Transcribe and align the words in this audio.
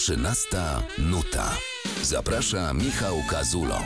Trzynasta 0.00 0.82
nuta. 0.98 1.56
Zaprasza 2.02 2.74
Michał 2.74 3.16
Kazulo. 3.30 3.78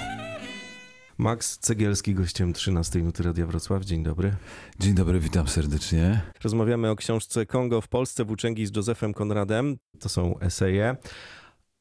Max 1.18 1.58
Cegielski, 1.58 2.14
gościem 2.14 2.52
13 2.52 2.98
Nuty 2.98 3.22
Radia 3.22 3.46
Wrocław. 3.46 3.84
Dzień 3.84 4.02
dobry. 4.02 4.36
Dzień 4.78 4.94
dobry, 4.94 5.20
witam 5.20 5.48
serdecznie. 5.48 6.20
Rozmawiamy 6.44 6.90
o 6.90 6.96
książce 6.96 7.46
Kongo 7.46 7.80
w 7.80 7.88
Polsce, 7.88 8.24
włóczęgi 8.24 8.66
z 8.66 8.76
Józefem 8.76 9.14
Konradem. 9.14 9.76
To 10.00 10.08
są 10.08 10.38
eseje, 10.38 10.96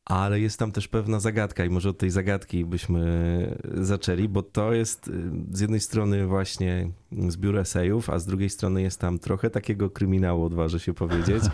ale 0.05 0.39
jest 0.39 0.59
tam 0.59 0.71
też 0.71 0.87
pewna 0.87 1.19
zagadka 1.19 1.65
i 1.65 1.69
może 1.69 1.89
od 1.89 1.97
tej 1.97 2.09
zagadki 2.09 2.65
byśmy 2.65 3.57
zaczęli, 3.73 4.29
bo 4.29 4.43
to 4.43 4.73
jest 4.73 5.07
y, 5.07 5.11
z 5.51 5.59
jednej 5.59 5.79
strony 5.79 6.27
właśnie 6.27 6.89
zbiór 7.27 7.57
esejów, 7.57 8.09
a 8.09 8.19
z 8.19 8.25
drugiej 8.25 8.49
strony 8.49 8.81
jest 8.81 8.99
tam 8.99 9.19
trochę 9.19 9.49
takiego 9.49 9.89
kryminału, 9.89 10.45
odważę 10.45 10.79
się 10.79 10.93
powiedzieć. 10.93 11.43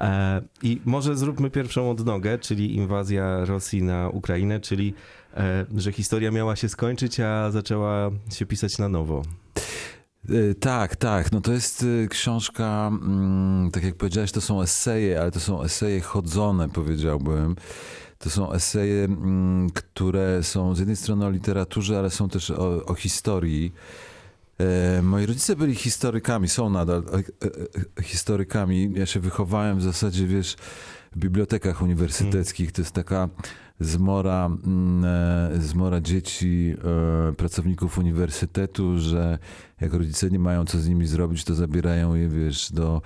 E, 0.00 0.42
I 0.62 0.80
może 0.84 1.16
zróbmy 1.16 1.50
pierwszą 1.50 1.90
odnogę, 1.90 2.38
czyli 2.38 2.76
inwazja 2.76 3.44
Rosji 3.44 3.82
na 3.82 4.08
Ukrainę, 4.08 4.60
czyli 4.60 4.94
e, 5.34 5.66
że 5.76 5.92
historia 5.92 6.30
miała 6.30 6.56
się 6.56 6.68
skończyć, 6.68 7.20
a 7.20 7.50
zaczęła 7.50 8.10
się 8.32 8.46
pisać 8.46 8.78
na 8.78 8.88
nowo. 8.88 9.22
Y, 10.28 10.54
Tak, 10.60 10.96
tak. 10.96 11.32
No 11.32 11.40
to 11.40 11.52
jest 11.52 11.82
y, 11.82 12.08
książka, 12.10 12.90
mm, 12.92 13.70
tak 13.70 13.84
jak 13.84 13.94
powiedziałeś, 13.94 14.32
to 14.32 14.40
są 14.40 14.62
eseje, 14.62 15.20
ale 15.20 15.30
to 15.30 15.40
są 15.40 15.62
eseje 15.62 16.00
chodzone, 16.00 16.68
powiedziałbym. 16.68 17.56
To 18.18 18.30
są 18.30 18.52
eseje, 18.52 19.04
mm, 19.04 19.70
które 19.70 20.42
są 20.42 20.74
z 20.74 20.78
jednej 20.78 20.96
strony 20.96 21.26
o 21.26 21.30
literaturze, 21.30 21.98
ale 21.98 22.10
są 22.10 22.28
też 22.28 22.50
o, 22.50 22.84
o 22.84 22.94
historii. 22.94 23.72
E, 24.58 25.02
Moi 25.02 25.26
rodzice 25.26 25.56
byli 25.56 25.74
historykami, 25.74 26.48
są 26.48 26.70
nadal 26.70 26.98
e, 26.98 27.16
e, 27.16 27.22
e, 27.98 28.02
historykami. 28.02 28.92
Ja 28.94 29.06
się 29.06 29.20
wychowałem 29.20 29.78
w 29.78 29.82
zasadzie, 29.82 30.26
wiesz, 30.26 30.56
w 31.12 31.18
bibliotekach 31.18 31.82
uniwersyteckich. 31.82 32.72
To 32.72 32.82
jest 32.82 32.92
taka 32.92 33.28
zmora, 33.80 34.46
mm, 34.46 35.04
e, 35.04 35.60
zmora 35.62 36.00
dzieci, 36.00 36.74
e, 37.30 37.32
pracowników 37.32 37.98
uniwersytetu, 37.98 38.98
że 38.98 39.38
jak 39.80 39.94
rodzice 39.94 40.30
nie 40.30 40.38
mają 40.38 40.64
co 40.64 40.78
z 40.78 40.88
nimi 40.88 41.06
zrobić, 41.06 41.44
to 41.44 41.54
zabierają 41.54 42.14
je, 42.14 42.28
wiesz, 42.28 42.72
do 42.72 43.02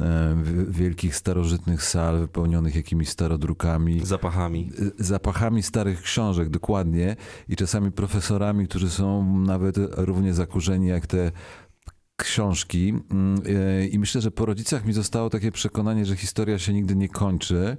e, 0.00 0.36
wi- 0.42 0.72
wielkich 0.72 1.16
starożytnych 1.16 1.82
sal 1.82 2.20
wypełnionych 2.20 2.76
jakimiś 2.76 3.08
starodrukami 3.08 4.06
Zapachami. 4.06 4.70
zapachami 4.98 5.62
starych 5.62 6.02
książek, 6.02 6.48
dokładnie, 6.50 7.16
i 7.48 7.56
czasami 7.56 7.92
profesorami, 7.92 8.68
którzy 8.68 8.90
są 8.90 9.38
nawet 9.40 9.76
równie 9.96 10.34
zakurzeni 10.34 10.86
jak 10.88 11.06
te 11.06 11.32
książki. 12.16 12.94
Mm, 13.10 13.42
I 13.90 13.98
myślę, 13.98 14.20
że 14.20 14.30
po 14.30 14.46
rodzicach 14.46 14.84
mi 14.84 14.92
zostało 14.92 15.30
takie 15.30 15.52
przekonanie, 15.52 16.06
że 16.06 16.16
historia 16.16 16.58
się 16.58 16.72
nigdy 16.72 16.96
nie 16.96 17.08
kończy. 17.08 17.76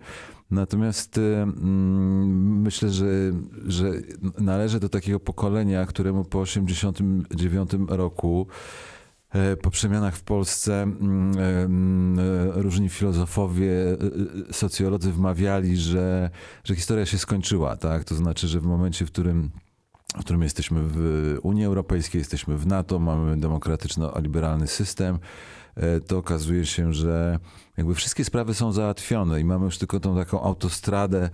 Natomiast 0.53 1.17
y, 1.17 1.21
mm, 1.21 2.61
myślę, 2.61 2.89
że, 2.89 3.05
że 3.65 3.91
należę 4.39 4.79
do 4.79 4.89
takiego 4.89 5.19
pokolenia, 5.19 5.85
któremu 5.85 6.23
po 6.23 6.45
1989 6.45 7.71
roku 7.87 8.47
e, 9.29 9.57
po 9.57 9.69
przemianach 9.69 10.15
w 10.15 10.23
Polsce 10.23 10.81
mm, 10.81 12.19
e, 12.19 12.61
różni 12.61 12.89
filozofowie, 12.89 13.71
e, 14.49 14.53
socjolodzy 14.53 15.11
wmawiali, 15.11 15.77
że, 15.77 16.29
że 16.63 16.75
historia 16.75 17.05
się 17.05 17.17
skończyła, 17.17 17.77
tak? 17.77 18.03
To 18.03 18.15
znaczy, 18.15 18.47
że 18.47 18.59
w 18.59 18.65
momencie, 18.65 19.05
w 19.05 19.11
którym 19.11 19.51
w 20.17 20.19
którym 20.19 20.41
jesteśmy 20.41 20.79
w 20.83 21.37
Unii 21.43 21.65
Europejskiej, 21.65 22.19
jesteśmy 22.19 22.57
w 22.57 22.67
NATO, 22.67 22.99
mamy 22.99 23.37
demokratyczno-liberalny 23.37 24.67
system, 24.67 25.19
to 26.07 26.17
okazuje 26.17 26.65
się, 26.65 26.93
że 26.93 27.39
jakby 27.77 27.95
wszystkie 27.95 28.25
sprawy 28.25 28.53
są 28.53 28.71
załatwione 28.71 29.41
i 29.41 29.43
mamy 29.45 29.65
już 29.65 29.77
tylko 29.77 29.99
tą 29.99 30.15
taką 30.15 30.41
autostradę, 30.41 31.29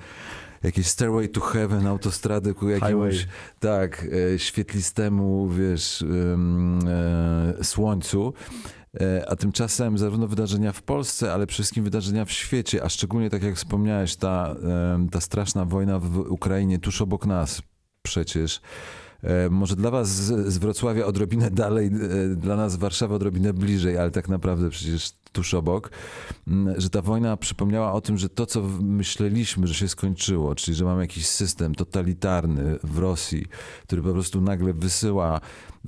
jakieś 0.63 0.87
stairway 0.87 1.29
to 1.29 1.41
heaven, 1.41 1.87
autostradę 1.87 2.53
ku 2.53 2.69
jakiemuś, 2.69 3.15
Highway. 3.15 3.33
tak, 3.59 4.07
e, 4.35 4.39
świetlistemu, 4.39 5.49
wiesz, 5.49 6.01
e, 7.59 7.63
słońcu. 7.63 8.33
E, 9.01 9.29
A 9.29 9.35
tymczasem 9.35 9.97
zarówno 9.97 10.27
wydarzenia 10.27 10.71
w 10.71 10.81
Polsce, 10.81 11.33
ale 11.33 11.47
przede 11.47 11.55
wszystkim 11.55 11.83
wydarzenia 11.83 12.25
w 12.25 12.31
świecie, 12.31 12.83
a 12.83 12.89
szczególnie 12.89 13.29
tak 13.29 13.43
jak 13.43 13.55
wspomniałeś, 13.55 14.15
ta, 14.15 14.55
ta 15.11 15.21
straszna 15.21 15.65
wojna 15.65 15.99
w 15.99 16.17
Ukrainie 16.17 16.79
tuż 16.79 17.01
obok 17.01 17.25
nas 17.25 17.61
przecież. 18.01 18.61
E, 19.23 19.49
Może 19.49 19.75
dla 19.75 19.91
was 19.91 20.09
z, 20.09 20.57
Wrocławia 20.57 21.05
odrobinę 21.05 21.51
dalej, 21.51 21.87
e, 21.87 22.35
dla 22.35 22.55
nas 22.55 22.71
z 22.71 22.75
Warszawy 22.75 23.15
odrobinę 23.15 23.53
bliżej, 23.53 23.97
ale 23.97 24.11
tak 24.11 24.29
naprawdę 24.29 24.69
przecież 24.69 25.11
tuż 25.31 25.53
obok, 25.53 25.91
m, 26.47 26.73
że 26.77 26.89
ta 26.89 27.01
wojna 27.01 27.37
przypomniała 27.37 27.93
o 27.93 28.01
tym, 28.01 28.17
że 28.17 28.29
to, 28.29 28.45
co 28.45 28.61
myśleliśmy, 28.81 29.67
że 29.67 29.73
się 29.73 29.87
skończyło, 29.87 30.55
czyli 30.55 30.77
że 30.77 30.85
mamy 30.85 31.01
jakiś 31.01 31.25
system 31.27 31.75
totalitarny 31.75 32.79
w 32.83 32.97
Rosji, 32.97 33.45
który 33.83 34.01
po 34.01 34.11
prostu 34.11 34.41
nagle 34.41 34.73
wysyła 34.73 35.41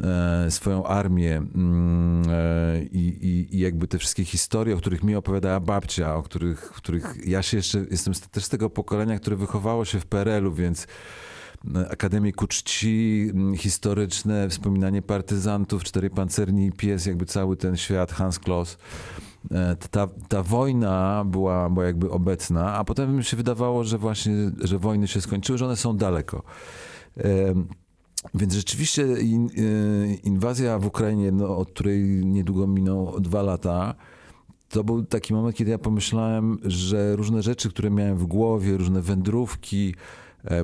e, 0.03 0.51
swoją 0.51 0.85
armię 0.85 1.37
mm, 1.37 2.23
i, 2.91 2.97
i, 2.99 3.55
i 3.55 3.59
jakby 3.59 3.87
te 3.87 3.97
wszystkie 3.97 4.25
historie, 4.25 4.75
o 4.75 4.77
których 4.77 5.03
mi 5.03 5.15
opowiadała 5.15 5.59
babcia, 5.59 6.15
o 6.15 6.23
których, 6.23 6.59
których 6.59 7.27
ja 7.27 7.41
się 7.41 7.57
jeszcze, 7.57 7.85
jestem 7.91 8.13
też 8.31 8.45
z 8.45 8.49
tego 8.49 8.69
pokolenia, 8.69 9.19
które 9.19 9.35
wychowało 9.35 9.85
się 9.85 9.99
w 9.99 10.05
PRL-u, 10.05 10.53
więc 10.53 10.87
Akademii 11.89 12.33
ku 12.33 12.47
czci, 12.47 13.31
historyczne, 13.57 14.49
wspominanie 14.49 15.01
partyzantów, 15.01 15.83
cztery 15.83 16.09
pancerni 16.09 16.66
i 16.66 16.72
pies, 16.72 17.05
jakby 17.05 17.25
cały 17.25 17.57
ten 17.57 17.77
świat, 17.77 18.11
Hans 18.11 18.39
Kloss. 18.39 18.77
E, 19.51 19.75
Ta, 19.91 20.07
ta 20.29 20.44
wojna 20.44 21.23
była, 21.25 21.69
była 21.69 21.85
jakby 21.85 22.11
obecna, 22.11 22.73
a 22.73 22.83
potem 22.83 23.16
mi 23.16 23.23
się 23.23 23.38
wydawało, 23.38 23.83
że 23.83 23.97
właśnie, 23.97 24.33
że 24.61 24.79
wojny 24.79 25.07
się 25.07 25.22
skończyły, 25.22 25.57
że 25.57 25.66
one 25.66 25.75
są 25.75 25.97
daleko. 25.97 26.44
Em, 27.17 27.67
Więc 28.33 28.53
rzeczywiście 28.53 29.22
in, 29.22 29.45
e, 29.47 30.13
inwazja 30.13 30.79
w 30.79 30.85
Ukrainie, 30.85 31.31
no, 31.31 31.57
od 31.57 31.69
której 31.69 32.25
niedługo 32.25 32.67
miną 32.67 33.11
dwa 33.19 33.41
lata, 33.41 33.95
to 34.69 34.83
był 34.83 35.03
taki 35.05 35.33
moment, 35.33 35.55
kiedy 35.55 35.72
ja 35.72 35.78
pomyślałem, 35.78 36.57
że 36.63 37.16
różne 37.16 37.41
rzeczy, 37.41 37.69
które 37.69 37.89
miałem 37.89 38.17
w 38.17 38.25
głowie, 38.25 38.78
różne 38.78 39.01
wędrówki 39.01 39.89
e, 39.89 39.95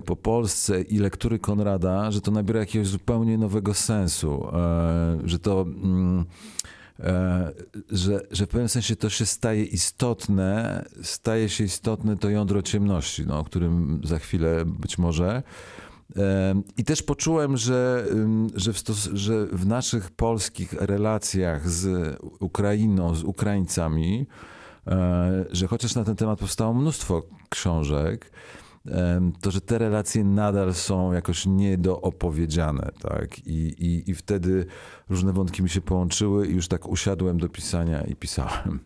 po 0.05 0.15
Polsce 0.15 0.81
i 0.81 0.99
lektury 0.99 1.39
Konrada, 1.39 2.11
że 2.11 2.21
to 2.21 2.31
nabiera 2.31 2.59
jakiegoś 2.59 2.87
zupełnie 2.87 3.37
nowego 3.37 3.73
sensu, 3.73 4.47
e, 4.53 5.17
że 5.25 5.39
to. 5.39 5.61
mm, 5.61 6.25
e, 6.99 7.51
Że, 7.91 8.21
że 8.31 8.45
w 8.45 8.49
pewnym 8.49 8.69
sensie 8.69 8.95
to 8.95 9.09
się 9.09 9.25
staje 9.25 9.63
istotne, 9.63 10.85
staje 11.01 11.49
się 11.49 11.63
istotne 11.63 12.17
to 12.17 12.29
jądro 12.29 12.61
ciemności, 12.61 13.25
no, 13.27 13.39
o 13.39 13.43
którym 13.43 14.01
za 14.03 14.19
chwilę 14.19 14.65
być 14.65 14.97
może. 14.97 15.43
E, 16.17 16.61
I 16.77 16.83
też 16.83 17.03
poczułem, 17.03 17.57
że, 17.57 18.05
ym, 18.11 18.47
że, 18.55 18.73
w 18.73 18.77
stos- 18.77 19.09
że 19.13 19.45
w 19.45 19.65
naszych 19.65 20.11
polskich 20.11 20.73
relacjach 20.73 21.69
z 21.69 22.15
Ukrainą, 22.39 23.15
z 23.15 23.23
Ukraińcami, 23.23 24.25
e, 24.87 25.45
że 25.51 25.67
chociaż 25.67 25.95
na 25.95 26.03
ten 26.03 26.15
temat 26.15 26.39
powstało 26.39 26.73
mnóstwo 26.73 27.23
książek, 27.49 28.31
to 29.41 29.51
że 29.51 29.61
te 29.61 29.77
relacje 29.77 30.23
nadal 30.23 30.73
są 30.73 31.13
jakoś 31.13 31.45
niedoopowiedziane, 31.45 32.91
tak? 33.01 33.39
I, 33.39 33.67
i, 33.67 34.11
I 34.11 34.15
wtedy 34.15 34.65
różne 35.09 35.33
wątki 35.33 35.63
mi 35.63 35.69
się 35.69 35.81
połączyły 35.81 36.47
i 36.47 36.53
już 36.53 36.67
tak 36.67 36.87
usiadłem 36.87 37.37
do 37.37 37.49
pisania 37.49 38.01
i 38.01 38.15
pisałem. 38.15 38.79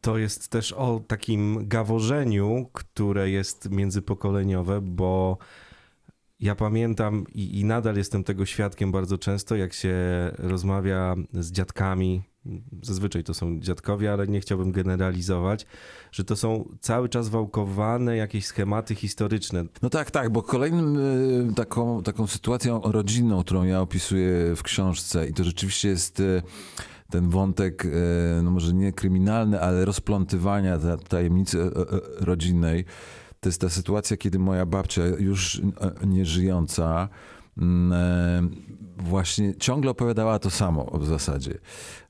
To 0.00 0.18
jest 0.18 0.48
też 0.48 0.72
o 0.72 1.00
takim 1.06 1.68
gaworzeniu, 1.68 2.70
które 2.72 3.30
jest 3.30 3.70
międzypokoleniowe, 3.70 4.80
bo 4.80 5.38
ja 6.40 6.54
pamiętam 6.54 7.24
i, 7.34 7.60
i 7.60 7.64
nadal 7.64 7.96
jestem 7.96 8.24
tego 8.24 8.46
świadkiem 8.46 8.92
bardzo 8.92 9.18
często, 9.18 9.56
jak 9.56 9.72
się 9.72 9.96
rozmawia 10.38 11.14
z 11.32 11.52
dziadkami. 11.52 12.22
Zazwyczaj 12.82 13.24
to 13.24 13.34
są 13.34 13.60
dziadkowie, 13.60 14.12
ale 14.12 14.26
nie 14.26 14.40
chciałbym 14.40 14.72
generalizować, 14.72 15.66
że 16.12 16.24
to 16.24 16.36
są 16.36 16.68
cały 16.80 17.08
czas 17.08 17.28
wałkowane 17.28 18.16
jakieś 18.16 18.46
schematy 18.46 18.94
historyczne. 18.94 19.64
No 19.82 19.90
tak, 19.90 20.10
tak, 20.10 20.30
bo 20.30 20.42
kolejnym 20.42 20.96
y, 21.50 21.54
taką, 21.54 22.02
taką 22.02 22.26
sytuacją 22.26 22.80
rodzinną, 22.84 23.44
którą 23.44 23.64
ja 23.64 23.80
opisuję 23.80 24.56
w 24.56 24.62
książce 24.62 25.28
i 25.28 25.32
to 25.32 25.44
rzeczywiście 25.44 25.88
jest 25.88 26.20
y, 26.20 26.42
ten 27.10 27.28
wątek, 27.28 27.84
y, 27.84 27.90
no 28.42 28.50
może 28.50 28.74
nie 28.74 28.92
kryminalny, 28.92 29.60
ale 29.60 29.84
rozplątywania 29.84 30.78
ta- 30.78 30.96
tajemnicy 30.96 31.58
y, 31.58 31.62
y, 31.62 32.24
rodzinnej. 32.24 32.84
To 33.40 33.48
jest 33.48 33.60
ta 33.60 33.68
sytuacja, 33.68 34.16
kiedy 34.16 34.38
moja 34.38 34.66
babcia, 34.66 35.02
już 35.06 35.62
nieżyjąca, 36.06 37.08
mm, 37.58 37.92
e, 37.92 38.42
właśnie 38.96 39.56
ciągle 39.56 39.90
opowiadała 39.90 40.38
to 40.38 40.50
samo 40.50 40.98
w 40.98 41.06
zasadzie. 41.06 41.58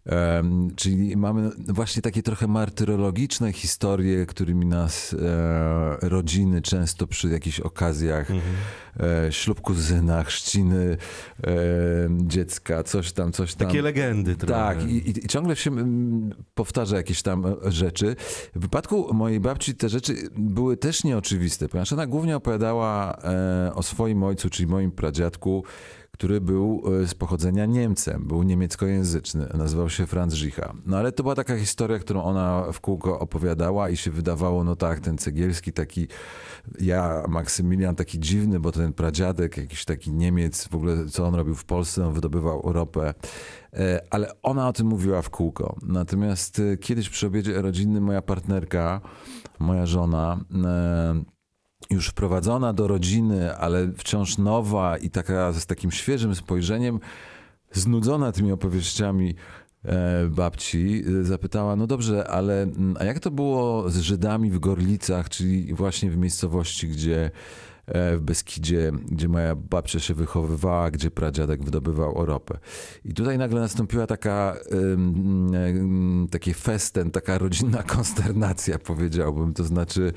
Um, 0.06 0.70
czyli 0.76 1.16
mamy 1.16 1.50
właśnie 1.68 2.02
takie 2.02 2.22
trochę 2.22 2.46
martyrologiczne 2.46 3.52
historie, 3.52 4.26
którymi 4.26 4.66
nas 4.66 5.16
e, 6.02 6.08
rodziny 6.08 6.62
często 6.62 7.06
przy 7.06 7.28
jakichś 7.28 7.60
okazjach, 7.60 8.30
mhm. 8.30 8.54
e, 9.26 9.32
ślub 9.32 9.60
kuzyna, 9.60 10.24
chrzciny 10.24 10.96
e, 11.44 11.50
dziecka, 12.20 12.82
coś 12.82 13.12
tam, 13.12 13.32
coś 13.32 13.54
tam. 13.54 13.68
Takie 13.68 13.82
legendy 13.82 14.36
trochę. 14.36 14.54
Tak, 14.54 14.90
i, 14.90 15.10
i, 15.10 15.28
ciągle 15.28 15.56
się 15.56 15.70
powtarza 16.54 16.96
jakieś 16.96 17.22
tam 17.22 17.44
rzeczy. 17.64 18.16
W 18.54 18.60
wypadku 18.60 19.14
mojej 19.14 19.40
babci 19.40 19.74
te 19.74 19.88
rzeczy 19.88 20.14
były 20.36 20.76
też 20.76 21.04
nieoczywiste, 21.04 21.68
ponieważ 21.68 21.92
ona 21.92 22.06
głównie 22.06 22.36
opowiadała 22.36 23.18
e, 23.22 23.74
o 23.74 23.82
swoim 23.82 24.22
ojcu, 24.22 24.50
czyli 24.50 24.66
moim 24.66 24.90
pradziadku, 24.90 25.64
który 26.14 26.40
był 26.40 26.82
e, 27.02 27.06
z 27.06 27.14
pochodzenia 27.14 27.66
Niemcem, 27.66 28.28
był 28.28 28.42
niemieckojęzyczny, 28.42 29.48
nazywał 29.54 29.90
się 29.90 30.06
Franz 30.06 30.34
Zicha. 30.34 30.74
No 30.86 30.96
ale 30.96 31.12
to 31.12 31.22
była 31.22 31.34
taka 31.34 31.56
historia, 31.58 31.98
którą 31.98 32.22
ona 32.22 32.64
w 32.72 32.80
kółko 32.80 33.20
opowiadała 33.20 33.90
i 33.90 33.96
się 33.96 34.10
wydawało, 34.10 34.64
no 34.64 34.76
tak, 34.76 35.00
ten 35.00 35.18
Cegielski 35.18 35.72
taki, 35.72 36.08
ja, 36.80 37.24
Maksymilian 37.28 37.96
taki 37.96 38.20
dziwny, 38.20 38.60
bo 38.60 38.72
ten 38.72 38.92
pradziadek, 38.92 39.56
jakiś 39.56 39.84
taki 39.84 40.12
Niemiec, 40.12 40.68
w 40.68 40.74
ogóle 40.74 41.06
co 41.06 41.26
on 41.26 41.34
robił 41.34 41.54
w 41.54 41.64
Polsce, 41.64 42.06
on 42.06 42.14
wydobywał 42.14 42.60
Europę. 42.60 43.14
E, 43.72 44.00
ale 44.10 44.42
ona 44.42 44.68
o 44.68 44.72
tym 44.72 44.86
mówiła 44.86 45.22
w 45.22 45.30
kółko. 45.30 45.76
Natomiast 45.82 46.58
e, 46.58 46.76
kiedyś 46.76 47.08
przy 47.08 47.26
obiedzie 47.26 47.62
rodzinnym 47.62 48.04
moja 48.04 48.22
partnerka, 48.22 49.00
moja 49.58 49.86
żona, 49.86 50.44
już 51.90 52.08
wprowadzona 52.08 52.72
do 52.72 52.88
rodziny, 52.88 53.56
ale 53.56 53.92
wciąż 53.96 54.38
nowa 54.38 54.98
i 54.98 55.10
taka 55.10 55.52
z 55.52 55.66
takim 55.66 55.90
świeżym 55.90 56.34
spojrzeniem, 56.34 57.00
znudzona 57.72 58.32
tymi 58.32 58.52
opowieściami 58.52 59.34
e, 59.84 60.28
babci, 60.28 61.04
e, 61.20 61.24
zapytała, 61.24 61.76
no 61.76 61.86
dobrze, 61.86 62.28
ale 62.28 62.62
mm, 62.62 62.96
a 63.00 63.04
jak 63.04 63.20
to 63.20 63.30
było 63.30 63.90
z 63.90 63.98
Żydami 63.98 64.50
w 64.50 64.58
Gorlicach, 64.58 65.28
czyli 65.28 65.74
właśnie 65.74 66.10
w 66.10 66.16
miejscowości, 66.16 66.88
gdzie 66.88 67.30
w 67.86 68.18
Beskidzie, 68.20 68.92
gdzie 69.10 69.28
moja 69.28 69.54
babcia 69.54 70.00
się 70.00 70.14
wychowywała, 70.14 70.90
gdzie 70.90 71.10
pradziadek 71.10 71.64
wydobywał 71.64 72.26
ropę. 72.26 72.58
I 73.04 73.14
tutaj 73.14 73.38
nagle 73.38 73.60
nastąpiła 73.60 74.06
taka, 74.06 74.56
taki 76.30 76.54
festen, 76.54 77.10
taka 77.10 77.38
rodzinna 77.38 77.82
konsternacja, 77.96 78.78
powiedziałbym. 78.78 79.54
To 79.54 79.64
znaczy 79.64 80.12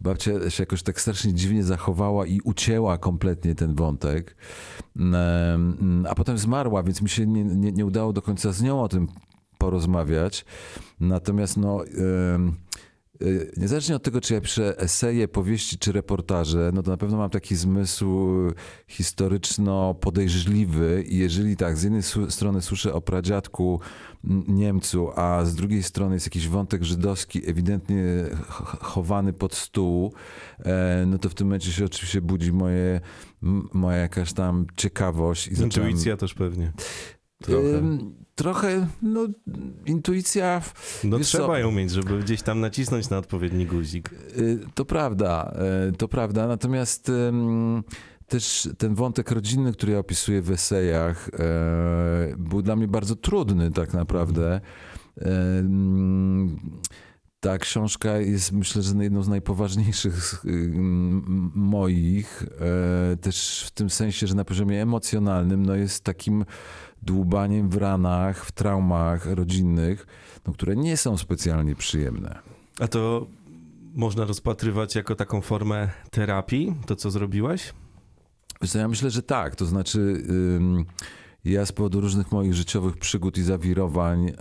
babcia 0.00 0.50
się 0.50 0.62
jakoś 0.62 0.82
tak 0.82 1.00
strasznie 1.00 1.34
dziwnie 1.34 1.64
zachowała 1.64 2.26
i 2.26 2.40
ucięła 2.44 2.98
kompletnie 2.98 3.54
ten 3.54 3.74
wątek. 3.74 4.36
A 6.08 6.14
potem 6.14 6.38
zmarła, 6.38 6.82
więc 6.82 7.02
mi 7.02 7.08
się 7.08 7.26
nie, 7.26 7.44
nie, 7.44 7.72
nie 7.72 7.86
udało 7.86 8.12
do 8.12 8.22
końca 8.22 8.52
z 8.52 8.62
nią 8.62 8.82
o 8.82 8.88
tym 8.88 9.08
porozmawiać. 9.58 10.44
Natomiast 11.00 11.56
no... 11.56 11.84
Y, 13.22 13.52
niezależnie 13.56 13.96
od 13.96 14.02
tego, 14.02 14.20
czy 14.20 14.34
ja 14.34 14.40
piszę 14.40 14.78
eseje, 14.78 15.28
powieści 15.28 15.78
czy 15.78 15.92
reportaże, 15.92 16.70
no 16.74 16.82
to 16.82 16.90
na 16.90 16.96
pewno 16.96 17.16
mam 17.16 17.30
taki 17.30 17.56
zmysł 17.56 18.28
historyczno-podejrzliwy 18.88 21.04
i 21.06 21.18
jeżeli 21.18 21.56
tak, 21.56 21.76
z 21.76 21.82
jednej 21.82 22.02
strony 22.28 22.62
słyszę 22.62 22.94
o 22.94 23.00
pradziadku 23.00 23.80
Niemcu, 24.48 25.10
a 25.16 25.44
z 25.44 25.54
drugiej 25.54 25.82
strony 25.82 26.14
jest 26.14 26.26
jakiś 26.26 26.48
wątek 26.48 26.84
żydowski 26.84 27.50
ewidentnie 27.50 28.04
chowany 28.80 29.32
pod 29.32 29.54
stół, 29.54 30.12
e, 30.58 31.04
no 31.06 31.18
to 31.18 31.28
w 31.28 31.34
tym 31.34 31.46
momencie 31.46 31.72
się 31.72 31.84
oczywiście 31.84 32.20
budzi 32.20 32.52
moje, 32.52 33.00
moja 33.72 33.96
jakaś 33.96 34.32
tam 34.32 34.66
ciekawość. 34.76 35.48
I 35.48 35.62
Intuicja 35.62 36.16
też 36.16 36.34
pewnie. 36.34 36.72
Trochę. 37.42 37.82
Trochę, 38.40 38.86
no, 39.02 39.26
intuicja. 39.86 40.62
No 41.04 41.18
trzeba 41.18 41.46
co, 41.46 41.58
ją 41.58 41.72
mieć, 41.72 41.90
żeby 41.90 42.18
gdzieś 42.18 42.42
tam 42.42 42.60
nacisnąć 42.60 43.10
na 43.10 43.18
odpowiedni 43.18 43.66
guzik. 43.66 44.10
Y, 44.38 44.58
to 44.74 44.84
prawda, 44.84 45.54
y, 45.88 45.92
to 45.92 46.08
prawda. 46.08 46.46
Natomiast 46.46 47.12
też 48.26 48.68
ten 48.78 48.94
wątek 48.94 49.30
rodzinny, 49.30 49.72
który 49.72 49.92
ja 49.92 49.98
opisuję 49.98 50.42
w 50.42 50.50
esejach, 50.50 51.28
y, 51.28 51.32
był 52.36 52.62
dla 52.62 52.76
mnie 52.76 52.88
bardzo 52.88 53.16
trudny 53.16 53.70
tak 53.70 53.92
naprawdę. 53.94 54.60
Ta 57.40 57.58
książka 57.58 58.16
jest 58.16 58.52
myślę, 58.52 58.82
że 58.82 58.94
jedną 59.04 59.22
z 59.22 59.28
najpoważniejszych 59.28 60.44
moich, 61.54 62.46
też 63.20 63.64
w 63.66 63.70
tym 63.70 63.90
sensie, 63.90 64.26
że 64.26 64.34
na 64.34 64.44
poziomie 64.44 64.82
emocjonalnym 64.82 65.66
no 65.66 65.74
jest 65.74 66.04
takim 66.04 66.44
dłubaniem 67.02 67.68
w 67.68 67.76
ranach, 67.76 68.44
w 68.44 68.52
traumach 68.52 69.26
rodzinnych, 69.26 70.06
no, 70.46 70.52
które 70.52 70.76
nie 70.76 70.96
są 70.96 71.16
specjalnie 71.16 71.76
przyjemne. 71.76 72.38
A 72.80 72.88
to 72.88 73.26
można 73.94 74.24
rozpatrywać 74.24 74.94
jako 74.94 75.14
taką 75.14 75.40
formę 75.40 75.88
terapii, 76.10 76.74
to 76.86 76.96
co 76.96 77.10
zrobiłeś? 77.10 77.72
Wiesz 78.62 78.74
ja 78.74 78.88
myślę, 78.88 79.10
że 79.10 79.22
tak. 79.22 79.56
To 79.56 79.66
znaczy, 79.66 80.24
ja 81.44 81.66
z 81.66 81.72
powodu 81.72 82.00
różnych 82.00 82.32
moich 82.32 82.54
życiowych 82.54 82.96
przygód 82.96 83.38
i 83.38 83.42
zawirowań 83.42 84.32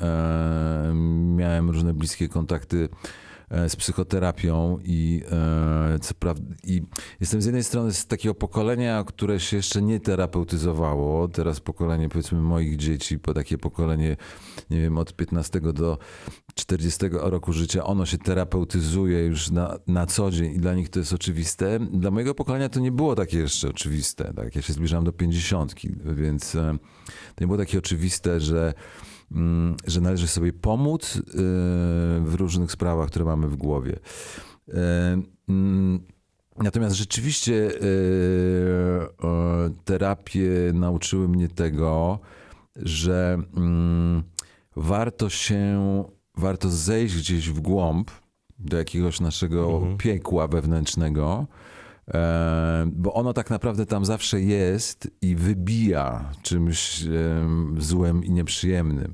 miałem 1.35 1.69
różne 1.69 1.93
bliskie 1.93 2.29
kontakty 2.29 2.89
E, 2.89 3.28
z 3.67 3.75
psychoterapią 3.75 4.79
i 4.83 5.23
e, 5.31 5.99
co 5.99 6.13
prawda, 6.13 6.55
i 6.63 6.81
jestem 7.19 7.41
z 7.41 7.45
jednej 7.45 7.63
strony 7.63 7.93
z 7.93 8.05
takiego 8.05 8.35
pokolenia, 8.35 9.03
które 9.03 9.39
się 9.39 9.57
jeszcze 9.57 9.81
nie 9.81 9.99
terapeutyzowało. 9.99 11.27
Teraz 11.27 11.59
pokolenie 11.59 12.09
powiedzmy 12.09 12.41
moich 12.41 12.77
dzieci, 12.77 13.19
po 13.19 13.33
takie 13.33 13.57
pokolenie, 13.57 14.17
nie 14.69 14.81
wiem, 14.81 14.97
od 14.97 15.15
15 15.15 15.61
do 15.61 15.97
40 16.55 16.99
roku 17.11 17.53
życia, 17.53 17.83
ono 17.83 18.05
się 18.05 18.17
terapeutyzuje 18.17 19.25
już 19.25 19.51
na, 19.51 19.79
na 19.87 20.05
co 20.05 20.31
dzień 20.31 20.55
i 20.55 20.59
dla 20.59 20.73
nich 20.73 20.89
to 20.89 20.99
jest 20.99 21.13
oczywiste. 21.13 21.79
Dla 21.79 22.11
mojego 22.11 22.35
pokolenia 22.35 22.69
to 22.69 22.79
nie 22.79 22.91
było 22.91 23.15
takie 23.15 23.37
jeszcze 23.37 23.69
oczywiste. 23.69 24.33
Tak? 24.33 24.55
Ja 24.55 24.61
się 24.61 24.73
zbliżam 24.73 25.03
do 25.03 25.11
50, 25.11 25.75
więc 26.05 26.55
e, 26.55 26.77
to 27.35 27.43
nie 27.43 27.47
było 27.47 27.57
takie 27.57 27.77
oczywiste, 27.77 28.39
że 28.39 28.73
że 29.87 30.01
należy 30.01 30.27
sobie 30.27 30.53
pomóc 30.53 31.15
y, 31.15 31.21
w 32.21 32.35
różnych 32.35 32.71
sprawach, 32.71 33.07
które 33.07 33.25
mamy 33.25 33.47
w 33.47 33.55
głowie. 33.55 33.99
Y, 34.69 34.73
mm, 35.49 35.99
natomiast 36.57 36.95
rzeczywiście 36.95 37.53
y, 37.53 39.09
terapie 39.85 40.49
nauczyły 40.73 41.27
mnie 41.27 41.47
tego, 41.47 42.19
że 42.75 43.41
mm, 43.57 44.23
warto 44.75 45.29
się, 45.29 46.03
warto 46.37 46.69
zejść 46.69 47.17
gdzieś 47.17 47.49
w 47.49 47.59
głąb 47.59 48.11
do 48.59 48.77
jakiegoś 48.77 49.19
naszego 49.19 49.77
mhm. 49.77 49.97
piekła 49.97 50.47
wewnętrznego 50.47 51.47
E, 51.47 51.68
bo 52.87 53.13
ono 53.13 53.33
tak 53.33 53.49
naprawdę 53.49 53.85
tam 53.85 54.05
zawsze 54.05 54.41
jest 54.41 55.11
i 55.21 55.35
wybija 55.35 56.31
czymś 56.41 57.05
złym 57.77 58.23
i 58.23 58.31
nieprzyjemnym. 58.31 59.13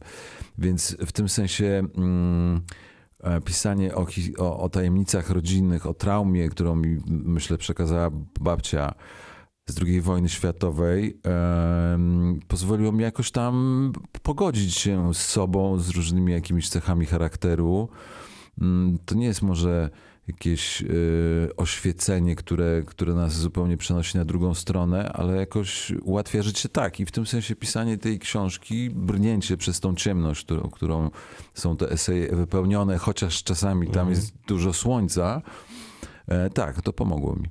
Więc 0.58 0.98
w 1.06 1.12
tym 1.12 1.30
sensie 1.30 1.84
mm, 1.98 2.62
e, 3.24 3.42
pisanie 3.42 3.96
o, 3.96 4.08
o, 4.38 4.60
o 4.60 4.70
tajemnicach 4.70 5.30
rodzinnych, 5.30 5.86
o 5.86 5.94
traumie, 5.94 6.50
którą 6.50 6.76
mi 6.76 6.98
myślę 7.08 7.58
przekazała 7.58 8.10
babcia 8.40 8.94
z 9.70 9.82
II 9.84 10.02
wojny 10.02 10.30
światowej, 10.30 11.20
pozwoliło 12.48 12.92
mi 12.92 13.04
jakoś 13.04 13.32
tam 13.32 13.92
pogodzić 14.22 14.76
się 14.76 15.14
z 15.14 15.18
sobą, 15.18 15.80
z 15.80 15.90
różnymi 15.90 16.32
jakimiś 16.32 16.70
cechami 16.70 17.06
charakteru. 17.06 17.90
Mm, 18.62 18.98
to 19.06 19.16
nie 19.16 19.26
jest 19.26 19.42
może 19.42 19.90
jakieś 20.28 20.82
y, 20.82 21.50
oświecenie, 21.58 22.36
które, 22.36 22.84
które 22.86 23.14
nas 23.14 23.34
zupełnie 23.34 23.78
przenosi 23.78 24.18
na 24.18 24.26
drugą 24.26 24.54
stronę, 24.54 25.12
ale 25.14 25.36
jakoś 25.36 25.92
ułatwia 26.04 26.42
życie 26.42 26.70
tak. 26.70 27.00
I 27.00 27.06
w 27.06 27.12
tym 27.12 27.26
sensie 27.26 27.56
pisanie 27.56 27.98
tej 27.98 28.20
książki, 28.20 28.90
brnięcie 28.90 29.58
przez 29.58 29.80
tą 29.80 29.96
ciemność, 29.96 30.46
którą, 30.46 30.70
którą 30.70 31.12
są 31.54 31.78
te 31.78 31.90
eseje 31.90 32.36
wypełnione, 32.36 32.98
chociaż 32.98 33.44
czasami 33.44 33.88
tam 33.88 34.10
jest 34.10 34.22
mhm. 34.22 34.44
dużo 34.48 34.74
słońca, 34.74 35.42
e, 36.28 36.50
tak, 36.50 36.82
to 36.82 36.94
pomogło 36.94 37.36
mi. 37.36 37.50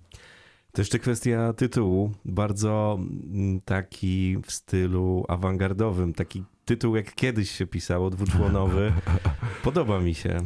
To 0.73 0.81
jeszcze 0.81 0.99
kwestia 0.99 1.52
tytułu, 1.52 2.12
bardzo 2.25 2.99
mm, 2.99 3.61
taki 3.61 4.37
w 4.47 4.52
stylu 4.52 5.25
awangardowym, 5.28 6.12
taki 6.12 6.45
tytuł 6.64 6.97
jak 6.97 7.14
kiedyś 7.14 7.50
się 7.50 7.66
pisało, 7.66 8.11
dwuczłonowy. 8.11 8.93
Podoba 9.64 10.00
mi 10.00 10.14
się. 10.14 10.40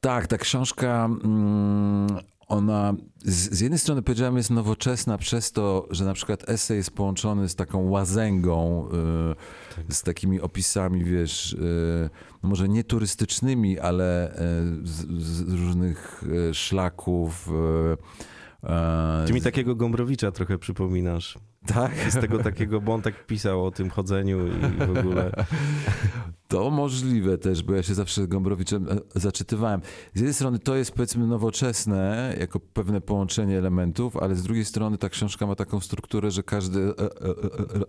Tak, 0.00 0.26
ta 0.26 0.38
książka, 0.38 1.04
mm, 1.04 2.08
ona 2.48 2.94
z, 3.24 3.50
z, 3.50 3.60
jednej 3.60 3.78
strony 3.78 4.02
powiedziałem 4.02 4.36
jest 4.36 4.50
nowoczesna 4.50 5.18
przez 5.18 5.52
to, 5.52 5.88
że 5.90 6.04
na 6.04 6.14
przykład 6.14 6.48
esej 6.48 6.76
jest 6.76 6.90
połączony 6.90 7.48
z 7.48 7.54
taką 7.54 7.88
łazęgą, 7.88 8.88
y, 9.72 9.74
tak. 9.76 9.84
z 9.94 10.02
takimi 10.02 10.40
opisami, 10.40 11.04
wiesz, 11.04 11.52
y, 11.52 12.10
no 12.42 12.48
może 12.48 12.68
nie 12.68 12.84
turystycznymi, 12.84 13.78
ale 13.78 14.32
y, 14.32 14.36
z, 14.86 15.22
z, 15.22 15.52
różnych 15.52 16.24
szlaków. 16.52 17.48
Ty 19.26 19.32
mi 19.32 19.42
takiego 19.42 19.74
Gombrowicza 19.74 20.32
trochę 20.32 20.58
przypominasz. 20.58 21.38
Tak? 21.66 21.92
Z 22.08 22.20
tego 22.20 22.38
takiego, 22.38 22.80
bo 22.80 22.94
on 22.94 23.02
tak 23.02 23.26
pisał 23.26 23.66
o 23.66 23.70
tym 23.70 23.90
chodzeniu 23.90 24.46
i 24.46 24.86
w 24.86 24.98
ogóle. 24.98 25.30
To 26.50 26.70
możliwe 26.70 27.38
też, 27.38 27.62
bo 27.62 27.74
ja 27.74 27.82
się 27.82 27.94
zawsze 27.94 28.28
Gombrowiczem 28.28 28.88
e, 28.88 29.20
zaczytywałem. 29.20 29.80
Z 30.14 30.16
jednej 30.16 30.34
strony 30.34 30.58
to 30.58 30.76
jest 30.76 30.92
powiedzmy 30.92 31.26
nowoczesne, 31.26 32.36
jako 32.40 32.60
pewne 32.60 33.00
połączenie 33.00 33.58
elementów, 33.58 34.16
ale 34.16 34.34
z 34.34 34.42
drugiej 34.42 34.64
strony 34.64 34.98
ta 34.98 35.08
książka 35.08 35.46
ma 35.46 35.54
taką 35.54 35.80
strukturę, 35.80 36.30
że 36.30 36.42
każdy 36.42 36.80
e, 36.80 36.88
e, 36.88 37.08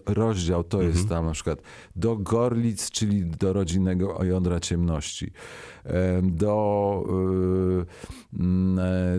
rozdział 0.06 0.64
to 0.64 0.82
jest 0.82 1.10
tam 1.10 1.26
na 1.26 1.32
przykład 1.32 1.62
do 1.96 2.18
Gorlic, 2.18 2.92
czyli 2.92 3.26
do 3.26 3.54
rodzinnego 3.54 4.24
jądra 4.24 4.60
ciemności, 4.60 5.32
do 6.24 7.04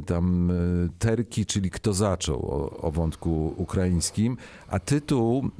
tam 0.06 0.52
Terki, 0.98 1.46
czyli 1.46 1.70
kto 1.70 1.92
zaczął 1.92 2.36
o, 2.36 2.70
o 2.70 2.90
wątku 2.90 3.54
ukraińskim, 3.56 4.36
a 4.68 4.78
tytuł 4.78 5.50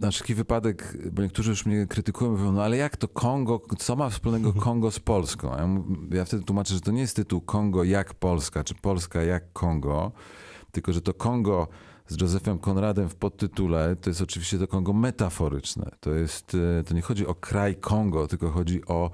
na 0.00 0.10
wszelki 0.10 0.34
wypadek, 0.34 0.96
bo 1.12 1.22
niektórzy 1.22 1.50
już 1.50 1.66
mnie 1.66 1.86
krytykują, 1.86 2.30
mówią, 2.30 2.52
no 2.52 2.62
ale 2.62 2.76
jak 2.76 2.96
to 2.96 3.08
Kongo, 3.08 3.60
co 3.78 3.96
ma 3.96 4.10
wspólnego 4.10 4.46
mhm. 4.46 4.64
Kongo 4.64 4.90
z 4.90 5.00
Polską? 5.00 5.48
Ja, 5.48 5.68
ja 6.16 6.24
wtedy 6.24 6.44
tłumaczę, 6.44 6.74
że 6.74 6.80
to 6.80 6.90
nie 6.90 7.00
jest 7.00 7.16
tytuł 7.16 7.40
Kongo 7.40 7.84
jak 7.84 8.14
Polska, 8.14 8.64
czy 8.64 8.74
Polska 8.74 9.22
jak 9.22 9.52
Kongo, 9.52 10.12
tylko 10.72 10.92
że 10.92 11.02
to 11.02 11.14
Kongo 11.14 11.68
z 12.08 12.20
Józefem 12.20 12.58
Konradem 12.58 13.08
w 13.08 13.14
podtytule, 13.14 13.96
to 13.96 14.10
jest 14.10 14.22
oczywiście 14.22 14.58
to 14.58 14.66
Kongo 14.66 14.92
metaforyczne. 14.92 15.90
To, 16.00 16.10
jest, 16.10 16.56
e, 16.80 16.84
to 16.84 16.94
nie 16.94 17.02
chodzi 17.02 17.26
o 17.26 17.34
kraj 17.34 17.76
Kongo, 17.76 18.26
tylko 18.26 18.50
chodzi 18.50 18.86
o 18.86 19.10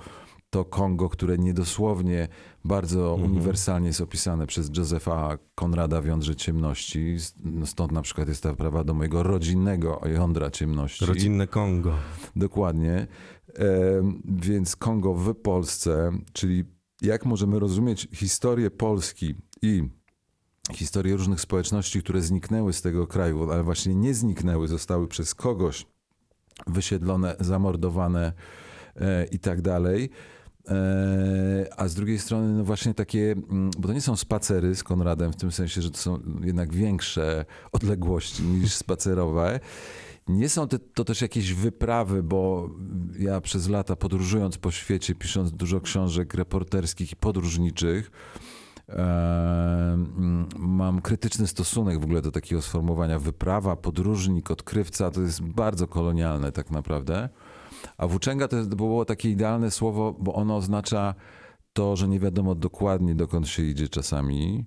to 0.50 0.64
Kongo, 0.64 1.08
które 1.08 1.38
niedosłownie 1.38 2.28
bardzo 2.64 3.14
mhm. 3.14 3.32
uniwersalnie 3.32 3.86
jest 3.86 4.00
opisane 4.00 4.46
przez 4.46 4.70
Józefa 4.76 5.38
Konrada 5.54 6.00
w 6.00 6.06
Jądrze 6.06 6.36
Ciemności. 6.36 7.16
No 7.44 7.66
stąd 7.66 7.92
na 7.92 8.02
przykład 8.02 8.28
jest 8.28 8.42
ta 8.42 8.54
prawa 8.54 8.84
do 8.84 8.94
mojego 8.94 9.22
rodzinnego 9.22 10.00
jądra 10.14 10.50
ciemności. 10.50 11.06
Rodzinne 11.06 11.46
Kongo. 11.46 11.94
Dokładnie. 12.36 13.06
Więc 14.24 14.76
Kongo 14.76 15.14
w 15.14 15.34
Polsce, 15.34 16.12
czyli 16.32 16.64
jak 17.02 17.26
możemy 17.26 17.58
rozumieć 17.58 18.08
historię 18.12 18.70
Polski 18.70 19.34
i 19.62 19.82
historię 20.72 21.16
różnych 21.16 21.40
społeczności, 21.40 22.02
które 22.02 22.20
zniknęły 22.20 22.72
z 22.72 22.82
tego 22.82 23.06
kraju, 23.06 23.50
ale 23.52 23.62
właśnie 23.62 23.94
nie 23.94 24.14
zniknęły, 24.14 24.68
zostały 24.68 25.08
przez 25.08 25.34
kogoś 25.34 25.86
wysiedlone, 26.66 27.36
zamordowane 27.40 28.32
e, 28.96 29.24
i 29.24 29.38
tak 29.38 29.62
dalej 29.62 30.10
a 31.76 31.88
z 31.88 31.94
drugiej 31.94 32.18
strony, 32.18 32.52
no 32.52 32.64
właśnie 32.64 32.94
takie, 32.94 33.32
mm, 33.32 33.70
bo 33.78 33.88
to 33.88 33.94
nie 33.94 34.00
są 34.00 34.16
spacery 34.16 34.74
z 34.74 34.82
Konradem, 34.82 35.32
w 35.32 35.36
tym 35.36 35.52
sensie, 35.52 35.82
że 35.82 35.90
to 35.90 35.98
są 35.98 36.20
jednak 36.44 36.74
większe 36.74 37.44
odległości 37.72 38.42
niż 38.42 38.74
spacerowe. 38.84 39.60
Nie 40.28 40.48
są 40.48 40.68
te, 40.68 40.78
to 40.78 41.04
też 41.04 41.20
jakieś 41.20 41.52
wyprawy, 41.52 42.22
bo 42.22 42.70
ja 43.18 43.40
przez 43.40 43.68
lata 43.68 43.96
podróżując 43.96 44.58
po 44.58 44.70
świecie, 44.70 45.14
pisząc 45.14 45.52
dużo 45.52 45.80
książek 45.80 46.34
reporterskich 46.34 47.12
i 47.12 47.16
podróżniczych, 47.16 48.10
e, 48.88 48.92
mm, 49.92 50.48
mam 50.58 51.00
krytyczny 51.00 51.46
stosunek 51.46 52.00
w 52.00 52.04
ogóle 52.04 52.22
do 52.22 52.30
takiego 52.30 52.62
sformułowania 52.62 53.18
wyprawa, 53.18 53.76
podróżnik, 53.76 54.50
odkrywca. 54.50 55.10
To 55.10 55.20
jest 55.20 55.42
bardzo 55.42 55.86
kolonialne 55.86 56.52
tak 56.52 56.70
naprawdę. 56.70 57.28
A 57.98 58.06
włóczęga 58.06 58.48
to 58.48 58.64
było 58.64 59.04
takie 59.04 59.30
idealne 59.30 59.70
słowo, 59.70 60.16
bo 60.18 60.34
ono 60.34 60.56
oznacza 60.56 61.14
to, 61.72 61.96
że 61.96 62.08
nie 62.08 62.20
wiadomo 62.20 62.54
dokładnie 62.54 63.14
dokąd 63.14 63.48
się 63.48 63.62
idzie 63.62 63.88
czasami. 63.88 64.66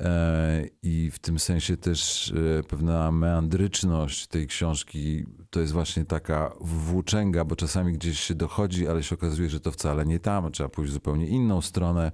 E, 0.00 0.64
I 0.82 1.10
w 1.10 1.18
tym 1.18 1.38
sensie 1.38 1.76
też 1.76 2.32
e, 2.58 2.62
pewna 2.62 3.12
meandryczność 3.12 4.26
tej 4.26 4.46
książki 4.46 5.24
to 5.50 5.60
jest 5.60 5.72
właśnie 5.72 6.04
taka 6.04 6.52
włóczęga, 6.60 7.44
bo 7.44 7.56
czasami 7.56 7.92
gdzieś 7.92 8.20
się 8.20 8.34
dochodzi, 8.34 8.88
ale 8.88 9.02
się 9.02 9.14
okazuje, 9.14 9.50
że 9.50 9.60
to 9.60 9.70
wcale 9.72 10.06
nie 10.06 10.18
tam, 10.18 10.52
trzeba 10.52 10.68
pójść 10.68 10.90
w 10.90 10.94
zupełnie 10.94 11.26
inną 11.26 11.60
stronę. 11.60 12.12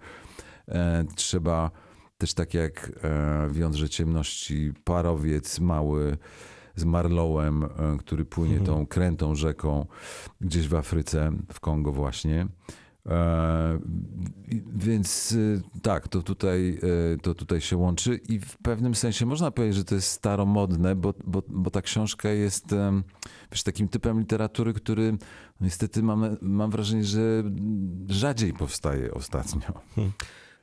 E, 0.68 1.04
trzeba 1.14 1.70
też 2.18 2.34
tak 2.34 2.54
jak 2.54 2.92
w 3.48 3.56
Jądrze 3.56 3.88
Ciemności 3.88 4.72
parowiec 4.84 5.60
mały 5.60 6.18
z 6.76 6.84
Marlowem, 6.84 7.64
e, 7.64 7.68
który 7.98 8.24
płynie 8.24 8.56
mhm. 8.56 8.66
tą 8.66 8.86
krętą 8.86 9.34
rzeką 9.34 9.86
gdzieś 10.40 10.68
w 10.68 10.74
Afryce, 10.74 11.32
w 11.52 11.60
Kongo 11.60 11.92
właśnie. 11.92 12.48
E, 13.08 13.78
więc 14.76 15.32
e, 15.32 15.80
tak, 15.82 16.08
to 16.08 16.22
tutaj, 16.22 16.78
e, 17.14 17.18
to 17.18 17.34
tutaj 17.34 17.60
się 17.60 17.76
łączy 17.76 18.20
i 18.28 18.40
w 18.40 18.56
pewnym 18.56 18.94
sensie 18.94 19.26
można 19.26 19.50
powiedzieć, 19.50 19.76
że 19.76 19.84
to 19.84 19.94
jest 19.94 20.08
staromodne, 20.08 20.94
bo, 20.94 21.14
bo, 21.24 21.42
bo 21.48 21.70
ta 21.70 21.82
książka 21.82 22.28
jest 22.28 22.66
wiesz, 23.52 23.62
takim 23.62 23.88
typem 23.88 24.18
literatury, 24.18 24.72
który 24.72 25.18
niestety 25.60 26.02
mam, 26.02 26.36
mam 26.40 26.70
wrażenie, 26.70 27.04
że 27.04 27.44
rzadziej 28.08 28.52
powstaje 28.52 29.14
ostatnio. 29.14 29.72
Hmm. 29.94 30.12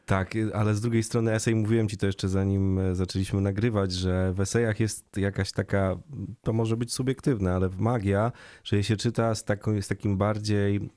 Tak, 0.05 0.33
ale 0.53 0.75
z 0.75 0.81
drugiej 0.81 1.03
strony 1.03 1.33
esej, 1.33 1.55
mówiłem 1.55 1.89
ci 1.89 1.97
to 1.97 2.05
jeszcze 2.05 2.29
zanim 2.29 2.79
e, 2.79 2.95
zaczęliśmy 2.95 3.41
nagrywać, 3.41 3.91
że 3.91 4.33
w 4.33 4.41
esejach 4.41 4.79
jest 4.79 5.17
jakaś 5.17 5.51
taka, 5.51 5.95
to 6.41 6.53
może 6.53 6.77
być 6.77 6.93
subiektywne, 6.93 7.53
ale 7.53 7.69
magia, 7.77 8.31
że 8.63 8.77
je 8.77 8.83
się 8.83 8.97
czyta 8.97 9.35
z, 9.35 9.43
taką, 9.43 9.81
z 9.81 9.87
takim 9.87 10.17
bardziej 10.17 10.89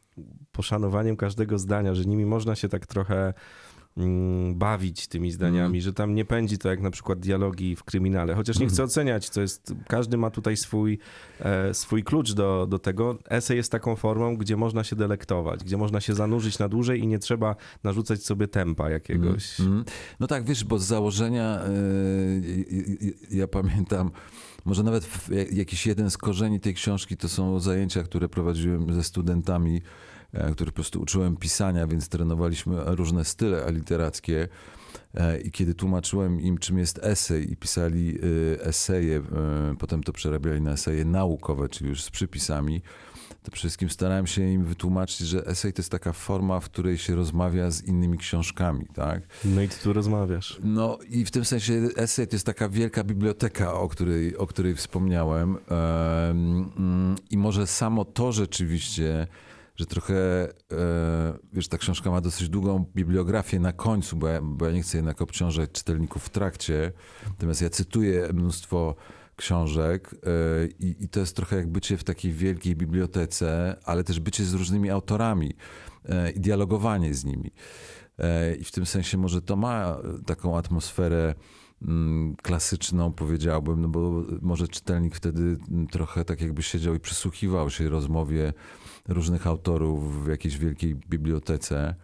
poszanowaniem 0.52 1.16
każdego 1.16 1.58
zdania, 1.58 1.94
że 1.94 2.04
nimi 2.04 2.26
można 2.26 2.54
się 2.54 2.68
tak 2.68 2.86
trochę 2.86 3.34
bawić 4.54 5.06
tymi 5.06 5.32
zdaniami, 5.32 5.66
mm. 5.66 5.80
że 5.80 5.92
tam 5.92 6.14
nie 6.14 6.24
pędzi 6.24 6.58
to 6.58 6.68
jak 6.68 6.80
na 6.80 6.90
przykład 6.90 7.18
dialogi 7.18 7.76
w 7.76 7.84
kryminale. 7.84 8.34
Chociaż 8.34 8.58
nie 8.58 8.66
chcę 8.66 8.82
mhm. 8.82 8.88
oceniać, 8.88 9.30
to 9.30 9.40
jest, 9.40 9.74
każdy 9.88 10.16
ma 10.16 10.30
tutaj 10.30 10.56
swój, 10.56 10.98
e, 11.40 11.74
swój 11.74 12.04
klucz 12.04 12.32
do, 12.32 12.66
do 12.66 12.78
tego. 12.78 13.18
Esej 13.28 13.56
jest 13.56 13.72
taką 13.72 13.96
formą, 13.96 14.36
gdzie 14.36 14.56
można 14.56 14.84
się 14.84 14.96
delektować, 14.96 15.64
gdzie 15.64 15.76
można 15.76 16.00
się 16.00 16.14
zanurzyć 16.14 16.58
na 16.58 16.68
dłużej 16.68 17.00
i 17.00 17.06
nie 17.06 17.18
trzeba 17.18 17.56
narzucać 17.84 18.24
sobie 18.24 18.48
tempa 18.48 18.90
jakiegoś. 18.90 19.60
Mm. 19.60 19.84
No 20.20 20.26
tak, 20.26 20.44
wiesz, 20.44 20.64
bo 20.64 20.78
z 20.78 20.84
założenia 20.84 21.60
yy, 22.70 23.14
ja 23.30 23.48
pamiętam, 23.48 24.10
może 24.64 24.82
nawet 24.82 25.08
jakiś 25.52 25.86
jeden 25.86 26.10
z 26.10 26.18
korzeni 26.18 26.60
tej 26.60 26.74
książki 26.74 27.16
to 27.16 27.28
są 27.28 27.60
zajęcia, 27.60 28.02
które 28.02 28.28
prowadziłem 28.28 28.94
ze 28.94 29.04
studentami 29.04 29.80
E, 29.80 30.15
który 30.52 30.70
po 30.70 30.74
prostu 30.74 31.00
uczyłem 31.00 31.36
pisania, 31.36 31.86
więc 31.86 32.08
trenowaliśmy 32.08 32.76
różne 32.86 33.24
style 33.24 33.72
literackie. 33.72 34.48
E, 35.14 35.40
I 35.40 35.50
kiedy 35.50 35.74
tłumaczyłem 35.74 36.40
im, 36.40 36.58
czym 36.58 36.78
jest 36.78 36.98
esej, 37.02 37.52
i 37.52 37.56
pisali 37.56 38.18
e, 38.58 38.64
eseje, 38.64 39.22
potem 39.78 40.02
to 40.02 40.12
przerabiali 40.12 40.60
na 40.60 40.72
eseje 40.72 41.04
naukowe, 41.04 41.68
czyli 41.68 41.90
już 41.90 42.02
z 42.02 42.10
przypisami, 42.10 42.82
to 43.42 43.50
przede 43.50 43.58
wszystkim 43.58 43.90
starałem 43.90 44.26
się 44.26 44.42
im 44.42 44.64
wytłumaczyć, 44.64 45.18
że 45.18 45.46
esej 45.46 45.72
to 45.72 45.82
jest 45.82 45.90
taka 45.90 46.12
forma, 46.12 46.60
w 46.60 46.64
której 46.64 46.98
się 46.98 47.14
rozmawia 47.14 47.70
z 47.70 47.84
innymi 47.84 48.18
książkami, 48.18 48.86
tak? 48.94 49.22
No 49.44 49.62
i 49.62 49.68
ty 49.68 49.76
tu 49.82 49.92
rozmawiasz. 49.92 50.58
No 50.64 50.98
i 51.08 51.24
w 51.24 51.30
tym 51.30 51.44
sensie 51.44 51.88
esej 51.96 52.28
to 52.28 52.36
jest 52.36 52.46
taka 52.46 52.68
wielka 52.68 53.04
biblioteka, 53.04 53.74
o 53.74 53.88
której, 53.88 54.36
o 54.36 54.46
której 54.46 54.74
wspomniałem. 54.74 55.56
Mm, 56.30 57.16
I 57.30 57.38
może 57.38 57.66
samo 57.66 58.04
to 58.04 58.32
rzeczywiście 58.32 59.26
że 59.76 59.86
trochę, 59.86 60.14
e, 60.14 61.38
wiesz, 61.52 61.68
ta 61.68 61.78
książka 61.78 62.10
ma 62.10 62.20
dosyć 62.20 62.48
długą 62.48 62.84
bibliografię 62.94 63.60
na 63.60 63.72
końcu, 63.72 64.16
bo 64.16 64.28
ja, 64.28 64.40
bo 64.42 64.66
ja 64.66 64.72
nie 64.72 64.82
chcę 64.82 64.98
jednak 64.98 65.22
obciążać 65.22 65.70
czytelników 65.72 66.24
w 66.24 66.28
trakcie. 66.28 66.92
Natomiast 67.26 67.62
ja 67.62 67.70
cytuję 67.70 68.28
mnóstwo 68.34 68.94
książek 69.36 70.14
e, 70.14 70.66
i, 70.66 71.04
i 71.04 71.08
to 71.08 71.20
jest 71.20 71.36
trochę 71.36 71.56
jak 71.56 71.68
bycie 71.68 71.96
w 71.96 72.04
takiej 72.04 72.32
wielkiej 72.32 72.76
bibliotece, 72.76 73.76
ale 73.84 74.04
też 74.04 74.20
bycie 74.20 74.44
z 74.44 74.54
różnymi 74.54 74.90
autorami 74.90 75.54
e, 76.04 76.30
i 76.30 76.40
dialogowanie 76.40 77.14
z 77.14 77.24
nimi. 77.24 77.50
I 78.60 78.64
w 78.64 78.72
tym 78.72 78.86
sensie 78.86 79.18
może 79.18 79.42
to 79.42 79.56
ma 79.56 79.96
taką 80.26 80.58
atmosferę 80.58 81.34
mm, 81.82 82.36
klasyczną, 82.42 83.12
powiedziałbym, 83.12 83.80
no 83.80 83.88
bo 83.88 84.24
może 84.42 84.68
czytelnik 84.68 85.14
wtedy 85.16 85.56
trochę 85.90 86.24
tak 86.24 86.40
jakby 86.40 86.62
siedział 86.62 86.94
i 86.94 87.00
przysłuchiwał 87.00 87.70
się 87.70 87.88
rozmowie 87.88 88.52
różnych 89.08 89.46
autorów 89.46 90.24
w 90.24 90.28
jakiejś 90.28 90.58
wielkiej 90.58 90.94
bibliotece. 90.94 91.94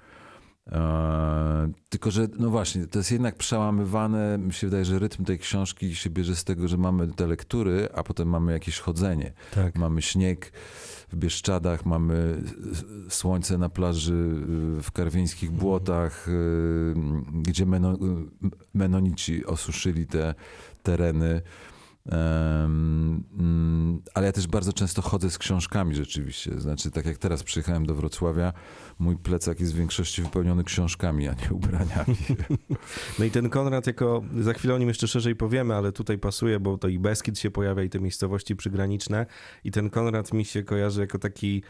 E, 0.73 1.73
tylko, 1.88 2.11
że 2.11 2.28
no 2.38 2.50
właśnie, 2.50 2.87
to 2.87 2.99
jest 2.99 3.12
jednak 3.12 3.37
przełamywane. 3.37 4.38
Mi 4.38 4.52
się 4.52 4.66
wydaje, 4.66 4.85
że 4.85 4.99
rytm 4.99 5.25
tej 5.25 5.38
książki 5.38 5.94
się 5.94 6.11
bierze 6.11 6.37
z 6.37 6.44
tego, 6.44 6.68
że 6.68 6.76
mamy 6.76 7.09
te 7.09 7.26
lektury, 7.26 7.88
a 7.94 8.02
potem 8.02 8.28
mamy 8.28 8.52
jakieś 8.52 8.78
chodzenie. 8.78 9.32
Tak. 9.54 9.76
Mamy 9.76 10.02
śnieg 10.02 10.52
w 11.12 11.16
Bieszczadach, 11.16 11.87
mamy 11.87 12.42
słońce 13.09 13.59
na 13.59 13.68
plaży 13.68 14.35
w 14.82 14.92
karwieńskich 14.92 15.50
mhm. 15.50 15.61
błotach, 15.61 16.28
e, 16.28 16.32
gdzie 17.42 17.66
meno, 17.66 17.99
menonici 18.75 19.47
osuszyli 19.47 20.06
te 20.06 20.35
tereny. 20.82 21.42
Um, 22.06 23.25
um, 23.38 24.02
ale 24.14 24.26
ja 24.26 24.32
też 24.32 24.47
bardzo 24.47 24.73
często 24.73 25.02
chodzę 25.02 25.30
z 25.30 25.38
książkami 25.38 25.94
rzeczywiście. 25.94 26.61
Znaczy, 26.61 26.90
tak 26.90 27.06
jak 27.06 27.18
teraz 27.18 27.42
przyjechałem 27.42 27.87
do 27.87 27.94
Wrocławia, 27.94 28.52
mój 28.99 29.16
plecak 29.16 29.61
jest 29.61 29.75
w 29.75 29.76
większości 29.76 30.23
wypełniony 30.23 30.64
książkami, 30.64 31.28
a 31.28 31.32
nie 31.32 31.50
ubraniami. 31.50 32.16
No 33.18 33.25
i 33.25 33.30
ten 33.30 33.50
Konrad 33.50 33.87
jako, 33.87 34.23
za 34.40 34.52
chwilę 34.52 34.75
o 34.75 34.78
nim 34.78 34.88
jeszcze 34.88 35.09
szerzej 35.09 35.37
powiemy, 35.37 35.75
ale 35.75 35.92
tutaj 35.92 36.18
pasuje, 36.18 36.61
bo 36.61 36.78
to 36.78 36.88
i 36.88 36.99
Beskid 36.99 37.38
się 37.38 37.50
pojawia 37.50 37.82
i 37.82 37.90
te 37.90 38.00
miejscowości 38.00 38.56
przygraniczne 38.56 39.26
i 39.64 39.71
ten 39.71 39.90
Konrad 39.90 40.32
mi 40.32 40.44
się 40.44 40.62
kojarzy 40.62 41.00
jako 41.00 41.18
taki 41.18 41.62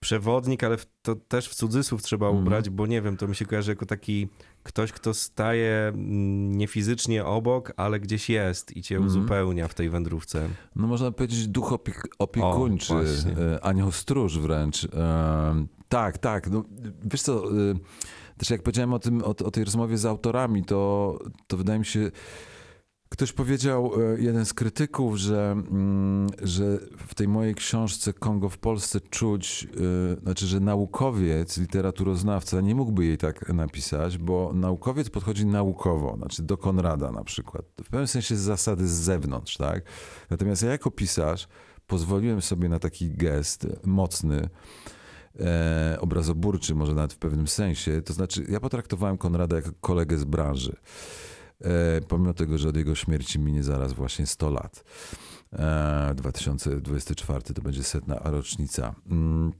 przewodnik, 0.00 0.64
ale 0.64 0.76
to 1.02 1.16
też 1.16 1.48
w 1.48 1.54
cudzysłów 1.54 2.02
trzeba 2.02 2.26
mhm. 2.26 2.44
ubrać, 2.44 2.66
mm. 2.66 2.76
bo 2.76 2.86
nie 2.86 3.02
wiem, 3.02 3.16
to 3.16 3.28
mi 3.28 3.36
się 3.36 3.46
kojarzy 3.46 3.70
jako 3.70 3.86
taki 3.86 4.28
ktoś, 4.62 4.92
kto 4.92 5.14
staje 5.14 5.88
mm, 5.88 6.58
nie 6.58 6.66
fizycznie 6.66 7.24
obok, 7.24 7.72
ale 7.76 8.00
gdzieś 8.00 8.30
jest 8.30 8.76
i 8.76 8.82
cię 8.82 8.96
mm. 8.96 9.08
uzupełnia 9.08 9.68
w 9.68 9.74
tej 9.74 9.90
wędrówce. 9.90 10.48
No 10.76 10.86
można 10.86 11.10
powiedzieć 11.12 11.48
duch 11.48 11.72
opiek 11.72 12.08
opiekuńczy, 12.18 12.94
o, 12.94 13.02
e, 13.02 13.64
anioł 13.64 13.92
stróż 13.92 14.38
wręcz. 14.38 14.84
E, 14.84 15.66
tak, 15.88 16.18
tak. 16.18 16.50
No, 16.50 16.64
wiesz 17.04 17.22
co, 17.22 17.44
e, 17.50 17.74
też 18.38 18.50
jak 18.50 18.62
powiedziałem 18.62 18.92
o, 18.92 18.98
tym, 18.98 19.22
o, 19.24 19.28
o 19.28 19.50
tej 19.50 19.64
rozmowie 19.64 19.98
z 19.98 20.06
autorami, 20.06 20.64
to, 20.64 21.18
to 21.46 21.56
wydaje 21.56 21.78
mi 21.78 21.86
się 21.86 22.10
Ktoś 23.12 23.32
powiedział, 23.32 23.92
e, 24.14 24.20
jeden 24.20 24.44
z 24.44 24.54
krytyków, 24.54 25.16
że, 25.16 25.50
mm, 25.50 26.26
że 26.42 26.78
w 27.06 27.14
tej 27.14 27.28
mojej 27.28 27.54
książce 27.54 28.12
Kongo 28.12 28.48
w 28.48 28.58
Polsce 28.58 29.00
czuć, 29.00 29.66
e, 30.16 30.20
znaczy, 30.20 30.46
że 30.46 30.60
naukowiec, 30.60 31.58
literaturoznawca 31.58 32.60
nie 32.60 32.74
mógłby 32.74 33.04
jej 33.04 33.18
tak 33.18 33.48
napisać, 33.48 34.18
bo 34.18 34.52
naukowiec 34.54 35.10
podchodzi 35.10 35.46
naukowo, 35.46 36.16
znaczy 36.16 36.42
do 36.42 36.56
Konrada 36.56 37.10
na 37.10 37.24
przykład. 37.24 37.64
W 37.84 37.90
pewnym 37.90 38.06
sensie 38.06 38.36
z 38.36 38.40
zasady 38.40 38.88
z 38.88 38.92
zewnątrz, 38.92 39.56
tak? 39.56 39.82
Natomiast 40.30 40.62
ja 40.62 40.70
jako 40.70 40.90
pisarz 40.90 41.48
pozwoliłem 41.86 42.42
sobie 42.42 42.68
na 42.68 42.78
taki 42.78 43.10
gest 43.10 43.66
mocny, 43.84 44.48
e, 45.40 45.96
obrazoburczy 46.00 46.74
może 46.74 46.94
nawet 46.94 47.12
w 47.12 47.18
pewnym 47.18 47.48
sensie. 47.48 48.02
To 48.02 48.12
znaczy, 48.12 48.46
ja 48.48 48.60
potraktowałem 48.60 49.18
Konrada 49.18 49.56
jako 49.56 49.70
kolegę 49.80 50.18
z 50.18 50.24
branży. 50.24 50.76
E, 51.64 52.00
pomimo 52.08 52.34
tego, 52.34 52.58
że 52.58 52.68
od 52.68 52.76
jego 52.76 52.94
śmierci 52.94 53.38
minie 53.38 53.62
zaraz 53.62 53.92
właśnie 53.92 54.26
100 54.26 54.50
lat. 54.50 54.84
2024 56.14 57.40
e, 57.50 57.54
to 57.54 57.62
będzie 57.62 57.82
setna 57.82 58.18
rocznica. 58.24 58.94
Mm, 59.10 59.52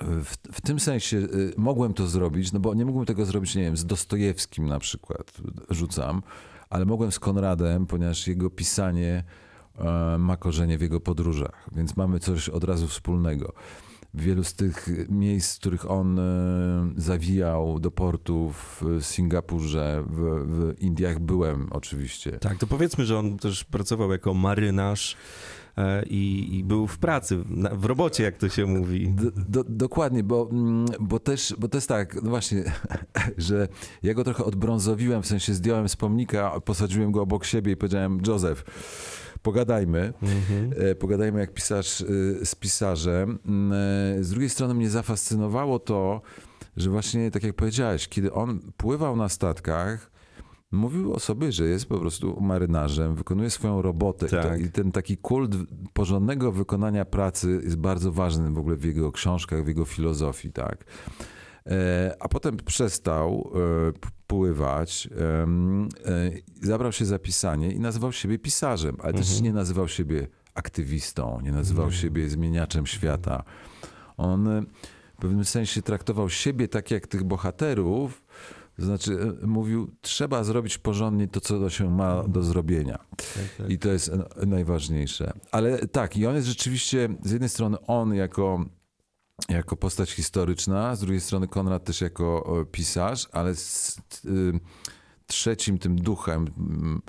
w, 0.00 0.36
w, 0.52 0.60
tym 0.60 0.80
sensie 0.80 1.16
y, 1.16 1.52
mogłem 1.56 1.94
to 1.94 2.06
zrobić, 2.06 2.52
no 2.52 2.60
bo 2.60 2.74
nie 2.74 2.84
mógłbym 2.84 3.06
tego 3.06 3.24
zrobić, 3.24 3.54
nie 3.54 3.62
wiem, 3.62 3.76
z 3.76 3.86
Dostojewskim 3.86 4.66
na 4.66 4.78
przykład, 4.78 5.32
rzucam, 5.70 6.22
ale 6.70 6.84
mogłem 6.84 7.12
z 7.12 7.18
Konradem, 7.18 7.86
ponieważ 7.86 8.26
jego 8.26 8.50
pisanie 8.50 9.24
e, 9.78 10.18
ma 10.18 10.36
korzenie 10.36 10.78
w 10.78 10.80
jego 10.80 11.00
podróżach, 11.00 11.68
więc 11.72 11.96
mamy 11.96 12.20
coś 12.20 12.48
od 12.48 12.64
razu 12.64 12.88
wspólnego 12.88 13.52
wielu 14.14 14.44
z 14.44 14.54
tych 14.54 14.88
miejsc, 15.08 15.56
w 15.56 15.60
których 15.60 15.90
on 15.90 16.18
e, 16.18 16.22
zawijał 16.96 17.80
do 17.80 17.90
portów 17.90 18.82
w 18.82 19.04
Singapurze, 19.04 20.04
w, 20.06 20.44
w 20.46 20.82
Indiach 20.82 21.18
byłem 21.18 21.68
oczywiście. 21.70 22.32
Tak, 22.32 22.58
to 22.58 22.66
powiedzmy, 22.66 23.04
że 23.04 23.18
on 23.18 23.38
też 23.38 23.64
pracował 23.64 24.12
jako 24.12 24.34
marynarz. 24.34 25.16
E, 25.78 26.02
I, 26.06 26.56
i, 26.58 26.64
był 26.64 26.86
w 26.86 26.98
pracy, 26.98 27.44
w 27.72 27.84
robocie, 27.84 28.24
jak 28.24 28.36
to 28.36 28.48
się 28.48 28.66
mówi. 28.66 29.08
Do, 29.08 29.30
do, 29.30 29.64
dokładnie, 29.64 30.22
bo, 30.22 30.48
mm, 30.52 30.86
bo, 31.00 31.18
też, 31.18 31.54
bo 31.58 31.68
to 31.68 31.76
jest 31.76 31.88
tak, 31.88 32.22
no 32.22 32.30
właśnie, 32.30 32.64
że 33.36 33.68
ja 34.02 34.14
go 34.14 34.24
trochę 34.24 34.44
odbrązowiłem, 34.44 35.22
w 35.22 35.26
sensie 35.26 35.54
zdjąłem 35.54 35.88
z 35.88 35.96
pomnika, 35.96 36.60
posadziłem 36.60 37.12
go 37.12 37.22
obok 37.22 37.44
siebie 37.44 37.72
i 37.72 37.76
powiedziałem, 37.76 38.20
Józef, 38.26 38.64
pogadajmy. 39.48 40.12
Mhm. 40.22 40.72
E, 40.90 40.94
pogadajmy 40.94 41.40
jak 41.40 41.54
pisarz 41.54 42.00
e, 42.00 42.04
z 42.46 42.54
pisarzem. 42.54 43.38
Mm, 43.46 43.72
e, 44.18 44.24
z 44.24 44.30
drugiej 44.30 44.48
strony 44.48 44.74
mnie 44.74 44.90
zafascynowało 44.90 45.78
to, 45.78 46.20
że 46.76 46.90
właśnie 46.90 47.30
tak 47.30 47.42
jak 47.42 47.56
powiedziałeś, 47.56 48.08
kiedy 48.08 48.32
on 48.32 48.60
pływał 48.76 49.16
na 49.16 49.28
statkach, 49.28 50.10
mówił 50.72 51.12
o 51.12 51.20
sobie, 51.20 51.52
że 51.52 51.64
jest 51.64 51.86
po 51.86 51.98
prostu 51.98 52.40
marynarzem, 52.40 53.14
wykonuje 53.14 53.50
swoją 53.50 53.82
robotę. 53.82 54.28
Tak. 54.28 54.60
I 54.60 54.70
ten 54.70 54.92
taki 54.92 55.16
kult 55.16 55.56
porządnego 55.92 56.52
wykonania 56.52 57.04
pracy 57.04 57.60
jest 57.64 57.76
bardzo 57.76 58.12
ważny 58.12 58.50
w 58.50 58.58
ogóle 58.58 58.76
w 58.76 58.84
jego 58.84 59.12
książkach, 59.12 59.64
w 59.64 59.68
jego 59.68 59.84
filozofii, 59.84 60.52
tak. 60.52 60.84
A 62.20 62.28
potem 62.28 62.56
przestał 62.56 63.52
pływać, 64.28 65.08
e, 65.18 65.46
zabrał 66.62 66.92
się 66.92 67.04
za 67.04 67.18
pisanie 67.18 67.72
i 67.72 67.80
nazywał 67.80 68.12
siebie 68.12 68.38
pisarzem, 68.38 68.96
ale 68.98 69.08
mhm. 69.08 69.24
też 69.24 69.40
nie 69.40 69.52
nazywał 69.52 69.88
siebie 69.88 70.28
aktywistą, 70.54 71.40
nie 71.42 71.52
nazywał 71.52 71.84
mhm. 71.84 72.02
siebie 72.02 72.28
zmieniaczem 72.28 72.86
świata. 72.86 73.42
On 74.16 74.48
e, 74.48 74.62
w 75.14 75.20
pewnym 75.20 75.44
sensie 75.44 75.82
traktował 75.82 76.28
siebie 76.28 76.68
tak 76.68 76.90
jak 76.90 77.06
tych 77.06 77.24
bohaterów, 77.24 78.22
to 78.76 78.84
znaczy 78.84 79.18
e, 79.42 79.46
mówił, 79.46 79.90
trzeba 80.00 80.44
zrobić 80.44 80.78
porządnie 80.78 81.28
to, 81.28 81.40
co 81.40 81.70
się 81.70 81.90
ma 81.90 82.12
mhm. 82.12 82.32
do 82.32 82.42
zrobienia. 82.42 82.98
Tak, 83.16 83.26
tak. 83.58 83.70
I 83.70 83.78
to 83.78 83.88
jest 83.88 84.10
najważniejsze. 84.46 85.32
Ale 85.50 85.78
tak, 85.78 86.16
i 86.16 86.26
on 86.26 86.34
jest 86.34 86.48
rzeczywiście, 86.48 87.08
z 87.24 87.30
jednej 87.30 87.48
strony 87.48 87.76
on 87.86 88.14
jako 88.14 88.64
jako 89.48 89.76
postać 89.76 90.10
historyczna, 90.10 90.96
z 90.96 91.00
drugiej 91.00 91.20
strony 91.20 91.48
Konrad 91.48 91.84
też 91.84 92.00
jako 92.00 92.66
pisarz, 92.72 93.28
ale 93.32 93.54
z 93.54 93.96
trzecim 95.26 95.78
tym 95.78 95.96
duchem, 95.96 96.46
mm, 96.58 97.02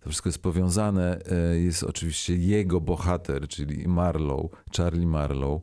to 0.00 0.10
wszystko 0.10 0.28
jest 0.28 0.42
powiązane, 0.42 1.18
e, 1.30 1.58
jest 1.58 1.82
oczywiście 1.82 2.36
jego 2.36 2.80
bohater, 2.80 3.48
czyli 3.48 3.88
Marlow, 3.88 4.50
Charlie 4.76 5.06
Marlow, 5.06 5.62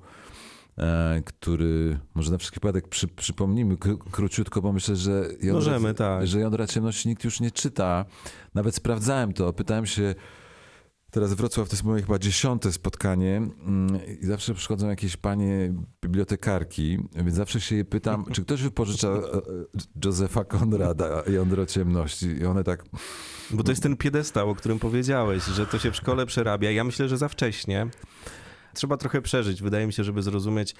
e, 0.78 1.22
który, 1.26 2.00
może 2.16 2.32
na 2.32 2.38
wszelki 2.38 2.56
wypadek 2.56 2.88
przy, 2.88 3.08
przypomnijmy 3.08 3.78
króciutko, 4.12 4.62
bo 4.62 4.74
myślę, 4.74 4.96
że 4.96 5.30
Możemy, 5.54 5.94
tak. 5.94 6.28
że 6.28 6.40
Jądra 6.40 6.68
Ciemności 6.68 7.10
nikt 7.10 7.24
już 7.24 7.40
nie 7.40 7.52
czyta. 7.52 8.06
Nawet 8.54 8.76
sprawdzałem 8.76 9.34
to, 9.34 9.54
pytałem 9.54 9.86
się 9.86 10.16
Teraz 11.12 11.34
Wrocław 11.34 11.70
to 11.70 11.74
jest 11.74 11.84
moje 11.84 12.02
chyba 12.02 12.20
dziesiąte 12.20 12.72
spotkanie 12.72 13.38
mm, 13.38 14.00
i 14.22 14.26
zawsze 14.26 14.54
przychodzą 14.54 14.90
jakieś 14.90 15.18
panie 15.18 15.74
bibliotekarki, 16.02 17.00
więc 17.16 17.36
zawsze 17.36 17.62
się 17.62 17.76
je 17.76 17.86
pytam, 17.86 18.26
czy 18.32 18.42
ktoś 18.42 18.62
wypożycza 18.62 19.08
e, 19.08 19.12
e, 19.12 19.42
Józefa 20.06 20.44
Konrada 20.44 21.24
Jądro 21.28 21.66
Ciemności 21.66 22.26
i 22.26 22.46
one 22.46 22.64
tak... 22.64 22.86
Bo 23.52 23.64
to 23.64 23.72
jest 23.72 23.84
ten 23.84 23.98
piedestał, 23.98 24.50
o 24.50 24.56
którym 24.56 24.80
powiedziałeś, 24.80 25.44
że 25.44 25.66
to 25.66 25.80
się 25.80 25.92
w 25.92 25.96
szkole 25.96 26.26
przerabia. 26.26 26.72
Ja 26.72 26.84
myślę, 26.84 27.10
że 27.10 27.18
za 27.18 27.28
wcześnie. 27.28 27.88
Trzeba 28.74 28.98
trochę 28.98 29.22
przeżyć, 29.22 29.62
wydaje 29.62 29.88
mi 29.88 29.94
się, 29.94 30.04
żeby 30.04 30.22
zrozumieć, 30.22 30.76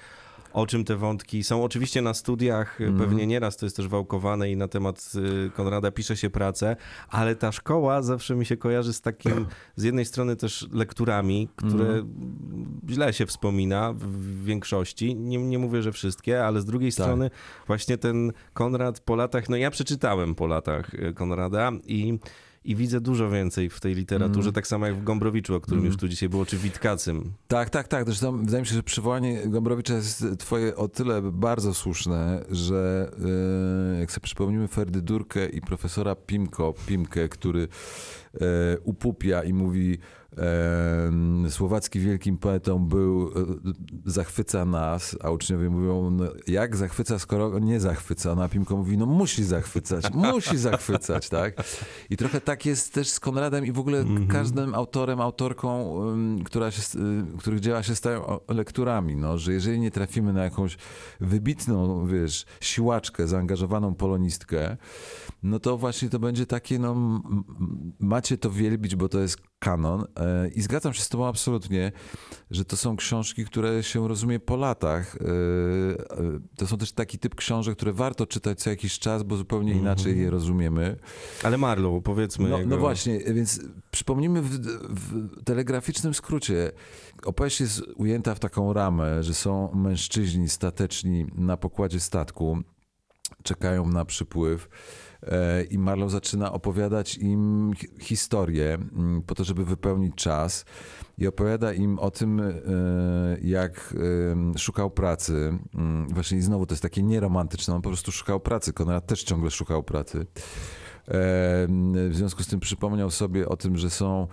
o 0.52 0.66
czym 0.66 0.84
te 0.84 0.96
wątki 0.96 1.44
są. 1.44 1.64
Oczywiście 1.64 2.02
na 2.02 2.14
studiach 2.14 2.80
mm. 2.80 2.98
pewnie 2.98 3.26
nieraz 3.26 3.56
to 3.56 3.66
jest 3.66 3.76
też 3.76 3.88
wałkowane 3.88 4.50
i 4.50 4.56
na 4.56 4.68
temat 4.68 5.12
y, 5.46 5.50
Konrada 5.50 5.90
pisze 5.90 6.16
się 6.16 6.30
pracę, 6.30 6.76
ale 7.08 7.36
ta 7.36 7.52
szkoła 7.52 8.02
zawsze 8.02 8.34
mi 8.34 8.46
się 8.46 8.56
kojarzy 8.56 8.92
z 8.92 9.00
takim, 9.00 9.46
z 9.76 9.82
jednej 9.82 10.04
strony 10.04 10.36
też 10.36 10.68
lekturami, 10.72 11.48
które 11.56 11.84
mm. 11.84 12.80
źle 12.88 13.12
się 13.12 13.26
wspomina 13.26 13.92
w 13.96 14.44
większości. 14.44 15.14
Nie, 15.16 15.38
nie 15.38 15.58
mówię, 15.58 15.82
że 15.82 15.92
wszystkie, 15.92 16.44
ale 16.44 16.60
z 16.60 16.64
drugiej 16.64 16.92
tak. 16.92 17.06
strony 17.06 17.30
właśnie 17.66 17.98
ten 17.98 18.32
Konrad 18.52 19.00
po 19.00 19.16
latach, 19.16 19.48
no 19.48 19.56
ja 19.56 19.70
przeczytałem 19.70 20.34
po 20.34 20.46
latach 20.46 20.94
y, 20.94 21.14
Konrada 21.14 21.72
i 21.86 22.18
i 22.64 22.76
widzę 22.76 23.00
dużo 23.00 23.30
więcej 23.30 23.70
w 23.70 23.80
tej 23.80 23.94
literaturze, 23.94 24.40
mm. 24.48 24.52
tak 24.52 24.66
samo 24.66 24.86
jak 24.86 24.96
w 24.96 25.04
Gombrowiczu, 25.04 25.54
o 25.54 25.60
którym 25.60 25.80
mm. 25.80 25.92
już 25.92 26.00
tu 26.00 26.08
dzisiaj 26.08 26.28
było, 26.28 26.46
czy 26.46 26.58
Witkacym. 26.58 27.32
Tak, 27.48 27.70
tak, 27.70 27.88
tak. 27.88 28.04
Zresztą 28.04 28.38
wydaje 28.38 28.60
mi 28.60 28.66
się, 28.66 28.74
że 28.74 28.82
przywołanie 28.82 29.42
Gombrowicza 29.46 29.94
jest 29.94 30.24
twoje 30.38 30.76
o 30.76 30.88
tyle 30.88 31.22
bardzo 31.22 31.74
słuszne, 31.74 32.44
że 32.50 33.10
yy, 33.92 34.00
jak 34.00 34.12
sobie 34.12 34.24
przypomnimy 34.24 34.68
Ferdydurkę 34.68 35.48
i 35.48 35.60
profesora 35.60 36.14
Pimko, 36.14 36.74
Pimkę, 36.86 37.28
który 37.28 37.60
yy, 37.60 38.40
upupia 38.84 39.42
i 39.42 39.52
mówi 39.52 39.98
Słowacki 41.48 42.00
wielkim 42.00 42.38
poetą 42.38 42.78
był, 42.78 43.28
e, 43.28 43.32
zachwyca 44.06 44.64
nas, 44.64 45.16
a 45.22 45.30
uczniowie 45.30 45.70
mówią, 45.70 46.10
no 46.10 46.24
jak 46.46 46.76
zachwyca, 46.76 47.18
skoro 47.18 47.58
nie 47.58 47.80
zachwyca? 47.80 48.34
No 48.34 48.42
a 48.42 48.48
Pimko 48.48 48.76
mówi, 48.76 48.98
no 48.98 49.06
musi 49.06 49.44
zachwycać, 49.44 50.04
musi 50.14 50.58
zachwycać, 50.58 51.28
tak? 51.28 51.54
I 52.10 52.16
trochę 52.16 52.40
tak 52.40 52.66
jest 52.66 52.94
też 52.94 53.08
z 53.08 53.20
Konradem 53.20 53.66
i 53.66 53.72
w 53.72 53.78
ogóle 53.78 53.98
mm 53.98 54.16
-hmm. 54.16 54.32
każdym 54.32 54.74
autorem, 54.74 55.20
autorką, 55.20 56.00
która 56.44 56.70
się, 56.70 56.82
y, 57.34 57.38
których 57.38 57.60
dzieła 57.60 57.82
się 57.82 57.94
stają 57.94 58.38
lekturami, 58.48 59.16
no, 59.16 59.38
że 59.38 59.52
jeżeli 59.52 59.80
nie 59.80 59.90
trafimy 59.90 60.32
na 60.32 60.44
jakąś 60.44 60.76
wybitną, 61.20 62.06
wiesz, 62.06 62.46
siłaczkę, 62.60 63.26
zaangażowaną 63.26 63.94
polonistkę, 63.94 64.76
no 65.42 65.60
to 65.60 65.76
właśnie 65.76 66.08
to 66.08 66.18
będzie 66.18 66.46
takie, 66.46 66.78
no 66.78 67.20
macie 67.98 68.38
to 68.38 68.50
wielbić, 68.50 68.96
bo 68.96 69.08
to 69.08 69.20
jest 69.20 69.49
kanon. 69.60 70.04
E, 70.16 70.48
I 70.48 70.62
zgadzam 70.62 70.94
się 70.94 71.02
z 71.02 71.08
Tobą 71.08 71.26
absolutnie, 71.26 71.92
że 72.50 72.64
to 72.64 72.76
są 72.76 72.96
książki, 72.96 73.44
które 73.44 73.82
się 73.82 74.08
rozumie 74.08 74.40
po 74.40 74.56
latach. 74.56 75.16
E, 75.16 75.20
to 76.56 76.66
są 76.66 76.78
też 76.78 76.92
taki 76.92 77.18
typ 77.18 77.34
książek, 77.34 77.76
które 77.76 77.92
warto 77.92 78.26
czytać 78.26 78.58
co 78.60 78.70
jakiś 78.70 78.98
czas, 78.98 79.22
bo 79.22 79.36
zupełnie 79.36 79.72
Mhm. 79.72 79.86
inaczej 79.86 80.18
je 80.20 80.30
rozumiemy. 80.30 80.96
Ale 81.42 81.58
Marlow, 81.58 82.02
powiedzmy. 82.02 82.48
No, 82.48 82.58
jego... 82.58 82.70
no 82.70 82.76
właśnie, 82.76 83.18
więc 83.18 83.60
przypomnijmy 83.90 84.42
w, 84.42 84.50
w 84.50 85.44
telegraficznym 85.44 86.14
skrócie. 86.14 86.72
Opowieść 87.24 87.60
jest 87.60 87.82
ujęta 87.96 88.34
w 88.34 88.38
taką 88.40 88.72
ramę, 88.72 89.22
że 89.22 89.34
są 89.34 89.74
mężczyźni 89.74 90.48
stateczni 90.48 91.26
na 91.34 91.56
pokładzie 91.56 92.00
statku, 92.00 92.58
czekają 93.42 93.86
na 93.86 94.04
przypływ. 94.04 94.68
I 95.70 95.78
Marlow 95.78 96.10
zaczyna 96.10 96.52
opowiadać 96.52 97.18
im 97.18 97.72
hi- 97.76 97.88
historię 98.00 98.74
mm, 98.74 99.22
po 99.22 99.34
to, 99.34 99.44
żeby 99.44 99.64
wypełnić 99.64 100.14
czas. 100.14 100.64
I 101.18 101.26
opowiada 101.26 101.72
im 101.72 101.98
o 101.98 102.10
tym, 102.10 102.40
e, 102.40 102.52
jak 103.42 103.94
szukał 104.58 104.90
pracy. 104.90 105.58
Mm, 105.74 106.08
Właśnie 106.08 106.38
i 106.38 106.42
znowu 106.42 106.66
to 106.66 106.72
jest 106.74 106.82
takie 106.82 107.02
nieromantyczne. 107.02 107.74
On 107.74 107.82
po 107.82 107.88
prostu 107.88 108.12
szukał 108.12 108.40
pracy. 108.40 108.72
Konrad 108.72 109.06
też 109.06 109.22
ciągle 109.22 109.50
szukał 109.50 109.82
pracy. 109.82 110.18
E, 110.20 110.26
W 112.08 112.12
związku 112.12 112.42
z 112.42 112.46
tym 112.46 112.60
przypomniał 112.60 113.10
sobie 113.10 113.48
o 113.48 113.56
tym, 113.56 113.76
że 113.76 113.90
są 113.90 114.26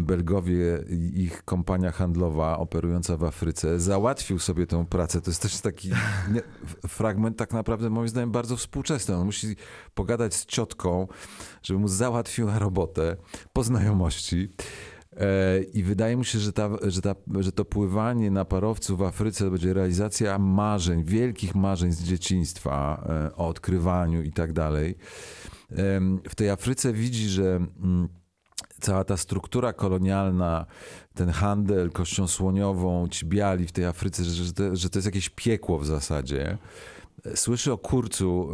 Belgowie 0.00 0.84
i 0.88 1.22
ich 1.22 1.44
kompania 1.44 1.92
handlowa 1.92 2.58
operująca 2.58 3.16
w 3.16 3.24
Afryce. 3.24 3.80
Załatwił 3.80 4.38
sobie 4.38 4.66
tę 4.66 4.86
pracę. 4.86 5.20
To 5.20 5.30
jest 5.30 5.42
też 5.42 5.60
taki 5.60 5.90
nie, 6.32 6.42
fragment 6.88 7.36
tak 7.36 7.52
naprawdę 7.52 7.90
moim 7.90 8.08
zdaniem 8.08 8.30
bardzo 8.30 8.56
współczesny. 8.56 9.16
On 9.16 9.26
musi 9.26 9.56
pogadać 9.94 10.34
z 10.34 10.46
ciotką, 10.46 11.08
żeby 11.62 11.80
mu 11.80 11.88
załatwiła 11.88 12.58
robotę 12.58 13.16
po 13.52 13.62
znajomości. 13.62 14.52
E, 15.16 15.62
I 15.62 15.82
wydaje 15.82 16.16
mi 16.16 16.24
się, 16.24 16.38
że, 16.38 16.52
ta, 16.52 16.70
że, 16.82 17.02
ta, 17.02 17.14
że 17.40 17.52
to 17.52 17.64
pływanie 17.64 18.30
na 18.30 18.44
parowcu 18.44 18.96
w 18.96 19.02
Afryce 19.02 19.44
to 19.44 19.50
będzie 19.50 19.74
realizacja 19.74 20.38
marzeń, 20.38 21.04
wielkich 21.04 21.54
marzeń 21.54 21.92
z 21.92 22.02
dzieciństwa 22.02 23.06
e, 23.08 23.36
o 23.36 23.48
odkrywaniu 23.48 24.22
i 24.22 24.32
tak 24.32 24.52
dalej. 24.52 24.94
W 26.28 26.34
tej 26.34 26.50
Afryce 26.50 26.92
widzi, 26.92 27.28
że 27.28 27.56
mm, 27.56 28.08
cała 28.80 29.04
ta 29.04 29.16
struktura 29.16 29.72
kolonialna, 29.72 30.66
ten 31.14 31.28
handel 31.28 31.90
kością 31.90 32.26
słoniową, 32.26 33.08
ci 33.08 33.26
biali 33.26 33.66
w 33.66 33.72
tej 33.72 33.84
Afryce, 33.84 34.24
że, 34.24 34.52
to, 34.52 34.76
że 34.76 34.90
to 34.90 34.98
jest 34.98 35.06
jakieś 35.06 35.28
piekło 35.28 35.78
w 35.78 35.86
zasadzie. 35.86 36.58
Słyszy 37.34 37.72
o 37.72 37.78
kurcu, 37.78 38.48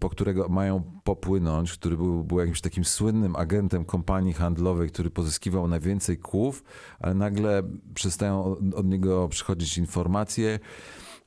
po 0.00 0.10
którego 0.10 0.48
mają 0.48 0.82
popłynąć, 1.04 1.72
który 1.72 1.96
był, 1.96 2.24
był 2.24 2.38
jakimś 2.38 2.60
takim 2.60 2.84
słynnym 2.84 3.36
agentem 3.36 3.84
kompanii 3.84 4.32
handlowej, 4.32 4.88
który 4.88 5.10
pozyskiwał 5.10 5.68
najwięcej 5.68 6.18
kłów, 6.18 6.64
ale 7.00 7.14
nagle 7.14 7.62
przestają 7.94 8.44
od, 8.44 8.74
od 8.74 8.86
niego 8.86 9.28
przychodzić 9.28 9.78
informacje. 9.78 10.58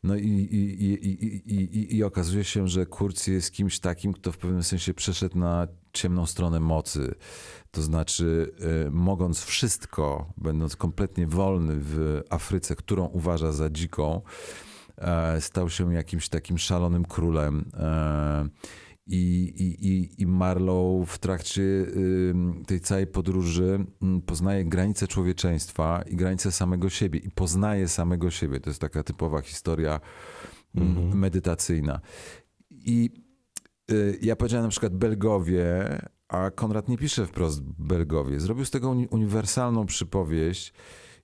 No 0.04 0.16
i, 0.16 0.28
i, 0.28 0.84
i, 0.84 1.08
i, 1.08 1.54
i, 1.54 1.78
i, 1.78 1.96
i 1.96 2.04
okazuje 2.04 2.44
się, 2.44 2.68
że 2.68 2.86
Kurz 2.86 3.28
jest 3.28 3.52
kimś 3.52 3.80
takim, 3.80 4.14
kto 4.14 4.32
w 4.32 4.38
pewnym 4.38 4.64
sensie 4.64 4.94
przeszedł 4.94 5.38
na 5.38 5.68
ciemną 5.94 6.26
stronę 6.26 6.60
mocy. 6.60 7.16
To 7.72 7.82
znaczy, 7.82 8.52
y, 8.88 8.92
mogąc 8.92 9.44
wszystko, 9.44 10.34
będąc 10.38 10.76
kompletnie 10.76 11.28
wolny 11.28 11.74
w 11.78 12.22
Afryce, 12.30 12.76
którą 12.76 13.06
uważa 13.06 13.52
za 13.52 13.70
dziką, 13.70 14.22
e, 14.98 15.42
stał 15.42 15.70
się 15.70 15.94
jakimś 15.94 16.30
takim 16.30 16.58
szalonym 16.58 17.06
królem. 17.06 17.70
E, 17.74 18.48
I, 19.08 19.54
i, 19.80 20.22
i, 20.22 20.28
Marlow 20.28 21.10
w 21.10 21.18
trakcie 21.18 21.62
y, 21.62 22.34
tej 22.68 22.80
całej 22.82 23.08
podróży 23.08 23.86
mm, 24.02 24.22
poznaje 24.22 24.66
granice 24.66 25.08
człowieczeństwa 25.08 26.02
i 26.10 26.16
granice 26.16 26.52
samego 26.52 26.90
siebie. 26.90 27.20
I 27.20 27.32
poznaje 27.32 27.88
samego 27.88 28.32
siebie. 28.32 28.60
To 28.60 28.70
jest 28.70 28.82
taka 28.82 29.04
typowa 29.04 29.42
historia 29.42 30.00
mm, 30.76 30.90
Mhm. 30.90 31.20
medytacyjna. 31.20 32.00
I 32.72 33.23
ja 34.22 34.36
powiedziałem 34.36 34.66
na 34.66 34.70
przykład 34.70 34.96
Belgowie, 34.96 36.00
a 36.28 36.52
Konrad 36.52 36.90
nie 36.90 36.98
pisze 36.98 37.26
wprost 37.26 37.62
Belgowie. 37.62 38.40
Zrobił 38.40 38.66
z 38.66 38.72
tego 38.72 38.90
uni- 38.90 39.08
uniwersalną 39.12 39.86
przypowieść. 39.86 40.74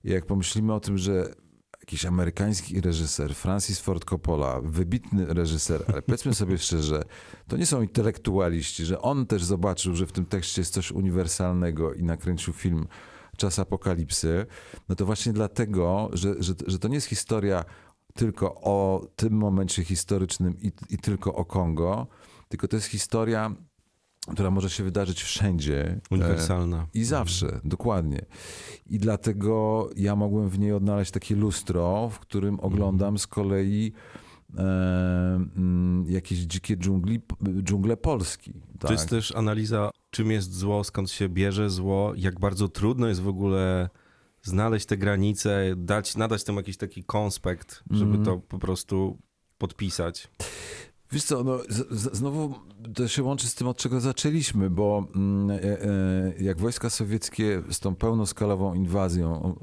Jak 0.04 0.26
pomyślimy 0.26 0.74
o 0.74 0.80
tym, 0.80 0.98
że 0.98 1.34
jakiś 1.80 2.04
amerykański 2.04 2.80
reżyser, 2.80 3.34
Francis 3.34 3.80
Ford 3.80 4.04
Coppola, 4.04 4.60
wybitny 4.60 5.26
reżyser, 5.26 5.84
ale 5.88 6.02
powiedzmy 6.02 6.34
sobie 6.34 6.58
szczerze, 6.58 7.02
to 7.48 7.56
nie 7.56 7.66
są 7.66 7.82
intelektualiści, 7.82 8.84
że 8.84 9.02
on 9.02 9.26
też 9.26 9.44
zobaczył, 9.44 9.96
że 9.96 10.06
w 10.06 10.12
tym 10.12 10.26
tekście 10.26 10.60
jest 10.60 10.72
coś 10.74 10.92
uniwersalnego 10.92 11.94
i 11.94 12.02
nakręcił 12.02 12.52
film 12.52 12.86
Czas 13.36 13.58
Apokalipsy, 13.58 14.46
no 14.88 14.94
to 14.94 15.06
właśnie 15.06 15.32
dlatego, 15.32 16.10
że, 16.12 16.34
że, 16.38 16.54
że 16.66 16.78
to 16.78 16.88
nie 16.88 16.94
jest 16.94 17.06
historia 17.06 17.64
tylko 18.14 18.54
o 18.54 19.06
tym 19.16 19.32
momencie 19.32 19.84
historycznym 19.84 20.60
i, 20.60 20.72
i 20.90 20.98
tylko 20.98 21.34
o 21.34 21.44
Kongo, 21.44 22.06
tylko 22.50 22.68
to 22.68 22.76
jest 22.76 22.86
historia, 22.88 23.54
która 24.32 24.50
może 24.50 24.70
się 24.70 24.84
wydarzyć 24.84 25.22
wszędzie. 25.22 25.86
E, 25.86 26.00
Uniwersalna. 26.10 26.86
i 26.94 27.04
zawsze, 27.04 27.60
dokładnie. 27.64 28.24
I 28.86 28.98
dlatego 28.98 29.88
ja 29.96 30.16
mogłem 30.16 30.48
w 30.48 30.58
niej 30.58 30.72
odnaleźć 30.72 31.10
takie 31.10 31.36
lustro, 31.36 32.08
w 32.08 32.18
którym 32.18 32.60
oglądam 32.60 33.18
z 33.18 33.26
kolei 33.26 33.92
e, 34.58 34.62
mm, 35.56 36.04
jakieś 36.08 36.38
dzikie 36.38 36.76
dżungli, 36.76 37.20
dżungle 37.62 37.96
Polski. 37.96 38.52
To 38.52 38.78
Tak? 38.78 38.90
jest 38.90 39.08
też 39.08 39.36
analiza, 39.36 39.90
czym 40.10 40.30
jest 40.30 40.54
zło, 40.54 40.84
skąd 40.84 41.10
się 41.10 41.28
bierze 41.28 41.70
zło, 41.70 42.12
jak 42.16 42.40
bardzo 42.40 42.68
trudno 42.68 43.06
jest 43.08 43.20
w 43.22 43.28
ogóle 43.28 43.88
znaleźć 44.42 44.86
te 44.86 44.96
granice, 44.96 45.74
dać, 45.76 46.16
nadać 46.16 46.44
temu 46.44 46.58
jakiś 46.58 46.76
taki 46.76 47.04
konspekt, 47.04 47.82
żeby 47.90 48.16
Mhm. 48.16 48.24
to 48.24 48.38
po 48.38 48.58
prostu 48.58 49.18
podpisać. 49.58 50.28
Wiesz 51.12 51.24
co, 51.24 51.44
no, 51.44 51.58
z, 51.68 52.00
z, 52.00 52.16
znowu 52.16 52.54
to 52.94 53.08
się 53.08 53.22
łączy 53.22 53.48
z 53.48 53.54
tym, 53.54 53.68
od 53.68 53.76
czego 53.76 54.00
zaczęliśmy, 54.00 54.70
bo 54.70 55.06
mm, 55.16 55.50
e, 55.50 55.82
e, 55.82 55.88
jak 56.40 56.58
wojska 56.60 56.90
sowieckie 56.90 57.62
z 57.70 57.80
tą 57.80 57.94
pełnoskalową 57.94 58.74
inwazją, 58.74 59.56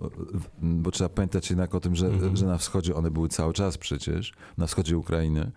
bo 0.62 0.92
trzeba 0.92 1.10
pamiętać 1.10 1.50
jednak 1.50 1.76
o 1.76 1.80
tym, 1.80 1.96
że, 1.96 2.08
Mhm. 2.08 2.38
że 2.38 2.46
na 2.46 2.58
wschodzie 2.58 2.96
one 2.96 3.12
były 3.12 3.30
cały 3.30 3.54
czas 3.54 3.78
przecież, 3.78 4.34
na 4.58 4.68
wschodzie 4.68 4.98
Ukrainy, 4.98 5.52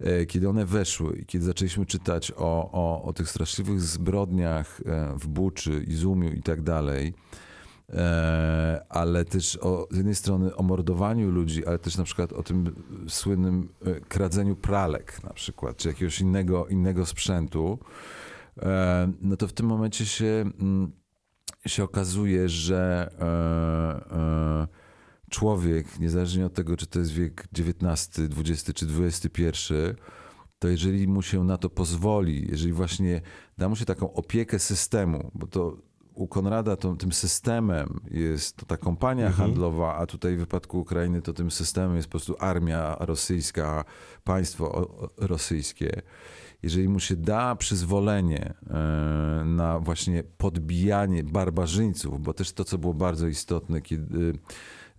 e, 0.00 0.26
kiedy 0.26 0.48
one 0.48 0.66
weszły 0.66 1.16
i 1.16 1.26
kiedy 1.26 1.44
zaczęliśmy 1.44 1.86
czytać 1.86 2.32
o, 2.36 2.70
o, 2.72 3.02
o 3.02 3.12
tych 3.12 3.30
straszliwych 3.30 3.80
zbrodniach 3.80 4.80
e, 4.86 5.14
w 5.18 5.28
Buczy, 5.28 5.84
Izumiu 5.88 6.32
i 6.32 6.42
tak 6.42 6.62
dalej, 6.62 7.14
ale 8.88 9.24
też 9.24 9.56
o, 9.56 9.88
z 9.90 9.96
jednej 9.96 10.14
strony 10.14 10.56
o 10.56 10.62
mordowaniu 10.62 11.30
ludzi, 11.30 11.66
ale 11.66 11.78
też 11.78 11.96
na 11.96 12.04
przykład 12.04 12.32
o 12.32 12.42
tym 12.42 12.74
słynnym 13.08 13.68
e, 13.86 14.00
kradzeniu 14.00 14.56
pralek 14.56 15.22
na 15.24 15.32
przykład, 15.32 15.76
czy 15.76 15.88
jakiegoś 15.88 16.20
innego, 16.20 16.66
innego 16.66 17.06
sprzętu, 17.06 17.78
e, 18.62 19.12
no 19.20 19.36
to 19.36 19.48
w 19.48 19.52
tym 19.52 19.66
momencie 19.66 20.06
się, 20.06 20.44
mm, 20.60 20.92
się 21.66 21.84
okazuje, 21.84 22.48
że 22.48 23.10
e, 23.20 24.16
e, 24.16 24.66
człowiek, 25.30 25.98
niezależnie 25.98 26.46
od 26.46 26.54
tego, 26.54 26.76
czy 26.76 26.86
to 26.86 26.98
jest 26.98 27.12
wiek 27.12 27.48
XIX, 27.58 28.10
XX 28.38 28.72
czy 28.74 28.86
XXI, 28.86 29.74
to 30.58 30.68
jeżeli 30.68 31.08
mu 31.08 31.22
się 31.22 31.44
na 31.44 31.56
to 31.56 31.70
pozwoli, 31.70 32.48
jeżeli 32.50 32.72
właśnie 32.72 33.20
da 33.58 33.68
mu 33.68 33.76
się 33.76 33.84
taką 33.84 34.12
opiekę 34.12 34.58
systemu, 34.58 35.30
bo 35.34 35.46
to 35.46 35.89
u 36.20 36.28
Konrada 36.28 36.76
tym 36.76 37.12
systemem 37.12 38.00
jest 38.10 38.56
to 38.56 38.66
ta 38.66 38.76
kompania 38.76 39.26
Mhm. 39.26 39.48
handlowa, 39.48 39.96
a 39.96 40.06
tutaj 40.06 40.36
w 40.36 40.38
wypadku 40.38 40.80
Ukrainy 40.80 41.22
to 41.22 41.32
tym 41.32 41.50
systemem 41.50 41.96
jest 41.96 42.08
po 42.08 42.10
prostu 42.10 42.36
armia 42.38 42.96
rosyjska, 43.00 43.84
państwo 44.24 44.88
rosyjskie. 45.18 46.02
Jeżeli 46.62 46.88
mu 46.88 47.00
się 47.00 47.16
da 47.16 47.56
przyzwolenie 47.56 48.54
e, 48.70 49.44
na 49.44 49.78
właśnie 49.78 50.22
podbijanie 50.38 51.24
barbarzyńców, 51.24 52.22
bo 52.22 52.34
też 52.34 52.52
to, 52.52 52.64
co 52.64 52.78
było 52.78 52.94
bardzo 52.94 53.26
istotne, 53.26 53.80
kiedy 53.80 54.32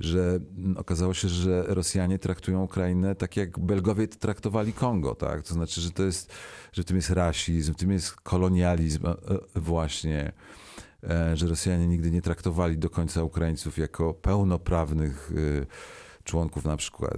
że 0.03 0.39
mm, 0.57 0.77
okazało 0.77 1.13
się, 1.13 1.29
że 1.29 1.63
Rosjanie 1.67 2.19
traktują 2.19 2.63
Ukrainę 2.63 3.15
tak, 3.15 3.37
jak 3.37 3.59
Belgowie 3.59 4.07
traktowali 4.07 4.73
Kongo, 4.73 5.15
tak? 5.15 5.41
To 5.41 5.53
znaczy, 5.53 5.81
że 5.81 5.91
to 5.91 6.03
jest, 6.03 6.33
że 6.73 6.83
w 6.83 6.85
tym 6.85 6.95
jest 6.95 7.09
rasizm, 7.09 7.73
w 7.73 7.77
tym 7.77 7.91
jest 7.91 8.15
kolonializm 8.15 9.05
e, 9.05 9.09
e, 9.09 9.15
właśnie, 9.55 10.19
e, 10.19 10.31
że 11.33 11.47
Rosjanie 11.47 11.87
nigdy 11.87 12.11
nie 12.11 12.21
traktowali 12.21 12.77
do 12.77 12.89
końca 12.89 13.23
Ukraińców 13.23 13.77
jako 13.77 14.13
pełnoprawnych 14.13 15.31
e, 15.61 15.65
członków 16.23 16.65
na 16.65 16.77
przykład 16.77 17.17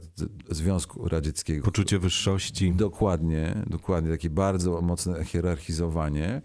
Związku 0.49 1.09
Radzieckiego. 1.09 1.65
Poczucie 1.65 1.99
wyższości. 1.99 2.71
Dokładnie, 2.71 3.63
dokładnie, 3.67 4.11
takie 4.11 4.29
bardzo 4.29 4.81
mocne 4.81 5.25
hierarchizowanie. 5.25 6.41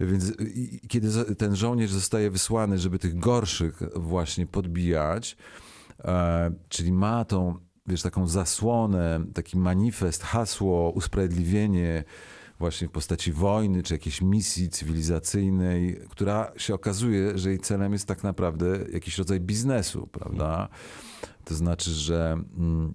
Więc 0.00 0.32
kiedy 0.88 1.34
ten 1.34 1.56
żołnierz 1.56 1.90
zostaje 1.90 2.30
wysłany, 2.30 2.78
żeby 2.78 2.98
tych 2.98 3.18
gorszych 3.18 3.82
właśnie 3.96 4.46
podbijać, 4.46 5.36
e, 6.04 6.50
czyli 6.68 6.92
ma 6.92 7.24
tą, 7.24 7.58
wiesz, 7.86 8.02
taką 8.02 8.26
zasłonę, 8.26 9.24
taki 9.34 9.58
manifest, 9.58 10.22
hasło, 10.22 10.90
usprawiedliwienie 10.90 12.04
właśnie 12.58 12.88
w 12.88 12.90
postaci 12.90 13.32
wojny, 13.32 13.82
czy 13.82 13.94
jakiejś 13.94 14.22
misji 14.22 14.68
cywilizacyjnej, 14.68 16.00
która 16.10 16.52
się 16.56 16.74
okazuje, 16.74 17.38
że 17.38 17.48
jej 17.48 17.58
celem 17.58 17.92
jest 17.92 18.06
tak 18.06 18.22
naprawdę 18.22 18.66
jakiś 18.92 19.18
rodzaj 19.18 19.40
biznesu, 19.40 20.06
prawda? 20.06 20.68
To 21.44 21.54
znaczy, 21.54 21.90
że 21.90 22.32
mm, 22.58 22.94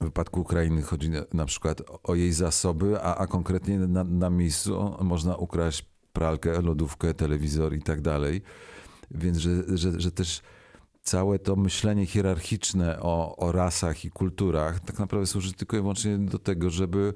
w 0.00 0.04
wypadku 0.04 0.40
Ukrainy 0.40 0.82
chodzi 0.82 1.10
na, 1.34 1.44
przykład 1.44 1.82
o 2.02 2.14
jej 2.14 2.32
zasoby, 2.32 3.02
a, 3.02 3.16
a 3.16 3.26
konkretnie 3.26 3.78
na, 3.78 4.04
na 4.04 4.30
miejscu 4.30 4.96
można 5.00 5.36
ukraść 5.36 5.92
pralkę, 6.12 6.62
lodówkę, 6.62 7.14
telewizor 7.14 7.74
i 7.74 7.82
tak 7.82 8.00
dalej. 8.00 8.42
Więc, 9.10 9.38
że, 9.38 9.78
że, 9.78 10.00
że 10.00 10.12
też 10.12 10.42
całe 11.02 11.38
to 11.38 11.56
myślenie 11.56 12.06
hierarchiczne 12.06 13.00
o, 13.00 13.36
o 13.36 13.52
rasach 13.52 14.04
i 14.04 14.10
kulturach 14.10 14.80
tak 14.80 14.98
naprawdę 14.98 15.26
służy 15.26 15.52
tylko 15.52 15.76
i 15.76 15.80
wyłącznie 15.80 16.18
do 16.18 16.38
tego, 16.38 16.70
żeby, 16.70 17.12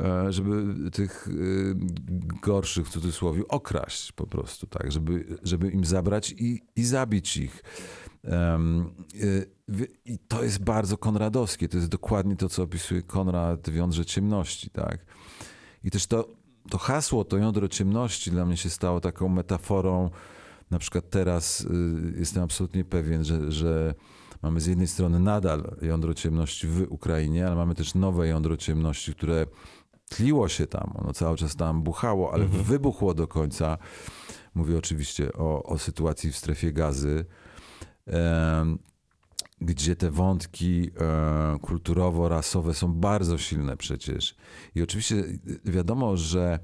e, 0.00 0.32
żeby 0.32 0.74
tych 0.90 1.28
e, 1.28 1.32
gorszych 2.42 2.86
w 2.86 2.90
cudzysłowie 2.90 3.48
okraść 3.48 4.12
po 4.12 4.26
prostu, 4.26 4.66
tak, 4.66 4.92
żeby, 4.92 5.38
żeby 5.42 5.70
im 5.70 5.84
zabrać 5.84 6.34
i, 6.38 6.62
i 6.76 6.84
zabić 6.84 7.36
ich. 7.36 7.62
Um, 8.24 8.90
I 10.04 10.18
to 10.18 10.44
jest 10.44 10.64
bardzo 10.64 10.98
konradowskie. 10.98 11.68
To 11.68 11.76
jest 11.76 11.88
dokładnie 11.88 12.36
to, 12.36 12.48
co 12.48 12.62
opisuje 12.62 13.02
Konrad 13.02 13.70
w 13.70 13.74
Jądrze 13.74 14.06
Ciemności. 14.06 14.70
Tak? 14.70 15.06
I 15.84 15.90
też 15.90 16.06
to, 16.06 16.28
to 16.70 16.78
hasło, 16.78 17.24
to 17.24 17.36
jądro 17.36 17.68
ciemności 17.68 18.30
dla 18.30 18.46
mnie 18.46 18.56
się 18.56 18.70
stało 18.70 19.00
taką 19.00 19.28
metaforą. 19.28 20.10
Na 20.70 20.78
przykład 20.78 21.10
teraz 21.10 21.60
y, 21.60 21.66
jestem 22.18 22.42
absolutnie 22.42 22.84
pewien, 22.84 23.24
że, 23.24 23.52
że 23.52 23.94
mamy 24.42 24.60
z 24.60 24.66
jednej 24.66 24.86
strony 24.86 25.20
nadal 25.20 25.76
jądro 25.82 26.14
ciemności 26.14 26.66
w 26.66 26.86
Ukrainie, 26.88 27.46
ale 27.46 27.56
mamy 27.56 27.74
też 27.74 27.94
nowe 27.94 28.28
jądro 28.28 28.56
ciemności, 28.56 29.12
które 29.14 29.46
tliło 30.08 30.48
się 30.48 30.66
tam, 30.66 30.92
ono 30.94 31.12
cały 31.12 31.36
czas 31.36 31.56
tam 31.56 31.82
buchało, 31.82 32.32
ale 32.32 32.44
mhm. 32.44 32.64
wybuchło 32.64 33.14
do 33.14 33.26
końca. 33.26 33.78
Mówię 34.54 34.78
oczywiście 34.78 35.32
o, 35.32 35.62
o 35.62 35.78
sytuacji 35.78 36.32
w 36.32 36.36
strefie 36.36 36.72
gazy 36.72 37.24
gdzie 39.60 39.96
te 39.96 40.10
wątki 40.10 40.90
e, 41.00 41.58
kulturowo-rasowe 41.58 42.74
są 42.74 42.92
bardzo 42.92 43.38
silne 43.38 43.76
przecież. 43.76 44.34
I 44.74 44.82
oczywiście 44.82 45.24
wiadomo, 45.64 46.16
że, 46.16 46.58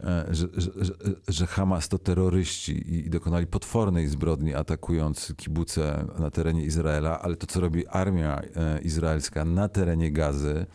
e, 0.00 0.26
że, 0.30 0.48
że, 0.56 0.92
że 1.28 1.46
Hamas 1.46 1.88
to 1.88 1.98
terroryści 1.98 2.94
i 2.94 3.10
dokonali 3.10 3.46
potwornej 3.46 4.08
zbrodni 4.08 4.54
atakując 4.54 5.34
kibuce 5.36 6.04
na 6.18 6.30
terenie 6.30 6.64
Izraela, 6.64 7.20
ale 7.20 7.36
to, 7.36 7.46
co 7.46 7.60
robi 7.60 7.86
armia 7.86 8.40
e, 8.40 8.80
izraelska 8.80 9.44
na 9.44 9.68
terenie 9.68 10.12
Gazy 10.12 10.66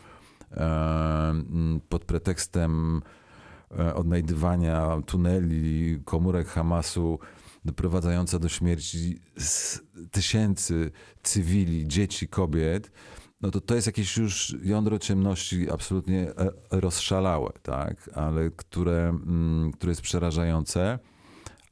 pod 1.90 2.06
pretekstem 2.06 3.02
odnajdywania 3.96 5.02
tuneli, 5.06 6.02
komórek 6.06 6.48
Hamasu, 6.48 7.20
doprowadzająca 7.66 8.40
do 8.40 8.50
śmierci 8.50 9.20
tysięcy 10.12 10.92
cywili, 11.24 11.88
dzieci, 11.88 12.28
kobiet, 12.28 12.92
no 13.42 13.52
to 13.52 13.62
to 13.62 13.76
jest 13.76 13.88
jakieś 13.88 14.18
już 14.18 14.56
jądro 14.64 15.00
ciemności 15.00 15.72
absolutnie 15.72 16.30
e, 16.30 16.52
rozszalałe, 16.72 17.52
tak? 17.64 18.10
ale 18.16 18.52
które, 18.52 19.10
mm, 19.10 19.72
które 19.72 19.92
jest 19.92 20.02
przerażające. 20.02 21.00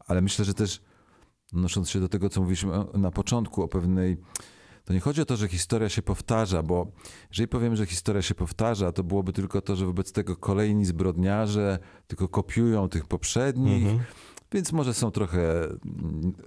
Ale 0.07 0.21
myślę, 0.21 0.45
że 0.45 0.53
też 0.53 0.81
odnosząc 1.53 1.89
się 1.89 1.99
do 1.99 2.09
tego, 2.09 2.29
co 2.29 2.41
mówiliśmy 2.41 2.71
na 2.93 3.11
początku 3.11 3.63
o 3.63 3.67
pewnej 3.67 4.17
to 4.85 4.93
nie 4.93 4.99
chodzi 4.99 5.21
o 5.21 5.25
to, 5.25 5.37
że 5.37 5.47
historia 5.47 5.89
się 5.89 6.01
powtarza, 6.01 6.63
bo 6.63 6.91
jeżeli 7.29 7.47
powiem, 7.47 7.75
że 7.75 7.85
historia 7.85 8.21
się 8.21 8.35
powtarza, 8.35 8.91
to 8.91 9.03
byłoby 9.03 9.33
tylko 9.33 9.61
to, 9.61 9.75
że 9.75 9.85
wobec 9.85 10.11
tego 10.11 10.35
kolejni 10.35 10.85
zbrodniarze 10.85 11.79
tylko 12.07 12.27
kopiują 12.27 12.89
tych 12.89 13.05
poprzednich, 13.05 13.83
mhm. 13.83 14.03
Więc 14.53 14.71
może 14.71 14.93
są 14.93 15.11
trochę, 15.11 15.67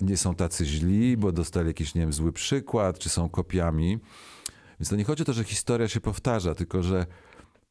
nie 0.01 0.17
są 0.17 0.35
tacy 0.35 0.65
źli, 0.65 1.17
bo 1.17 1.33
dostali 1.33 1.69
jakiś, 1.69 1.95
nie 1.95 2.01
wiem, 2.01 2.13
zły 2.13 2.33
przykład, 2.33 2.99
czy 2.99 3.09
są 3.09 3.29
kopiami. 3.29 3.99
Więc 4.81 4.89
to 4.89 4.97
nie 4.97 5.05
chodzi 5.05 5.23
o 5.23 5.27
to, 5.27 5.33
że 5.33 5.45
historia 5.45 5.89
się 5.89 6.01
powtarza, 6.01 6.55
tylko 6.55 6.83
że 6.83 7.07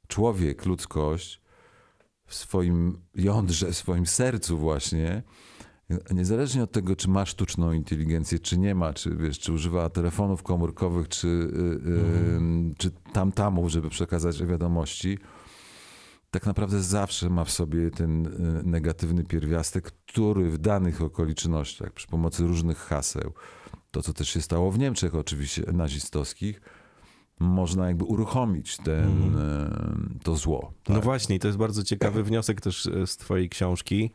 człowiek, 0.08 0.66
ludzkość 0.66 1.42
w 2.26 2.36
swoim 2.36 2.98
jądrze, 3.16 3.72
w 3.72 3.78
swoim 3.78 4.06
sercu 4.06 4.58
właśnie, 4.58 5.24
niezależnie 6.12 6.64
od 6.64 6.72
tego, 6.72 6.96
czy 6.96 7.10
ma 7.10 7.26
sztuczną 7.26 7.72
inteligencję, 7.72 8.40
czy 8.40 8.58
nie 8.58 8.76
ma, 8.76 8.94
czy, 8.94 9.16
wiesz, 9.16 9.40
czy 9.40 9.54
używa 9.54 9.90
telefonów 9.90 10.44
komórkowych, 10.44 11.08
czy, 11.10 11.28
yy, 11.28 11.92
yy, 11.92 12.76
czy 12.78 12.92
tam-tamów, 13.14 13.72
żeby 13.72 13.90
przekazać 13.90 14.44
wiadomości, 14.44 15.18
tak 16.34 16.46
naprawdę 16.46 16.82
zawsze 16.82 17.30
ma 17.30 17.44
w 17.44 17.52
sobie 17.52 17.92
ten 17.92 18.26
y, 18.26 18.64
negatywny 18.64 19.24
pierwiastek, 19.24 19.92
który 19.92 20.50
w 20.50 20.58
danych 20.58 21.02
okolicznościach, 21.02 21.92
przy 21.92 22.08
pomocy 22.08 22.44
różnych 22.44 22.78
haseł, 22.78 23.34
to 23.92 24.02
co 24.02 24.14
też 24.14 24.30
się 24.30 24.42
stało 24.42 24.72
w 24.72 24.80
Niemczech 24.80 25.16
oczywiście 25.16 25.64
nazistowskich, 25.74 26.62
można 27.40 27.88
jakby 27.88 28.04
uruchomić 28.04 28.78
ten, 28.78 29.34
mm. 29.34 30.20
to 30.24 30.36
zło. 30.36 30.74
Tak? 30.84 30.96
No 30.96 31.02
właśnie, 31.02 31.40
to 31.40 31.48
jest 31.48 31.58
bardzo 31.58 31.84
ciekawy 31.84 32.24
wniosek 32.24 32.62
też 32.62 32.86
e, 32.86 33.08
z 33.08 33.18
twojej 33.18 33.50
książki 33.50 34.12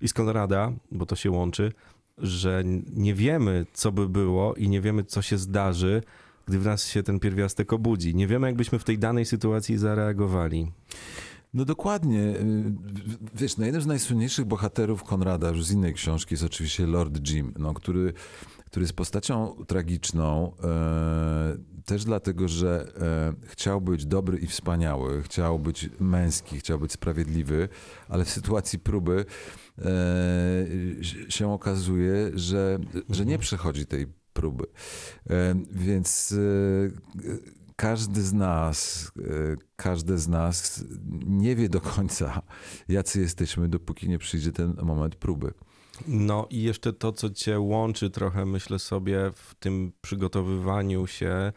i 0.00 0.08
z 0.08 0.12
Konrada, 0.12 0.72
bo 0.92 1.06
to 1.06 1.16
się 1.16 1.30
łączy, 1.30 1.72
że 2.18 2.62
nie 2.96 3.14
wiemy, 3.14 3.66
co 3.72 3.92
by 3.92 4.08
było 4.08 4.54
i 4.54 4.68
nie 4.68 4.80
wiemy, 4.80 5.04
co 5.04 5.22
się 5.22 5.38
zdarzy, 5.38 6.02
gdy 6.46 6.58
w 6.58 6.64
nas 6.64 6.86
się 6.86 7.02
ten 7.02 7.20
pierwiastek 7.20 7.72
obudzi. 7.72 8.14
Nie 8.14 8.26
wiemy, 8.26 8.46
jakbyśmy 8.46 8.78
w 8.78 8.84
tej 8.84 8.98
danej 8.98 9.24
sytuacji 9.24 9.78
zareagowali. 9.78 10.72
No 11.54 11.64
dokładnie. 11.64 12.20
Y, 12.20 12.74
wiesz, 13.34 13.56
no 13.56 13.66
jeden 13.66 13.80
z 13.80 13.86
najsłynniejszych 13.86 14.44
bohaterów 14.44 15.02
Konrada, 15.04 15.48
już 15.48 15.64
z 15.64 15.70
innej 15.70 15.94
książki, 15.94 16.34
jest 16.34 16.44
oczywiście 16.44 16.86
Lord 16.86 17.30
Jim, 17.30 17.54
no, 17.58 17.74
który, 17.74 18.12
który 18.66 18.84
jest 18.84 18.92
postacią 18.92 19.56
tragiczną, 19.66 20.52
e, 20.64 21.56
też 21.84 22.04
dlatego, 22.04 22.48
że 22.48 22.92
e, 23.42 23.48
chciał 23.48 23.80
być 23.80 24.06
dobry 24.06 24.38
i 24.38 24.46
wspaniały, 24.46 25.22
chciał 25.22 25.58
być 25.58 25.90
męski, 26.00 26.58
chciał 26.58 26.78
być 26.78 26.92
sprawiedliwy, 26.92 27.68
ale 28.08 28.24
w 28.24 28.30
sytuacji 28.30 28.78
próby 28.78 29.24
e, 29.78 29.84
się 31.28 31.52
okazuje, 31.52 32.30
że, 32.34 32.78
że 33.10 33.26
nie 33.26 33.38
przechodzi 33.38 33.86
tej 33.86 34.06
próby. 34.32 34.64
E, 35.30 35.54
więc 35.70 36.32
e, 36.32 37.63
każdy 37.76 38.22
z 38.22 38.32
nas, 38.32 39.12
e, 39.18 39.56
każdy 39.76 40.18
z 40.18 40.28
nas 40.28 40.84
nie 41.26 41.56
wie 41.56 41.68
do 41.68 41.80
końca, 41.80 42.42
jacy 42.88 43.20
jesteśmy, 43.20 43.68
dopóki 43.68 44.08
nie 44.08 44.18
przyjdzie 44.18 44.52
ten 44.52 44.74
moment 44.82 45.16
próby. 45.16 45.52
No 46.08 46.46
i 46.50 46.62
jeszcze 46.62 46.92
to, 46.92 47.12
co 47.12 47.30
cię 47.30 47.60
łączy 47.60 48.10
trochę, 48.10 48.46
myślę 48.46 48.78
sobie, 48.78 49.30
w 49.34 49.54
tym 49.54 49.92
przygotowywaniu 50.00 51.06
się, 51.06 51.52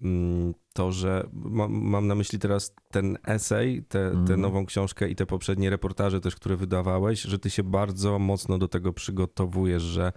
mm, 0.00 0.54
to, 0.72 0.92
że 0.92 1.28
mam 1.68 2.06
na 2.06 2.14
myśli 2.14 2.38
teraz 2.38 2.74
ten 2.90 3.18
esej, 3.24 3.84
tę 3.84 4.08
mm. 4.08 4.40
nową 4.40 4.66
książkę 4.66 5.08
i 5.08 5.16
te 5.16 5.26
poprzednie 5.26 5.70
reportaże 5.70 6.20
też, 6.20 6.36
które 6.36 6.56
wydawałeś, 6.56 7.22
że 7.22 7.38
ty 7.38 7.50
się 7.50 7.62
bardzo 7.62 8.18
mocno 8.18 8.58
do 8.58 8.68
tego 8.68 8.92
przygotowujesz, 8.92 9.82
że 9.82 10.12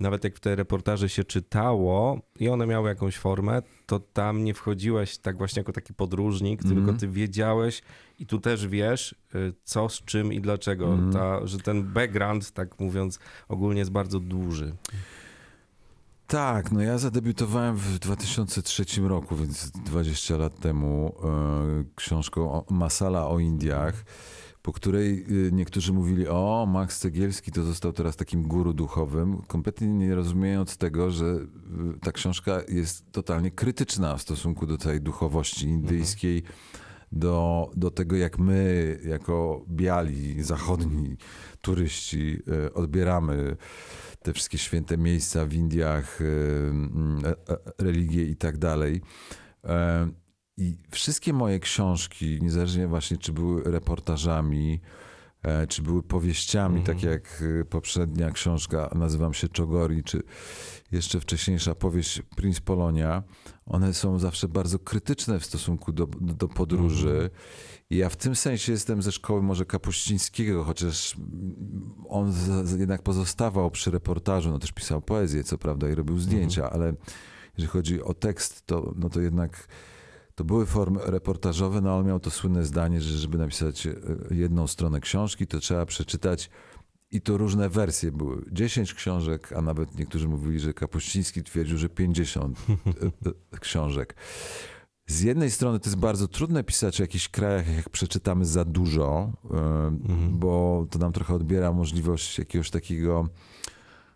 nawet 0.00 0.24
jak 0.24 0.36
w 0.36 0.40
te 0.40 0.56
reportaże 0.56 1.08
się 1.08 1.24
czytało 1.24 2.20
i 2.40 2.48
one 2.48 2.66
miały 2.66 2.88
jakąś 2.88 3.16
formę, 3.16 3.62
to 3.86 4.00
tam 4.00 4.44
nie 4.44 4.54
wchodziłeś 4.54 5.18
tak 5.18 5.38
właśnie 5.38 5.60
jako 5.60 5.72
taki 5.72 5.94
podróżnik, 5.94 6.64
mm. 6.64 6.76
tylko 6.76 7.00
ty 7.00 7.08
wiedziałeś 7.08 7.82
i 8.18 8.26
tu 8.26 8.38
też 8.38 8.66
wiesz, 8.66 9.14
y, 9.34 9.54
co 9.64 9.88
z 9.88 10.04
czym 10.04 10.32
i 10.32 10.40
dlaczego. 10.40 10.86
Mm. 10.94 11.12
Ta, 11.12 11.46
że 11.46 11.58
ten 11.58 11.82
background, 11.82 12.52
tak 12.52 12.80
mówiąc, 12.80 13.18
ogólnie 13.48 13.78
jest 13.78 13.90
bardzo 13.90 14.20
duży. 14.20 14.74
Tak, 16.26 16.72
no 16.72 16.82
ja 16.82 16.98
zadebiutowałem 16.98 17.76
w 17.76 17.98
2003 17.98 18.84
roku, 19.00 19.36
więc 19.36 19.70
20 19.70 20.36
lat 20.36 20.60
temu, 20.60 21.14
e, 21.24 21.84
książką 21.94 22.64
Masala 22.70 23.28
o 23.28 23.38
Indiach 23.38 24.04
po 24.62 24.72
której 24.72 25.24
y, 25.46 25.52
niektórzy 25.52 25.92
mówili, 25.92 26.28
o, 26.28 26.66
Max 26.68 26.98
Cegielski 26.98 27.52
to 27.52 27.62
został 27.62 27.92
teraz 27.92 28.16
takim 28.16 28.42
guru 28.42 28.72
duchowym, 28.72 29.42
kompletnie 29.46 29.88
nie 29.88 30.14
rozumiejąc 30.14 30.76
tego, 30.76 31.10
że 31.10 31.24
y, 31.24 31.46
ta 32.00 32.12
książka 32.12 32.60
jest 32.68 33.12
totalnie 33.12 33.50
krytyczna 33.50 34.16
w 34.16 34.22
stosunku 34.22 34.66
do 34.66 34.78
tej 34.78 35.00
duchowości 35.00 35.66
indyjskiej, 35.66 36.42
do, 37.12 37.70
do 37.76 37.90
tego, 37.90 38.16
jak 38.16 38.38
my, 38.38 38.98
jako 39.04 39.64
biali, 39.68 40.42
zachodni 40.42 41.16
turyści, 41.60 42.38
y, 42.66 42.74
odbieramy 42.74 43.56
te 44.22 44.32
wszystkie 44.32 44.58
święte 44.58 44.98
miejsca 44.98 45.46
w 45.46 45.54
Indiach, 45.54 46.18
religie 47.78 48.24
i 48.24 48.36
tak 48.36 48.58
dalej. 48.58 49.00
I 50.58 50.76
wszystkie 50.90 51.32
moje 51.32 51.60
książki, 51.60 52.38
niezależnie 52.42 52.88
właśnie 52.88 53.16
czy 53.16 53.32
były 53.32 53.62
reportażami, 53.62 54.80
e, 55.42 55.66
czy 55.66 55.82
były 55.82 56.02
powieściami, 56.02 56.78
Mhm. 56.78 56.96
tak 56.96 57.10
jak 57.10 57.42
e, 57.60 57.64
poprzednia 57.64 58.30
książka, 58.30 58.90
nazywam 58.94 59.34
się 59.34 59.48
Czogori, 59.48 60.04
czy 60.04 60.22
jeszcze 60.92 61.20
wcześniejsza 61.20 61.74
powieść 61.74 62.22
Prince 62.36 62.60
Polonia, 62.60 63.22
one 63.66 63.94
są 63.94 64.18
zawsze 64.18 64.48
bardzo 64.48 64.78
krytyczne 64.78 65.40
w 65.40 65.44
stosunku 65.44 65.92
do, 65.92 66.06
do 66.20 66.48
podróży. 66.48 67.30
I 67.90 67.96
ja 67.96 68.08
w 68.08 68.16
tym 68.16 68.36
sensie 68.36 68.72
jestem 68.72 69.02
ze 69.02 69.12
szkoły 69.12 69.42
może 69.42 69.64
Kapuścińskiego, 69.64 70.64
chociaż 70.64 71.16
on 72.08 72.32
jednak 72.78 73.02
pozostawał 73.02 73.70
przy 73.70 73.90
reportażu, 73.90 74.50
no 74.50 74.58
też 74.58 74.72
pisał 74.72 75.02
poezję, 75.02 75.44
co 75.44 75.58
prawda, 75.58 75.88
i 75.88 75.94
robił 75.94 76.18
zdjęcia, 76.18 76.70
ale 76.70 76.94
jeżeli 77.58 77.68
chodzi 77.68 78.02
o 78.02 78.14
tekst, 78.14 78.66
to, 78.66 78.94
no 78.96 79.08
to 79.10 79.20
jednak 79.20 79.68
to 80.38 80.44
były 80.44 80.66
formy 80.66 81.00
reportażowe, 81.04 81.80
no 81.80 81.94
ale 81.94 82.04
miał 82.04 82.20
to 82.20 82.30
słynne 82.30 82.64
zdanie, 82.64 83.00
że 83.00 83.18
żeby 83.18 83.38
napisać 83.38 83.86
e, 83.86 83.94
jedną 84.30 84.66
stronę 84.66 85.00
książki, 85.00 85.46
to 85.46 85.60
trzeba 85.60 85.86
przeczytać 85.86 86.50
i 87.10 87.20
to 87.20 87.36
różne 87.36 87.68
wersje 87.68 88.12
były. 88.12 88.44
10 88.52 88.94
książek, 88.94 89.52
a 89.52 89.62
nawet 89.62 89.98
niektórzy 89.98 90.28
mówili, 90.28 90.60
że 90.60 90.74
Kapuściński 90.74 91.42
twierdził, 91.42 91.78
że 91.78 91.88
50 91.88 92.58
e, 92.68 92.70
e, 93.54 93.58
książek. 93.60 94.14
Z 95.06 95.20
jednej 95.20 95.50
strony 95.50 95.80
to 95.80 95.88
jest 95.88 95.98
bardzo 95.98 96.28
trudne 96.28 96.64
pisać 96.64 97.00
o 97.00 97.04
jakichś 97.04 97.28
krajach, 97.28 97.76
jak 97.76 97.90
przeczytamy 97.90 98.44
za 98.44 98.64
dużo, 98.64 99.32
e, 99.50 99.98
bo 100.30 100.86
to 100.90 100.98
nam 100.98 101.12
trochę 101.12 101.34
odbiera 101.34 101.72
możliwość 101.72 102.38
jakiegoś 102.38 102.70
takiego 102.70 103.28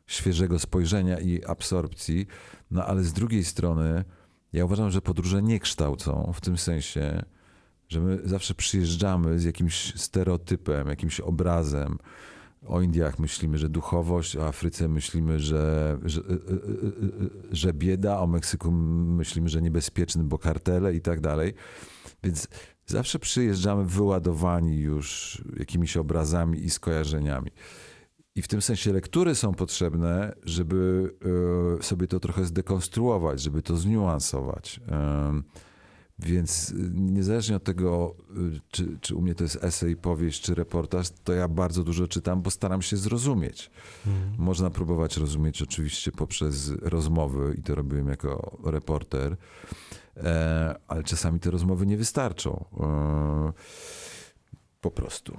świeżego 0.06 0.58
spojrzenia 0.58 1.20
i 1.20 1.44
absorpcji. 1.44 2.26
No 2.70 2.86
ale 2.86 3.04
z 3.04 3.12
drugiej 3.12 3.44
strony, 3.44 4.04
ja 4.52 4.64
uważam, 4.64 4.90
że 4.90 5.02
podróże 5.02 5.42
nie 5.42 5.60
kształcą 5.60 6.32
w 6.34 6.40
tym 6.40 6.58
sensie, 6.58 7.22
że 7.88 8.00
my 8.00 8.18
zawsze 8.24 8.54
przyjeżdżamy 8.54 9.38
z 9.38 9.44
jakimś 9.44 10.00
stereotypem, 10.00 10.88
jakimś 10.88 11.20
obrazem. 11.20 11.98
O 12.66 12.80
Indiach 12.80 13.18
myślimy, 13.18 13.58
że 13.58 13.68
duchowość, 13.68 14.36
o 14.36 14.48
Afryce 14.48 14.88
myślimy, 14.88 15.40
że, 15.40 15.98
że, 16.04 16.20
e, 16.20 16.24
że 17.50 17.72
bieda, 17.72 18.18
o 18.18 18.26
Meksyku 18.26 18.72
myślimy, 18.72 19.48
że 19.48 19.62
niebezpieczny, 19.62 20.24
bo 20.24 20.38
kartele 20.38 20.94
i 20.94 21.00
tak 21.00 21.20
dalej. 21.20 21.54
Więc 22.24 22.48
zawsze 22.86 23.18
przyjeżdżamy 23.18 23.84
wyładowani 23.84 24.78
już 24.78 25.38
jakimiś 25.58 25.96
obrazami 25.96 26.64
i 26.64 26.70
skojarzeniami. 26.70 27.50
I 28.34 28.42
w 28.42 28.48
tym 28.48 28.62
sensie 28.62 28.92
lektury 28.92 29.34
są 29.34 29.54
potrzebne, 29.54 30.34
żeby 30.44 31.10
e, 31.78 31.82
sobie 31.82 32.06
to 32.08 32.20
trochę 32.20 32.44
zdekonstruować, 32.44 33.40
żeby 33.40 33.62
to 33.62 33.76
zniuansować. 33.76 34.80
Więc 36.18 36.74
niezależnie 36.94 37.56
od 37.56 37.64
tego, 37.64 38.14
y, 38.56 38.60
czy, 38.70 38.98
czy 39.00 39.14
u 39.14 39.22
mnie 39.22 39.34
to 39.34 39.44
jest 39.44 39.64
esej, 39.64 39.96
powieść, 39.96 40.42
czy 40.42 40.54
reportaż, 40.54 41.10
to 41.24 41.32
ja 41.32 41.48
bardzo 41.48 41.84
dużo 41.84 42.08
czytam, 42.08 42.42
bo 42.42 42.50
staram 42.50 42.82
się 42.82 42.96
zrozumieć. 42.96 43.70
Można 44.38 44.70
próbować 44.70 45.16
rozumieć 45.16 45.62
oczywiście 45.62 46.12
poprzez 46.12 46.70
rozmowy 46.82 47.54
i 47.58 47.62
to 47.62 47.74
robiłem 47.74 48.08
jako 48.08 48.58
reporter, 48.64 49.36
e, 50.16 50.74
ale 50.88 51.02
czasami 51.02 51.40
te 51.40 51.50
rozmowy 51.50 51.86
nie 51.86 51.96
wystarczą. 51.96 52.64
E, 52.80 53.52
Po 54.80 54.90
prostu. 54.90 55.36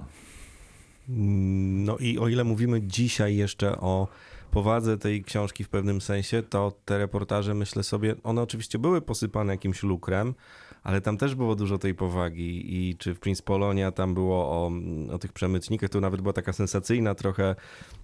No 1.08 1.96
i 1.96 2.18
o 2.18 2.28
ile 2.28 2.44
mówimy 2.44 2.82
dzisiaj 2.82 3.36
jeszcze 3.36 3.80
o 3.80 4.08
powadze 4.50 4.98
tej 4.98 5.24
książki 5.24 5.64
w 5.64 5.68
pewnym 5.68 6.00
sensie, 6.00 6.42
to 6.42 6.72
te 6.84 6.98
reportaże, 6.98 7.54
myślę 7.54 7.82
sobie, 7.82 8.14
one 8.22 8.42
oczywiście 8.42 8.78
były 8.78 9.00
posypane 9.00 9.52
jakimś 9.52 9.82
lukrem, 9.82 10.34
ale 10.82 11.00
tam 11.00 11.16
też 11.16 11.34
było 11.34 11.54
dużo 11.54 11.78
tej 11.78 11.94
powagi 11.94 12.76
i 12.76 12.96
czy 12.96 13.14
w 13.14 13.20
Prince 13.20 13.42
Polonia 13.42 13.92
tam 13.92 14.14
było 14.14 14.36
o, 14.36 14.70
o 15.12 15.18
tych 15.18 15.32
przemytnikach, 15.32 15.90
to 15.90 16.00
nawet 16.00 16.20
była 16.20 16.32
taka 16.32 16.52
sensacyjna 16.52 17.14
trochę 17.14 17.54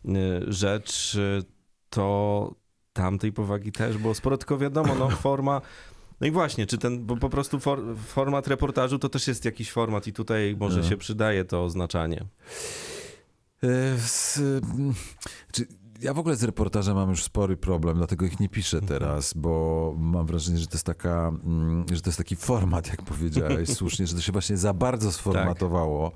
y, 0.04 0.10
rzecz, 0.48 1.14
y, 1.14 1.42
to 1.90 2.54
tam 2.92 3.18
tej 3.18 3.32
powagi 3.32 3.72
też 3.72 3.98
było 3.98 4.14
sporo, 4.14 4.38
tylko 4.38 4.58
wiadomo, 4.58 4.94
no 4.94 5.10
forma... 5.10 5.60
No 6.20 6.26
i 6.26 6.30
właśnie, 6.30 6.66
czy 6.66 6.78
ten, 6.78 7.06
bo 7.06 7.16
po 7.16 7.28
prostu 7.30 7.61
for, 7.61 7.80
format 8.06 8.48
reportażu 8.48 8.98
to 8.98 9.09
też 9.09 9.28
jest 9.28 9.44
jakiś 9.44 9.70
format 9.72 10.06
i 10.06 10.12
tutaj 10.12 10.56
może 10.61 10.80
No. 10.80 10.88
się 10.88 10.96
przydaje 10.96 11.44
to 11.44 11.64
oznaczanie. 11.64 12.24
E, 13.62 13.98
Z, 13.98 14.40
czy 15.52 15.66
ja 16.00 16.14
w 16.14 16.18
ogóle 16.18 16.37
z 16.37 16.42
reportażem 16.42 16.94
mam 16.96 17.11
już 17.11 17.24
spory 17.24 17.56
problem, 17.56 17.96
dlatego 17.96 18.26
ich 18.26 18.40
nie 18.40 18.48
piszę 18.48 18.80
teraz, 18.80 19.35
bo 19.35 19.94
mam 19.98 20.26
wrażenie, 20.26 20.59
że 20.59 20.66
to 20.66 20.72
jest 20.74 20.87
taka, 20.87 21.28
mm, 21.44 21.85
że 21.92 22.00
to 22.00 22.09
jest 22.09 22.18
taki 22.18 22.37
format, 22.37 22.88
jak 22.88 23.02
powiedziałeś 23.02 23.68
słusznie, 23.78 24.06
że 24.06 24.14
to 24.14 24.20
się 24.20 24.33
właśnie 24.33 24.56
za 24.56 24.74
bardzo 24.74 25.12
sformatowało. 25.12 26.12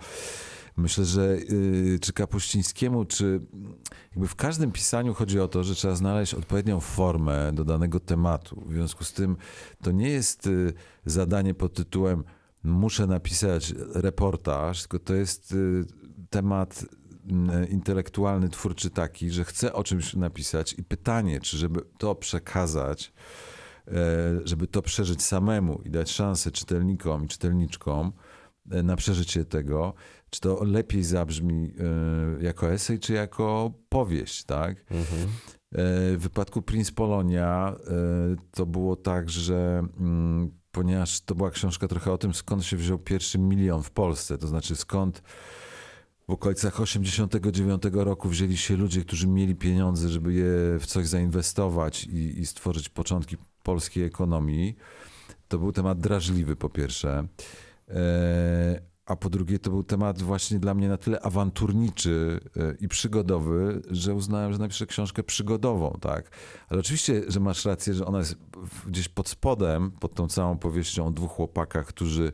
Myślę, 0.76 1.04
że 1.04 1.36
y, 1.50 1.98
czy 2.00 2.12
Kapuścińskiemu, 2.12 3.04
czy 3.04 3.40
jakby 4.10 4.28
w 4.28 4.34
każdym 4.34 4.72
pisaniu 4.72 5.14
chodzi 5.14 5.40
o 5.40 5.48
to, 5.48 5.64
że 5.64 5.74
trzeba 5.74 5.94
znaleźć 5.94 6.34
odpowiednią 6.34 6.80
formę 6.80 7.52
do 7.52 7.64
danego 7.64 8.00
tematu. 8.00 8.62
W 8.66 8.72
związku 8.72 9.04
z 9.04 9.12
tym 9.12 9.36
to 9.82 9.92
nie 9.92 10.10
jest 10.10 10.46
y, 10.46 10.72
zadanie 11.06 11.54
pod 11.54 11.74
tytułem 11.74 12.24
muszę 12.64 13.06
napisać 13.06 13.74
reportaż, 13.94 14.80
tylko 14.80 14.98
to 14.98 15.14
jest 15.14 15.52
y, 15.52 15.84
temat 16.30 16.84
intelektualny, 17.70 18.48
twórczy 18.48 18.90
taki, 18.90 19.30
że 19.30 19.44
chcę 19.44 19.72
o 19.72 19.84
czymś 19.84 20.14
napisać 20.14 20.72
i 20.72 20.84
pytanie, 20.84 21.40
czy 21.40 21.58
żeby 21.58 21.80
to 21.98 22.14
przekazać, 22.14 23.12
e, 23.88 23.92
żeby 24.44 24.66
to 24.66 24.82
przeżyć 24.82 25.22
samemu 25.22 25.80
i 25.84 25.90
dać 25.90 26.10
szansę 26.10 26.50
czytelnikom 26.50 27.24
i 27.24 27.28
czytelniczkom 27.28 28.12
e, 28.70 28.82
na 28.82 28.96
przeżycie 28.96 29.44
tego, 29.44 29.94
czy 30.34 30.40
to 30.40 30.64
lepiej 30.64 31.02
zabrzmi 31.02 31.72
e, 32.40 32.44
jako 32.44 32.72
esej, 32.72 32.98
czy 32.98 33.12
jako 33.12 33.72
powieść, 33.88 34.44
tak? 34.44 34.76
E, 34.80 34.84
W 36.16 36.18
wypadku 36.20 36.62
Prince 36.62 36.90
Polonia 36.92 37.76
e, 37.76 37.90
to 38.50 38.66
było 38.66 38.96
tak, 38.96 39.30
że 39.30 39.86
mm, 40.00 40.50
ponieważ 40.70 41.20
to 41.20 41.34
była 41.34 41.50
książka 41.50 41.88
trochę 41.88 42.12
o 42.12 42.18
tym, 42.18 42.34
skąd 42.34 42.64
się 42.64 42.76
wziął 42.76 42.98
pierwszy 42.98 43.38
milion 43.38 43.82
w 43.82 43.90
Polsce, 43.90 44.38
to 44.38 44.46
znaczy 44.46 44.76
skąd 44.76 45.22
w 46.28 46.32
okolicach 46.32 46.80
89 46.80 47.82
roku 47.92 48.28
wzięli 48.28 48.56
się 48.56 48.76
ludzie, 48.76 49.00
którzy 49.00 49.28
mieli 49.28 49.54
pieniądze, 49.54 50.08
żeby 50.08 50.34
je 50.34 50.78
w 50.80 50.86
coś 50.86 51.06
zainwestować 51.06 52.04
i, 52.04 52.40
i 52.40 52.46
stworzyć 52.46 52.88
początki 52.88 53.36
polskiej 53.62 54.04
ekonomii. 54.04 54.76
To 55.48 55.58
był 55.58 55.72
temat 55.72 56.00
drażliwy 56.00 56.56
po 56.56 56.68
pierwsze. 56.68 57.26
A 59.06 59.16
po 59.16 59.30
drugie, 59.30 59.58
to 59.58 59.70
był 59.70 59.82
temat 59.82 60.22
właśnie 60.22 60.58
dla 60.58 60.74
mnie 60.74 60.88
na 60.88 60.96
tyle 60.96 61.20
awanturniczy 61.20 62.40
e, 62.56 62.74
i 62.80 62.88
przygodowy, 62.88 63.82
że 63.90 64.14
uznałem, 64.14 64.52
że 64.52 64.58
napiszę 64.58 64.86
książkę 64.86 65.22
przygodową, 65.22 65.98
tak. 66.00 66.30
Ale 66.68 66.80
oczywiście, 66.80 67.22
że 67.28 67.40
masz 67.40 67.64
rację, 67.64 67.94
że 67.94 68.06
ona 68.06 68.18
jest 68.18 68.36
gdzieś 68.86 69.08
pod 69.08 69.28
spodem, 69.28 69.90
pod 69.90 70.14
tą 70.14 70.28
całą 70.28 70.58
powieścią 70.58 71.06
o 71.06 71.10
dwóch 71.10 71.32
chłopakach, 71.32 71.86
którzy 71.86 72.32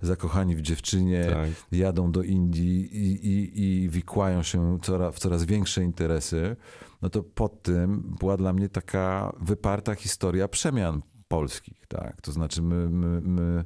zakochani 0.00 0.56
w 0.56 0.62
dziewczynie 0.62 1.26
Tak. 1.30 1.48
jadą 1.72 2.12
do 2.12 2.22
Indii 2.22 2.96
i, 2.96 3.26
i, 3.26 3.62
i 3.62 3.88
wikłają 3.88 4.42
się 4.42 4.78
w 5.12 5.18
coraz 5.18 5.44
większe 5.44 5.84
interesy, 5.84 6.56
no 7.02 7.10
to 7.10 7.22
pod 7.22 7.62
tym 7.62 8.16
była 8.18 8.36
dla 8.36 8.52
mnie 8.52 8.68
taka 8.68 9.32
wyparta 9.40 9.94
historia 9.94 10.48
przemian 10.48 11.02
polskich, 11.28 11.86
tak. 11.86 12.20
To 12.20 12.32
znaczy 12.32 12.62
my, 12.62 12.90
my, 12.90 13.20
my 13.20 13.64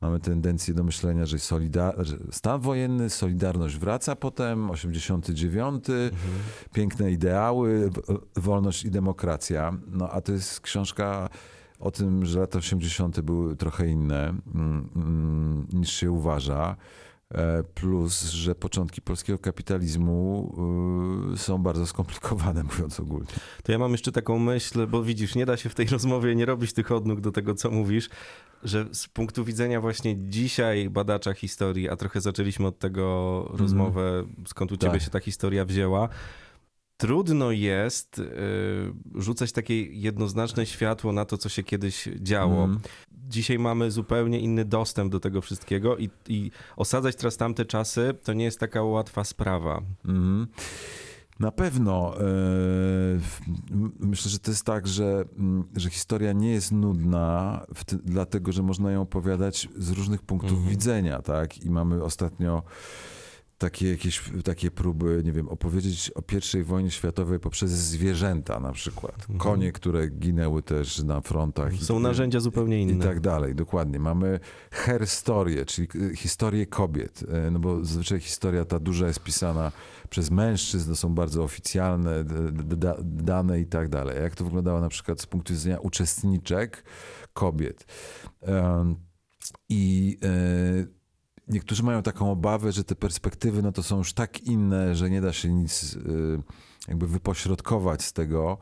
mamy 0.00 0.20
tendencję 0.20 0.74
do 0.74 0.84
myślenia, 0.84 1.26
że, 1.26 1.36
stan 2.30 2.60
wojenny, 2.60 3.10
Solidarność 3.10 3.76
wraca 3.76 4.16
potem, 4.16 4.70
89, 4.70 5.84
piękne 6.72 7.12
ideały, 7.12 7.90
wolność 8.36 8.84
i 8.84 8.90
demokracja. 8.90 9.72
No 9.88 10.10
a 10.10 10.20
to 10.20 10.32
jest 10.32 10.60
książka 10.60 11.28
o 11.78 11.90
tym, 11.90 12.26
że 12.26 12.40
lata 12.40 12.58
80. 12.58 13.20
były 13.20 13.56
trochę 13.56 13.88
inne 13.88 14.28
mm, 14.28 14.90
mm, 14.96 15.66
niż 15.72 15.92
się 15.92 16.10
uważa. 16.10 16.76
E, 17.34 17.62
Plus, 17.62 18.22
że 18.22 18.54
początki 18.54 19.02
polskiego 19.02 19.38
kapitalizmu 19.38 20.54
y, 21.34 21.38
są 21.38 21.58
bardzo 21.58 21.86
skomplikowane, 21.86 22.62
mówiąc 22.70 23.00
ogólnie. 23.00 23.26
To 23.62 23.72
ja 23.72 23.78
mam 23.78 23.92
jeszcze 23.92 24.12
taką 24.12 24.38
myśl, 24.38 24.86
bo 24.86 25.02
widzisz, 25.02 25.34
nie 25.34 25.46
da 25.46 25.56
się 25.56 25.68
w 25.68 25.74
tej 25.74 25.86
rozmowie 25.86 26.34
nie 26.34 26.46
robić 26.46 26.72
tych 26.72 26.92
odnóg 26.92 27.20
do 27.20 27.32
tego, 27.32 27.54
co 27.54 27.70
mówisz, 27.70 28.08
że 28.62 28.86
z 28.92 29.08
punktu 29.08 29.44
widzenia 29.44 29.80
właśnie 29.80 30.16
dzisiaj 30.18 30.90
badacza 30.90 31.34
historii, 31.34 31.88
a 31.88 31.96
trochę 31.96 32.20
zaczęliśmy 32.20 32.66
od 32.66 32.78
tego 32.78 33.44
rozmowę, 33.54 34.24
skąd 34.46 34.72
u 34.72 34.76
ciebie 34.76 34.92
Tak. 34.92 35.02
się 35.02 35.10
ta 35.10 35.20
historia 35.20 35.64
wzięła, 35.64 36.08
trudno 36.96 37.50
jest 37.50 38.18
y, 38.18 38.24
rzucać 39.14 39.52
takie 39.52 39.82
jednoznaczne 39.82 40.66
światło 40.66 41.12
na 41.12 41.24
to, 41.24 41.38
co 41.38 41.48
się 41.48 41.62
kiedyś 41.62 42.08
działo. 42.16 42.64
Mhm. 42.64 42.80
Dzisiaj 43.28 43.58
mamy 43.58 43.90
zupełnie 43.90 44.40
inny 44.40 44.64
dostęp 44.64 45.12
do 45.12 45.20
tego 45.20 45.40
wszystkiego 45.40 45.96
i, 45.96 46.10
i 46.28 46.50
osadzać 46.76 47.16
teraz 47.16 47.36
tamte 47.36 47.64
czasy 47.64 48.14
to 48.24 48.32
nie 48.32 48.44
jest 48.44 48.60
taka 48.60 48.82
łatwa 48.82 49.24
sprawa. 49.24 49.82
Mhm. 50.04 50.46
Na 51.40 51.50
pewno. 51.52 52.20
e, 52.20 52.24
Myślę, 54.00 54.30
że 54.30 54.38
to 54.38 54.50
jest 54.50 54.64
tak, 54.64 54.86
że, 54.86 55.24
że 55.76 55.90
historia 55.90 56.32
nie 56.32 56.50
jest 56.50 56.72
nudna, 56.72 57.60
dlatego 58.04 58.52
że 58.52 58.62
można 58.62 58.90
ją 58.92 59.02
opowiadać 59.02 59.68
z 59.76 59.90
różnych 59.90 60.22
punktów 60.22 60.50
Mhm. 60.52 60.68
widzenia, 60.70 61.22
tak? 61.22 61.58
I 61.64 61.70
mamy 61.70 62.02
ostatnio 62.04 62.62
takie 63.58 63.90
jakieś 63.90 64.22
takie 64.44 64.70
próby, 64.70 65.22
nie 65.24 65.32
wiem, 65.32 65.48
opowiedzieć 65.48 66.10
o 66.14 66.22
I 66.58 66.62
wojnie 66.62 66.90
światowej 66.90 67.40
poprzez 67.40 67.70
zwierzęta 67.70 68.60
na 68.60 68.72
przykład. 68.72 69.14
Mhm. 69.20 69.38
Konie, 69.38 69.72
które 69.72 70.08
ginęły 70.08 70.62
też 70.62 71.02
na 71.02 71.20
frontach. 71.20 71.74
i- 71.74 71.84
Są 71.84 72.00
narzędzia 72.00 72.40
zupełnie 72.40 72.78
I 72.78 72.82
inne. 72.82 73.04
tak 73.04 73.20
dalej, 73.20 73.54
dokładnie. 73.54 73.98
Mamy 73.98 74.40
herstorię, 74.70 75.64
czyli 75.64 75.88
historię 76.16 76.66
kobiet, 76.66 77.22
y, 77.22 77.50
no 77.50 77.58
bo 77.58 77.84
zazwyczaj 77.84 78.20
historia 78.20 78.64
ta 78.64 78.78
duża 78.78 79.06
jest 79.06 79.20
pisana 79.20 79.72
przez 80.10 80.30
mężczyzn, 80.30 80.90
to 80.90 80.96
są 80.96 81.14
bardzo 81.14 81.42
oficjalne 81.44 82.24
dane 83.04 83.60
i 83.60 83.66
tak 83.66 83.88
dalej. 83.88 84.22
Jak 84.22 84.34
to 84.34 84.44
wyglądało 84.44 84.80
na 84.80 84.88
przykład 84.88 85.20
z 85.20 85.26
punktu 85.26 85.52
widzenia 85.52 85.78
uczestniczek 85.78 86.84
kobiet. 87.32 87.86
I 89.68 90.18
e, 90.24 90.95
niektórzy 91.48 91.82
mają 91.82 92.02
taką 92.02 92.30
obawę, 92.30 92.72
że 92.72 92.84
te 92.84 92.94
perspektywy 92.94 93.62
no 93.62 93.72
to 93.72 93.82
są 93.82 93.98
już 93.98 94.12
tak 94.12 94.40
inne, 94.40 94.94
że 94.94 95.10
nie 95.10 95.20
da 95.20 95.32
się 95.32 95.52
nic 95.52 95.94
y, 95.94 96.42
jakby 96.88 97.06
wypośrodkować 97.06 98.02
z 98.02 98.12
tego. 98.12 98.58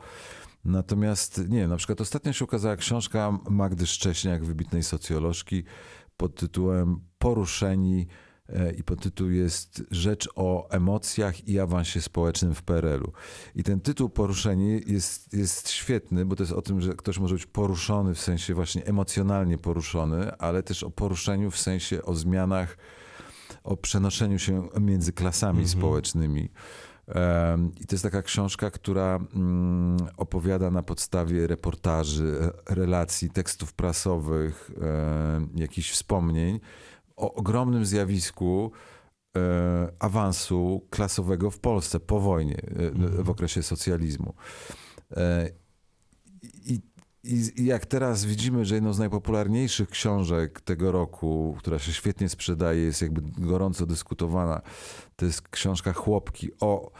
Natomiast 0.65 1.37
nie 1.49 1.59
wiem, 1.59 1.69
na 1.69 1.77
przykład 1.77 2.01
ostatnio 2.01 2.33
się 2.33 2.45
ukazała 2.45 2.75
książka 2.75 3.39
Magdy 3.49 3.87
Szcześniak, 3.87 4.43
wybitnej 4.43 4.83
socjolożki, 4.83 5.63
pod 6.17 6.35
tytułem 6.35 6.99
Poruszeni 7.19 8.07
i 8.77 8.83
podtytuł 8.83 9.29
jest 9.29 9.83
Rzecz 9.91 10.29
o 10.35 10.69
emocjach 10.69 11.47
i 11.47 11.59
awansie 11.59 12.01
społecznym 12.01 12.55
w 12.55 12.63
PRL-u. 12.63 13.11
I 13.55 13.63
ten 13.63 13.81
tytuł 13.81 14.09
Poruszeni 14.09 14.81
jest, 14.87 15.33
jest 15.33 15.69
świetny, 15.69 16.25
bo 16.25 16.35
to 16.35 16.43
jest 16.43 16.53
o 16.53 16.61
tym, 16.61 16.81
że 16.81 16.93
ktoś 16.93 17.19
może 17.19 17.35
być 17.35 17.45
poruszony 17.45 18.15
w 18.15 18.19
sensie 18.19 18.53
właśnie 18.53 18.85
emocjonalnie 18.85 19.57
poruszony, 19.57 20.37
ale 20.37 20.63
też 20.63 20.83
o 20.83 20.91
poruszeniu 20.91 21.51
w 21.51 21.57
sensie 21.57 22.03
o 22.03 22.15
zmianach, 22.15 22.77
o 23.63 23.77
przenoszeniu 23.77 24.39
się 24.39 24.69
między 24.79 25.13
klasami 25.13 25.67
społecznymi. 25.67 26.49
Em, 27.07 27.71
I 27.81 27.85
to 27.85 27.95
jest 27.95 28.03
taka 28.03 28.21
książka, 28.21 28.71
która 28.71 29.19
mm, 29.35 29.97
opowiada 30.17 30.71
na 30.71 30.83
podstawie 30.83 31.47
reportaży, 31.47 32.37
e, 32.67 32.75
relacji, 32.75 33.29
tekstów 33.29 33.73
prasowych, 33.73 34.71
e, 34.81 35.47
jakichś 35.55 35.91
wspomnień 35.91 36.59
o 37.15 37.33
ogromnym 37.33 37.85
zjawisku 37.85 38.71
e, 39.37 39.91
awansu 39.99 40.87
klasowego 40.89 41.51
w 41.51 41.59
Polsce 41.59 41.99
po 41.99 42.19
wojnie, 42.19 42.57
e, 43.17 43.23
w 43.23 43.29
okresie 43.29 43.63
socjalizmu. 43.63 44.33
E, 45.17 45.49
I, 46.43 46.81
i, 47.23 47.65
jak 47.65 47.85
teraz 47.85 48.25
widzimy, 48.25 48.65
że 48.65 48.75
jedną 48.75 48.93
z 48.93 48.99
najpopularniejszych 48.99 49.89
książek 49.89 50.61
tego 50.61 50.91
roku, 50.91 51.55
która 51.59 51.79
się 51.79 51.93
świetnie 51.93 52.29
sprzedaje, 52.29 52.81
jest 52.81 53.01
jakby 53.01 53.21
gorąco 53.47 53.85
dyskutowana, 53.85 54.61
to 55.15 55.25
jest 55.25 55.41
książka 55.41 55.93
Chłopki 55.93 56.51
o, 56.59 56.91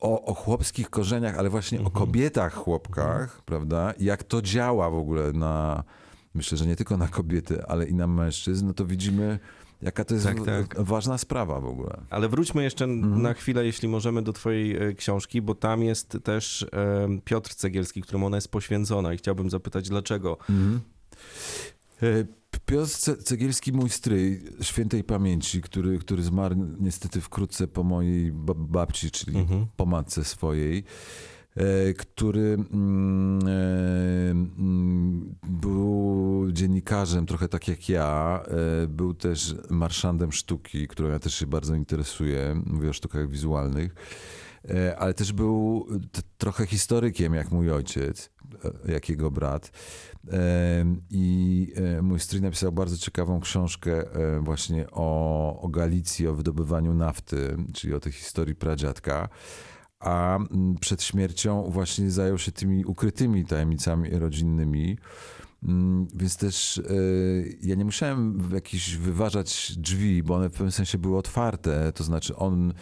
o, 0.00 0.24
o 0.24 0.34
chłopskich 0.34 0.90
korzeniach, 0.90 1.38
ale 1.38 1.50
właśnie 1.50 1.80
o 1.80 1.90
kobietach 1.90 2.54
chłopkach, 2.54 3.42
prawda? 3.42 3.92
I 3.92 4.04
jak 4.04 4.24
to 4.24 4.42
działa 4.42 4.90
w 4.90 4.94
ogóle 4.94 5.32
na, 5.32 5.84
myślę, 6.34 6.58
że 6.58 6.66
nie 6.66 6.76
tylko 6.76 6.96
na 6.96 7.08
kobiety, 7.08 7.64
ale 7.66 7.86
i 7.88 7.94
na 7.94 8.06
mężczyzn, 8.06 8.66
no 8.66 8.72
to 8.74 8.86
widzimy, 8.86 9.38
jaka 9.82 10.04
to 10.04 10.14
jest 10.14 10.26
Tak, 10.26 10.44
tak. 10.44 10.80
ważna 10.80 11.18
sprawa 11.18 11.60
w 11.60 11.66
ogóle. 11.66 12.00
Ale 12.10 12.28
wróćmy 12.28 12.62
jeszcze 12.62 12.84
Mhm. 12.84 13.22
na 13.22 13.34
chwilę, 13.34 13.64
jeśli 13.66 13.88
możemy, 13.88 14.22
do 14.22 14.32
twojej 14.32 14.76
e, 14.88 14.92
książki, 14.94 15.42
bo 15.42 15.54
tam 15.54 15.82
jest 15.82 16.18
też 16.24 16.62
e, 16.62 17.08
Piotr 17.24 17.54
Cegielski, 17.54 18.02
któremu 18.02 18.26
ona 18.26 18.36
jest 18.36 18.48
poświęcona 18.48 19.14
i 19.14 19.16
chciałbym 19.16 19.50
zapytać, 19.50 19.88
dlaczego. 19.88 20.38
E, 22.02 22.24
Piotr 22.66 22.90
Ce- 22.90 23.16
Cegielski, 23.16 23.72
mój 23.72 23.90
stryj, 23.90 24.42
świętej 24.62 25.04
pamięci, 25.04 25.62
który, 25.62 25.98
który 25.98 26.22
zmarł 26.22 26.56
niestety 26.80 27.20
wkrótce 27.20 27.68
po 27.68 27.82
mojej 27.82 28.32
ba- 28.32 28.54
babci, 28.56 29.10
czyli 29.10 29.38
Mhm. 29.38 29.66
po 29.76 29.86
matce 29.86 30.24
swojej, 30.24 30.84
który 31.98 32.54
mm, 32.72 33.40
e, 33.48 34.30
mm, 34.30 35.34
był 35.42 36.48
dziennikarzem, 36.52 37.26
trochę 37.26 37.48
tak 37.48 37.68
jak 37.68 37.88
ja. 37.88 38.42
E, 38.84 38.86
był 38.86 39.14
też 39.14 39.54
marszandem 39.70 40.32
sztuki, 40.32 40.88
którą 40.88 41.08
ja 41.08 41.18
też 41.18 41.34
się 41.34 41.46
bardzo 41.46 41.74
interesuję. 41.74 42.62
Mówię 42.66 42.90
o 42.90 42.92
sztukach 42.92 43.28
wizualnych. 43.28 43.94
E, 44.68 44.98
Ale 44.98 45.14
też 45.14 45.32
był 45.32 45.86
trochę 46.38 46.66
historykiem, 46.66 47.34
jak 47.34 47.50
mój 47.50 47.70
ojciec, 47.70 48.30
e, 48.86 48.92
jak 48.92 49.08
jego 49.08 49.30
brat. 49.30 49.70
E, 50.32 50.84
I 51.10 51.72
e, 51.76 52.02
mój 52.02 52.20
stryj 52.20 52.42
napisał 52.42 52.72
bardzo 52.72 52.96
ciekawą 52.96 53.40
książkę 53.40 54.14
e, 54.14 54.40
właśnie 54.40 54.86
o, 54.90 55.60
o 55.60 55.68
Galicji, 55.68 56.28
o 56.28 56.34
wydobywaniu 56.34 56.94
nafty, 56.94 57.56
czyli 57.74 57.94
o 57.94 58.00
tej 58.00 58.12
historii 58.12 58.54
pradziadka. 58.54 59.28
A 60.00 60.36
mm, 60.36 60.74
przed 60.80 61.02
śmiercią 61.02 61.70
właśnie 61.70 62.10
zajął 62.10 62.38
się 62.38 62.52
tymi 62.52 62.84
ukrytymi 62.84 63.44
tajemnicami 63.44 64.10
rodzinnymi. 64.10 64.98
Mm, 65.62 66.06
Więc 66.14 66.36
też 66.36 66.78
e, 66.78 66.82
ja 67.62 67.74
nie 67.74 67.84
musiałem 67.84 68.50
jakiś 68.54 68.96
wyważać 68.96 69.72
drzwi, 69.76 70.22
bo 70.22 70.34
one 70.34 70.48
w 70.48 70.52
pewnym 70.52 70.72
sensie 70.72 70.98
były 70.98 71.18
otwarte. 71.18 71.92
To 71.92 72.04
znaczy 72.04 72.36
on 72.36 72.72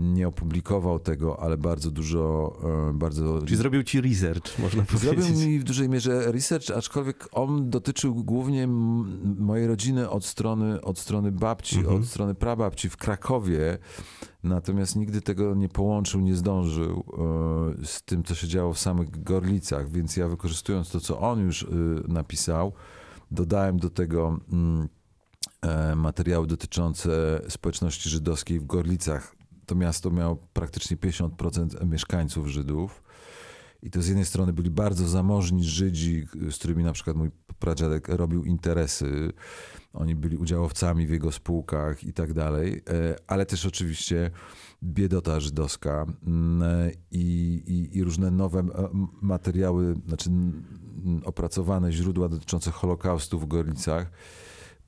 nie 0.00 0.28
opublikował 0.28 0.98
tego, 0.98 1.40
ale 1.40 1.58
bardzo 1.58 1.90
dużo, 1.90 2.52
e, 2.90 2.92
bardzo 2.94 3.42
Czyli 3.42 3.56
zrobił 3.56 3.82
ci 3.82 4.00
research, 4.00 4.58
można 4.58 4.84
Zrobił 4.84 5.24
powiedzieć. 5.24 5.46
mi 5.46 5.58
w 5.58 5.64
dużej 5.64 5.88
mierze 5.88 6.32
research, 6.32 6.70
aczkolwiek 6.76 7.28
on 7.32 7.70
dotyczył 7.70 8.14
głównie 8.14 8.66
mojej 9.38 9.66
rodziny 9.66 10.10
od 10.10 10.24
strony, 10.24 10.80
od 10.80 10.98
strony 10.98 11.32
babci, 11.32 11.78
Mhm. 11.78 11.96
od 11.96 12.06
strony 12.06 12.34
prababci 12.34 12.88
w 12.90 12.96
Krakowie. 12.96 13.78
Natomiast 14.42 14.96
nigdy 14.96 15.20
tego 15.22 15.54
nie 15.54 15.68
połączył, 15.68 16.20
nie 16.20 16.34
zdążył 16.34 17.04
e, 17.82 17.86
z 17.86 18.02
tym, 18.02 18.24
co 18.24 18.34
się 18.34 18.48
działo 18.48 18.72
w 18.72 18.78
samych 18.78 19.22
Gorlicach. 19.22 19.90
Więc 19.90 20.16
ja 20.16 20.28
wykorzystując 20.28 20.90
to, 20.90 21.00
co 21.00 21.18
on 21.20 21.40
już 21.40 21.62
e, 21.62 21.66
napisał, 22.08 22.72
dodałem 23.30 23.78
do 23.78 23.90
tego 23.90 24.40
mm, 24.52 24.88
materiały 25.96 26.46
dotyczące 26.46 27.40
społeczności 27.48 28.08
żydowskiej 28.08 28.60
w 28.60 28.66
Gorlicach. 28.66 29.39
To 29.70 29.74
miasto 29.74 30.10
miało 30.10 30.36
praktycznie 30.52 30.96
50% 30.96 31.86
mieszkańców 31.86 32.46
Żydów. 32.46 33.02
I 33.82 33.90
to 33.90 34.02
z 34.02 34.06
jednej 34.08 34.24
strony 34.24 34.52
byli 34.52 34.70
bardzo 34.70 35.08
zamożni 35.08 35.64
Żydzi, 35.64 36.26
z 36.50 36.58
którymi 36.58 36.84
na 36.84 36.92
przykład 36.92 37.16
mój 37.16 37.30
pradziadek 37.58 38.08
robił 38.08 38.44
interesy. 38.44 39.32
Oni 39.92 40.14
byli 40.14 40.36
udziałowcami 40.36 41.06
w 41.06 41.10
jego 41.10 41.32
spółkach 41.32 42.04
i 42.04 42.12
tak 42.12 42.32
dalej, 42.32 42.82
e, 42.90 43.16
ale 43.26 43.46
też 43.46 43.66
oczywiście 43.66 44.30
biedota 44.82 45.40
żydowska 45.40 46.06
mm, 46.26 46.90
i, 47.10 47.62
i, 47.66 47.98
i 47.98 48.04
różne 48.04 48.30
nowe 48.30 48.60
e, 48.60 48.88
materiały, 49.22 49.94
znaczy 50.06 50.30
mm, 50.30 51.22
opracowane 51.24 51.92
źródła 51.92 52.28
dotyczące 52.28 52.70
Holokaustu 52.70 53.38
w 53.38 53.46
Gorlicach 53.46 54.10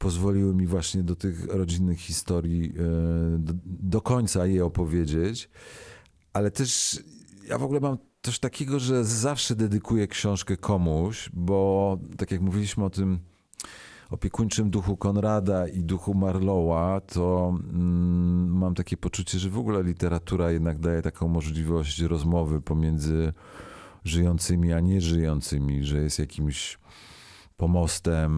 pozwoliły 0.03 0.55
mi 0.55 0.67
właśnie 0.67 1.03
do 1.03 1.17
tych 1.17 1.47
rodzinnych 1.47 1.99
historii 2.01 2.73
e, 2.79 3.39
do, 3.39 3.53
do 3.65 4.01
końca 4.01 4.47
je 4.47 4.65
opowiedzieć, 4.65 5.51
ale 6.33 6.51
też 6.51 7.01
ja 7.49 7.59
w 7.59 7.63
ogóle 7.63 7.81
mam 7.81 7.99
coś 8.23 8.39
takiego, 8.39 8.79
że 8.79 9.05
zawsze 9.05 9.57
dedykuję 9.57 10.09
książkę 10.09 10.57
komuś, 10.57 11.31
bo 11.33 11.99
tak 12.17 12.31
jak 12.31 12.41
mówiliśmy 12.41 12.85
o 12.85 12.91
tym 12.91 13.19
opiekuńczym 14.11 14.71
duchu 14.71 14.97
Konrada 14.97 15.69
i 15.69 15.85
duchu 15.85 16.15
Marlowa, 16.15 17.01
to 17.01 17.55
mm, 17.59 18.57
mam 18.57 18.75
takie 18.75 18.97
poczucie, 18.97 19.39
że 19.39 19.51
w 19.51 19.59
ogóle 19.59 19.83
literatura 19.83 20.51
jednak 20.51 20.79
daje 20.79 21.03
taką 21.03 21.29
możliwość 21.29 22.01
rozmowy 22.01 22.61
pomiędzy 22.61 23.33
żyjącymi 24.05 24.73
a 24.73 24.81
nieżyjącymi, 24.81 25.85
że 25.85 26.03
jest 26.03 26.19
jakimś 26.19 26.79
pomostem, 27.63 28.31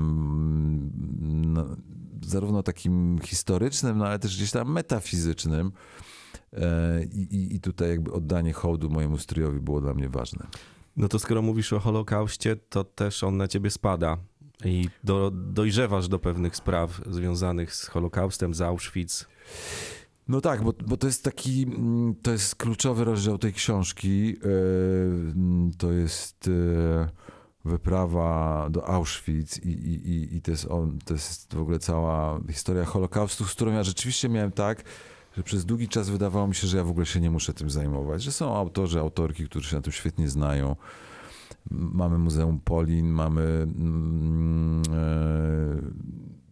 no, 1.55 1.77
zarówno 2.27 2.62
takim 2.62 3.18
historycznym, 3.22 3.99
no 3.99 4.07
ale 4.07 4.18
też 4.18 4.37
gdzieś 4.37 4.51
tam 4.51 4.72
metafizycznym. 4.72 5.72
E, 6.53 7.05
I, 7.05 7.55
i- 7.57 7.61
tutaj 7.61 7.89
jakby 7.89 8.12
oddanie 8.12 8.53
hołdu 8.53 8.91
mojemu 8.91 9.18
stryjowi 9.18 9.61
było 9.61 9.81
dla 9.81 9.95
mnie 9.95 10.09
ważne. 10.09 10.47
No 10.97 11.09
to 11.09 11.18
skoro 11.18 11.43
mówisz 11.43 11.72
o 11.72 11.81
Holokauście, 11.81 12.57
to 12.57 12.85
też 12.85 13.25
on 13.25 13.37
na 13.37 13.49
ciebie 13.49 13.70
spada 13.70 14.16
i 14.64 14.89
do, 15.05 15.31
dojrzewasz 15.35 16.09
do 16.09 16.18
pewnych 16.18 16.57
spraw 16.57 17.01
związanych 17.11 17.75
z 17.75 17.87
Holokaustem, 17.87 18.55
z 18.55 18.61
Auschwitz. 18.61 19.29
No 20.29 20.41
tak, 20.41 20.62
bo, 20.62 20.72
bo 20.87 20.97
to 20.97 21.07
jest 21.07 21.25
taki, 21.25 21.62
mm, 21.62 22.14
to 22.22 22.33
jest 22.33 22.55
kluczowy 22.57 23.05
rozdział 23.05 23.39
tej 23.39 23.53
książki. 23.53 24.37
E, 24.37 25.75
To 25.79 25.93
jest 25.93 26.49
e, 26.49 27.09
wyprawa 27.65 28.67
do 28.71 28.89
Auschwitz 28.89 29.59
i, 29.65 29.69
i, 29.69 30.09
i- 30.11 30.37
i 30.37 30.43
to, 30.43 30.51
jest 30.51 30.67
on, 30.71 30.99
to 31.05 31.15
jest 31.15 31.55
w 31.55 31.61
ogóle 31.61 31.79
cała 31.79 32.41
historia 32.51 32.85
Holokaustu, 32.85 33.45
z 33.45 33.53
którą 33.55 33.73
ja 33.73 33.83
rzeczywiście 33.83 34.29
miałem 34.29 34.53
tak, 34.53 34.83
że 35.37 35.43
przez 35.43 35.65
długi 35.65 35.89
czas 35.89 36.11
wydawało 36.11 36.47
mi 36.47 36.55
się, 36.55 36.67
że 36.67 36.77
ja 36.77 36.85
w 36.85 36.91
ogóle 36.91 37.07
się 37.07 37.21
nie 37.21 37.31
muszę 37.31 37.55
tym 37.55 37.71
zajmować, 37.71 38.23
że 38.23 38.33
są 38.33 38.57
autorzy, 38.57 39.01
autorki, 39.01 39.45
którzy 39.45 39.71
się 39.71 39.77
na 39.77 39.83
tym 39.83 39.93
świetnie 39.93 40.29
znają. 40.29 40.77
Mamy 41.71 42.19
Muzeum 42.19 42.61
Polin, 42.61 43.07
mamy 43.11 43.43
mm, 43.43 44.83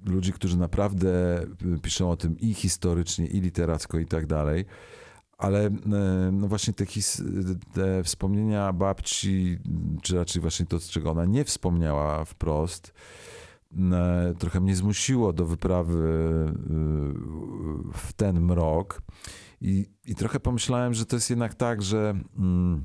e, 0.07 0.11
ludzi, 0.11 0.33
którzy 0.33 0.57
naprawdę 0.59 1.41
piszą 1.83 2.11
o 2.11 2.17
tym 2.17 2.39
i 2.41 2.55
historycznie, 2.55 3.27
i 3.27 3.41
literacko, 3.41 3.99
i 3.99 4.07
tak 4.07 4.27
dalej. 4.27 4.65
Ale 5.43 5.66
e, 5.66 5.70
no 6.32 6.49
właśnie 6.49 6.72
te, 6.72 6.86
his, 6.86 7.22
te 7.72 8.05
wspomnienia 8.05 8.72
babci, 8.72 9.59
czy 10.03 10.16
raczej 10.16 10.43
właśnie 10.43 10.66
to, 10.66 10.78
czego 10.80 11.11
ona 11.11 11.24
nie 11.24 11.45
wspomniała 11.45 12.24
wprost, 12.24 12.93
e, 13.93 14.34
trochę 14.38 14.61
mnie 14.61 14.76
zmusiło 14.76 15.32
do 15.32 15.47
wyprawy 15.47 15.99
e, 15.99 16.53
w 17.93 18.12
ten 18.16 18.40
mrok. 18.40 19.03
I, 19.61 19.90
i 20.05 20.14
trochę 20.14 20.40
pomyślałem, 20.40 20.95
że 20.95 21.07
to 21.07 21.16
jest 21.16 21.30
jednak 21.30 21.55
tak, 21.55 21.82
że, 21.82 22.14
mm, 22.38 22.84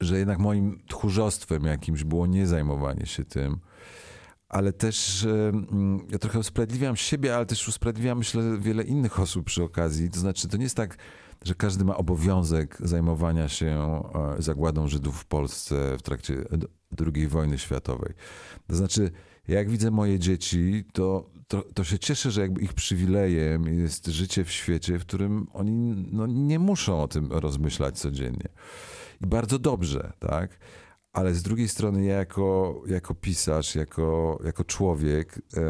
że 0.00 0.18
jednak 0.18 0.38
moim 0.38 0.82
tchórzostwem 0.88 1.64
jakimś 1.64 2.04
było 2.04 2.26
nie 2.26 2.46
zajmowanie 2.46 3.06
się 3.06 3.24
tym. 3.24 3.60
Ale 4.48 4.72
też 4.72 5.24
mm, 5.24 6.06
ja 6.10 6.18
trochę 6.18 6.38
usprawiedliwiam 6.38 6.96
siebie, 6.96 7.36
ale 7.36 7.46
też 7.46 7.68
usprawiedliwiam, 7.68 8.18
myślę, 8.18 8.58
wiele 8.58 8.82
innych 8.82 9.20
osób 9.20 9.46
przy 9.46 9.62
okazji. 9.62 10.10
To 10.10 10.20
znaczy, 10.20 10.48
to 10.48 10.56
nie 10.56 10.62
jest 10.62 10.76
tak, 10.76 10.98
że 11.44 11.54
każdy 11.54 11.84
ma 11.84 11.96
obowiązek 11.96 12.76
zajmowania 12.80 13.48
się 13.48 14.02
e, 14.38 14.42
zagładą 14.42 14.88
Żydów 14.88 15.20
w 15.20 15.24
Polsce 15.24 15.96
w 15.98 16.02
trakcie 16.02 16.34
II 17.14 17.28
wojny 17.28 17.58
światowej. 17.58 18.12
To 18.66 18.76
znaczy, 18.76 19.10
jak 19.48 19.70
widzę 19.70 19.90
moje 19.90 20.18
dzieci, 20.18 20.84
to, 20.92 21.30
to, 21.48 21.62
to, 21.74 21.84
się 21.84 21.98
cieszę, 21.98 22.30
że 22.30 22.40
jakby 22.40 22.60
ich 22.60 22.72
przywilejem 22.72 23.78
jest 23.78 24.06
życie 24.06 24.44
w 24.44 24.50
świecie, 24.50 24.98
w 24.98 25.02
którym 25.02 25.46
oni 25.52 26.06
no, 26.12 26.26
nie 26.26 26.58
muszą 26.58 27.02
o 27.02 27.08
tym 27.08 27.32
rozmyślać 27.32 27.98
codziennie. 27.98 28.48
I 29.20 29.26
bardzo 29.26 29.58
dobrze, 29.58 30.12
tak? 30.18 30.58
Ale 31.16 31.34
z 31.34 31.42
drugiej 31.42 31.68
strony 31.68 32.04
ja 32.04 32.14
jako, 32.16 32.82
jako 32.86 33.14
pisarz, 33.14 33.74
jako, 33.74 34.38
jako 34.44 34.64
człowiek, 34.64 35.42
e, 35.56 35.60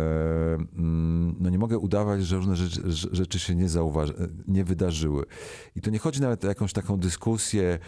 mm, 0.55 1.37
no 1.41 1.51
nie 1.51 1.59
mogę 1.59 1.79
udawać, 1.79 2.27
że 2.27 2.37
różne 2.37 2.57
rzeczy, 2.57 2.83
rzeczy 3.13 3.39
się 3.39 3.55
nie, 3.55 3.69
zauważy, 3.69 4.15
nie 4.49 4.65
wydarzyły. 4.65 5.25
I 5.77 5.81
to 5.81 5.91
nie 5.91 5.99
chodzi 5.99 6.21
nawet 6.21 6.45
o 6.45 6.49
jakąś 6.49 6.73
taką 6.73 6.97
dyskusję, 6.97 7.79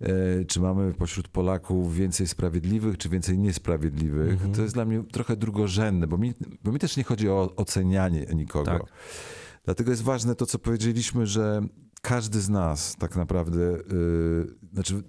e, 0.00 0.44
czy 0.44 0.60
mamy 0.60 0.94
pośród 0.94 1.28
Polaków 1.28 1.94
więcej 1.94 2.26
sprawiedliwych, 2.26 2.98
czy 2.98 3.08
więcej 3.08 3.38
niesprawiedliwych. 3.38 4.32
Mhm. 4.32 4.52
To 4.52 4.62
jest 4.62 4.74
dla 4.74 4.84
mnie 4.84 5.02
trochę 5.12 5.36
drugorzędne, 5.36 6.06
bo 6.06 6.18
mi, 6.18 6.34
bo 6.64 6.72
mi 6.72 6.78
też 6.78 6.96
nie 6.96 7.04
chodzi 7.04 7.28
o 7.28 7.52
ocenianie 7.56 8.26
nikogo. 8.34 8.64
Tak. 8.64 8.82
Dlatego 9.64 9.90
jest 9.90 10.02
ważne 10.02 10.34
to, 10.34 10.46
co 10.46 10.58
powiedzieliśmy, 10.58 11.26
że 11.26 11.62
każdy 12.02 12.40
z 12.40 12.48
nas 12.48 12.96
tak 12.98 13.16
naprawdę, 13.16 13.60
yy, 13.60 14.54
znaczy 14.72 15.02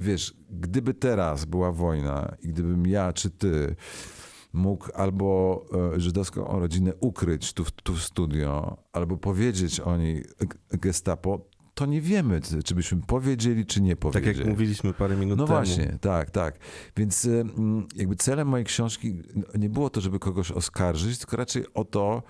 wiesz, 0.00 0.34
gdyby 0.50 0.94
teraz 0.94 1.44
była 1.44 1.72
wojna 1.72 2.36
i 2.42 2.48
gdybym 2.48 2.86
ja 2.86 3.12
czy 3.12 3.30
ty 3.30 3.76
mógł 4.52 4.88
albo 4.94 5.64
e, 5.94 6.00
żydowską 6.00 6.60
rodzinę 6.60 6.92
ukryć 7.00 7.52
tu, 7.52 7.64
tu 7.82 7.94
w 7.94 8.02
studio, 8.02 8.76
albo 8.92 9.16
powiedzieć 9.16 9.80
o 9.80 9.96
niej 9.96 10.24
gestapo, 10.70 11.48
to 11.74 11.86
nie 11.86 12.00
wiemy, 12.00 12.40
czy 12.64 12.74
byśmy 12.74 13.02
powiedzieli, 13.02 13.66
czy 13.66 13.82
nie 13.82 13.96
powiedzieli. 13.96 14.26
Tak 14.26 14.36
jak 14.36 14.48
mówiliśmy 14.48 14.92
parę 14.92 15.16
minut 15.16 15.38
no 15.38 15.46
temu. 15.46 15.58
No 15.58 15.64
właśnie, 15.64 15.98
tak, 16.00 16.30
tak. 16.30 16.58
Więc 16.96 17.28
jakby 17.96 18.16
celem 18.16 18.48
mojej 18.48 18.66
książki 18.66 19.22
nie 19.58 19.70
było 19.70 19.90
to, 19.90 20.00
żeby 20.00 20.18
kogoś 20.18 20.50
oskarżyć, 20.50 21.18
tylko 21.18 21.36
raczej 21.36 21.64
o 21.74 21.84
to, 21.84 22.22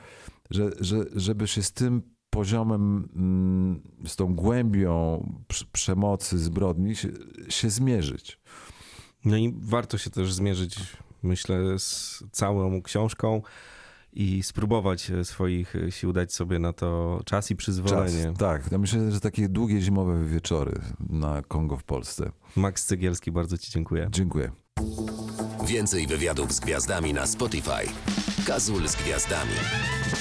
że, 0.50 0.70
że, 0.80 1.04
żeby 1.14 1.46
się 1.46 1.62
z 1.62 1.72
tym 1.72 2.02
poziomem, 2.36 3.08
mm, 3.16 3.80
z 4.06 4.16
tą 4.16 4.34
głębią 4.34 5.26
przemocy, 5.72 6.38
zbrodni 6.38 6.96
się, 6.96 7.08
się 7.48 7.70
zmierzyć. 7.70 8.38
No 9.24 9.36
i 9.36 9.54
warto 9.58 9.98
się 9.98 10.10
też 10.10 10.32
zmierzyć, 10.32 10.78
myślę, 11.22 11.78
z 11.78 12.22
całą 12.32 12.82
książką 12.82 13.42
i 14.12 14.42
spróbować 14.42 15.12
swoich 15.22 15.74
sił 15.90 16.12
dać 16.12 16.34
sobie 16.34 16.58
na 16.58 16.72
to 16.72 17.20
czas 17.24 17.50
i 17.50 17.56
przyzwolenie. 17.56 18.24
Czas, 18.24 18.38
tak, 18.38 18.72
ja 18.72 18.78
myślę, 18.78 19.12
że 19.12 19.20
takie 19.20 19.48
długie 19.48 19.80
zimowe 19.80 20.24
wieczory 20.24 20.80
na 21.10 21.42
Kongo 21.42 21.76
w 21.76 21.84
Polsce. 21.84 22.30
Max 22.56 22.86
Cegielski, 22.86 23.32
bardzo 23.32 23.58
Ci 23.58 23.72
dziękuję. 23.72 24.08
Dziękuję. 24.10 24.50
Więcej 25.66 26.06
wywiadów 26.06 26.52
z 26.52 26.60
gwiazdami 26.60 27.14
na 27.14 27.26
Spotify. 27.26 27.86
Kazul 28.46 28.88
z 28.88 28.96
gwiazdami. 28.96 29.56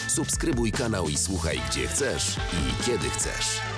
Subskrybuj 0.08 0.72
kanał 0.72 1.10
i 1.10 1.18
słuchaj 1.18 1.62
gdzie 1.70 1.88
chcesz 1.88 2.38
i 2.38 2.84
kiedy 2.84 3.10
chcesz. 3.10 3.74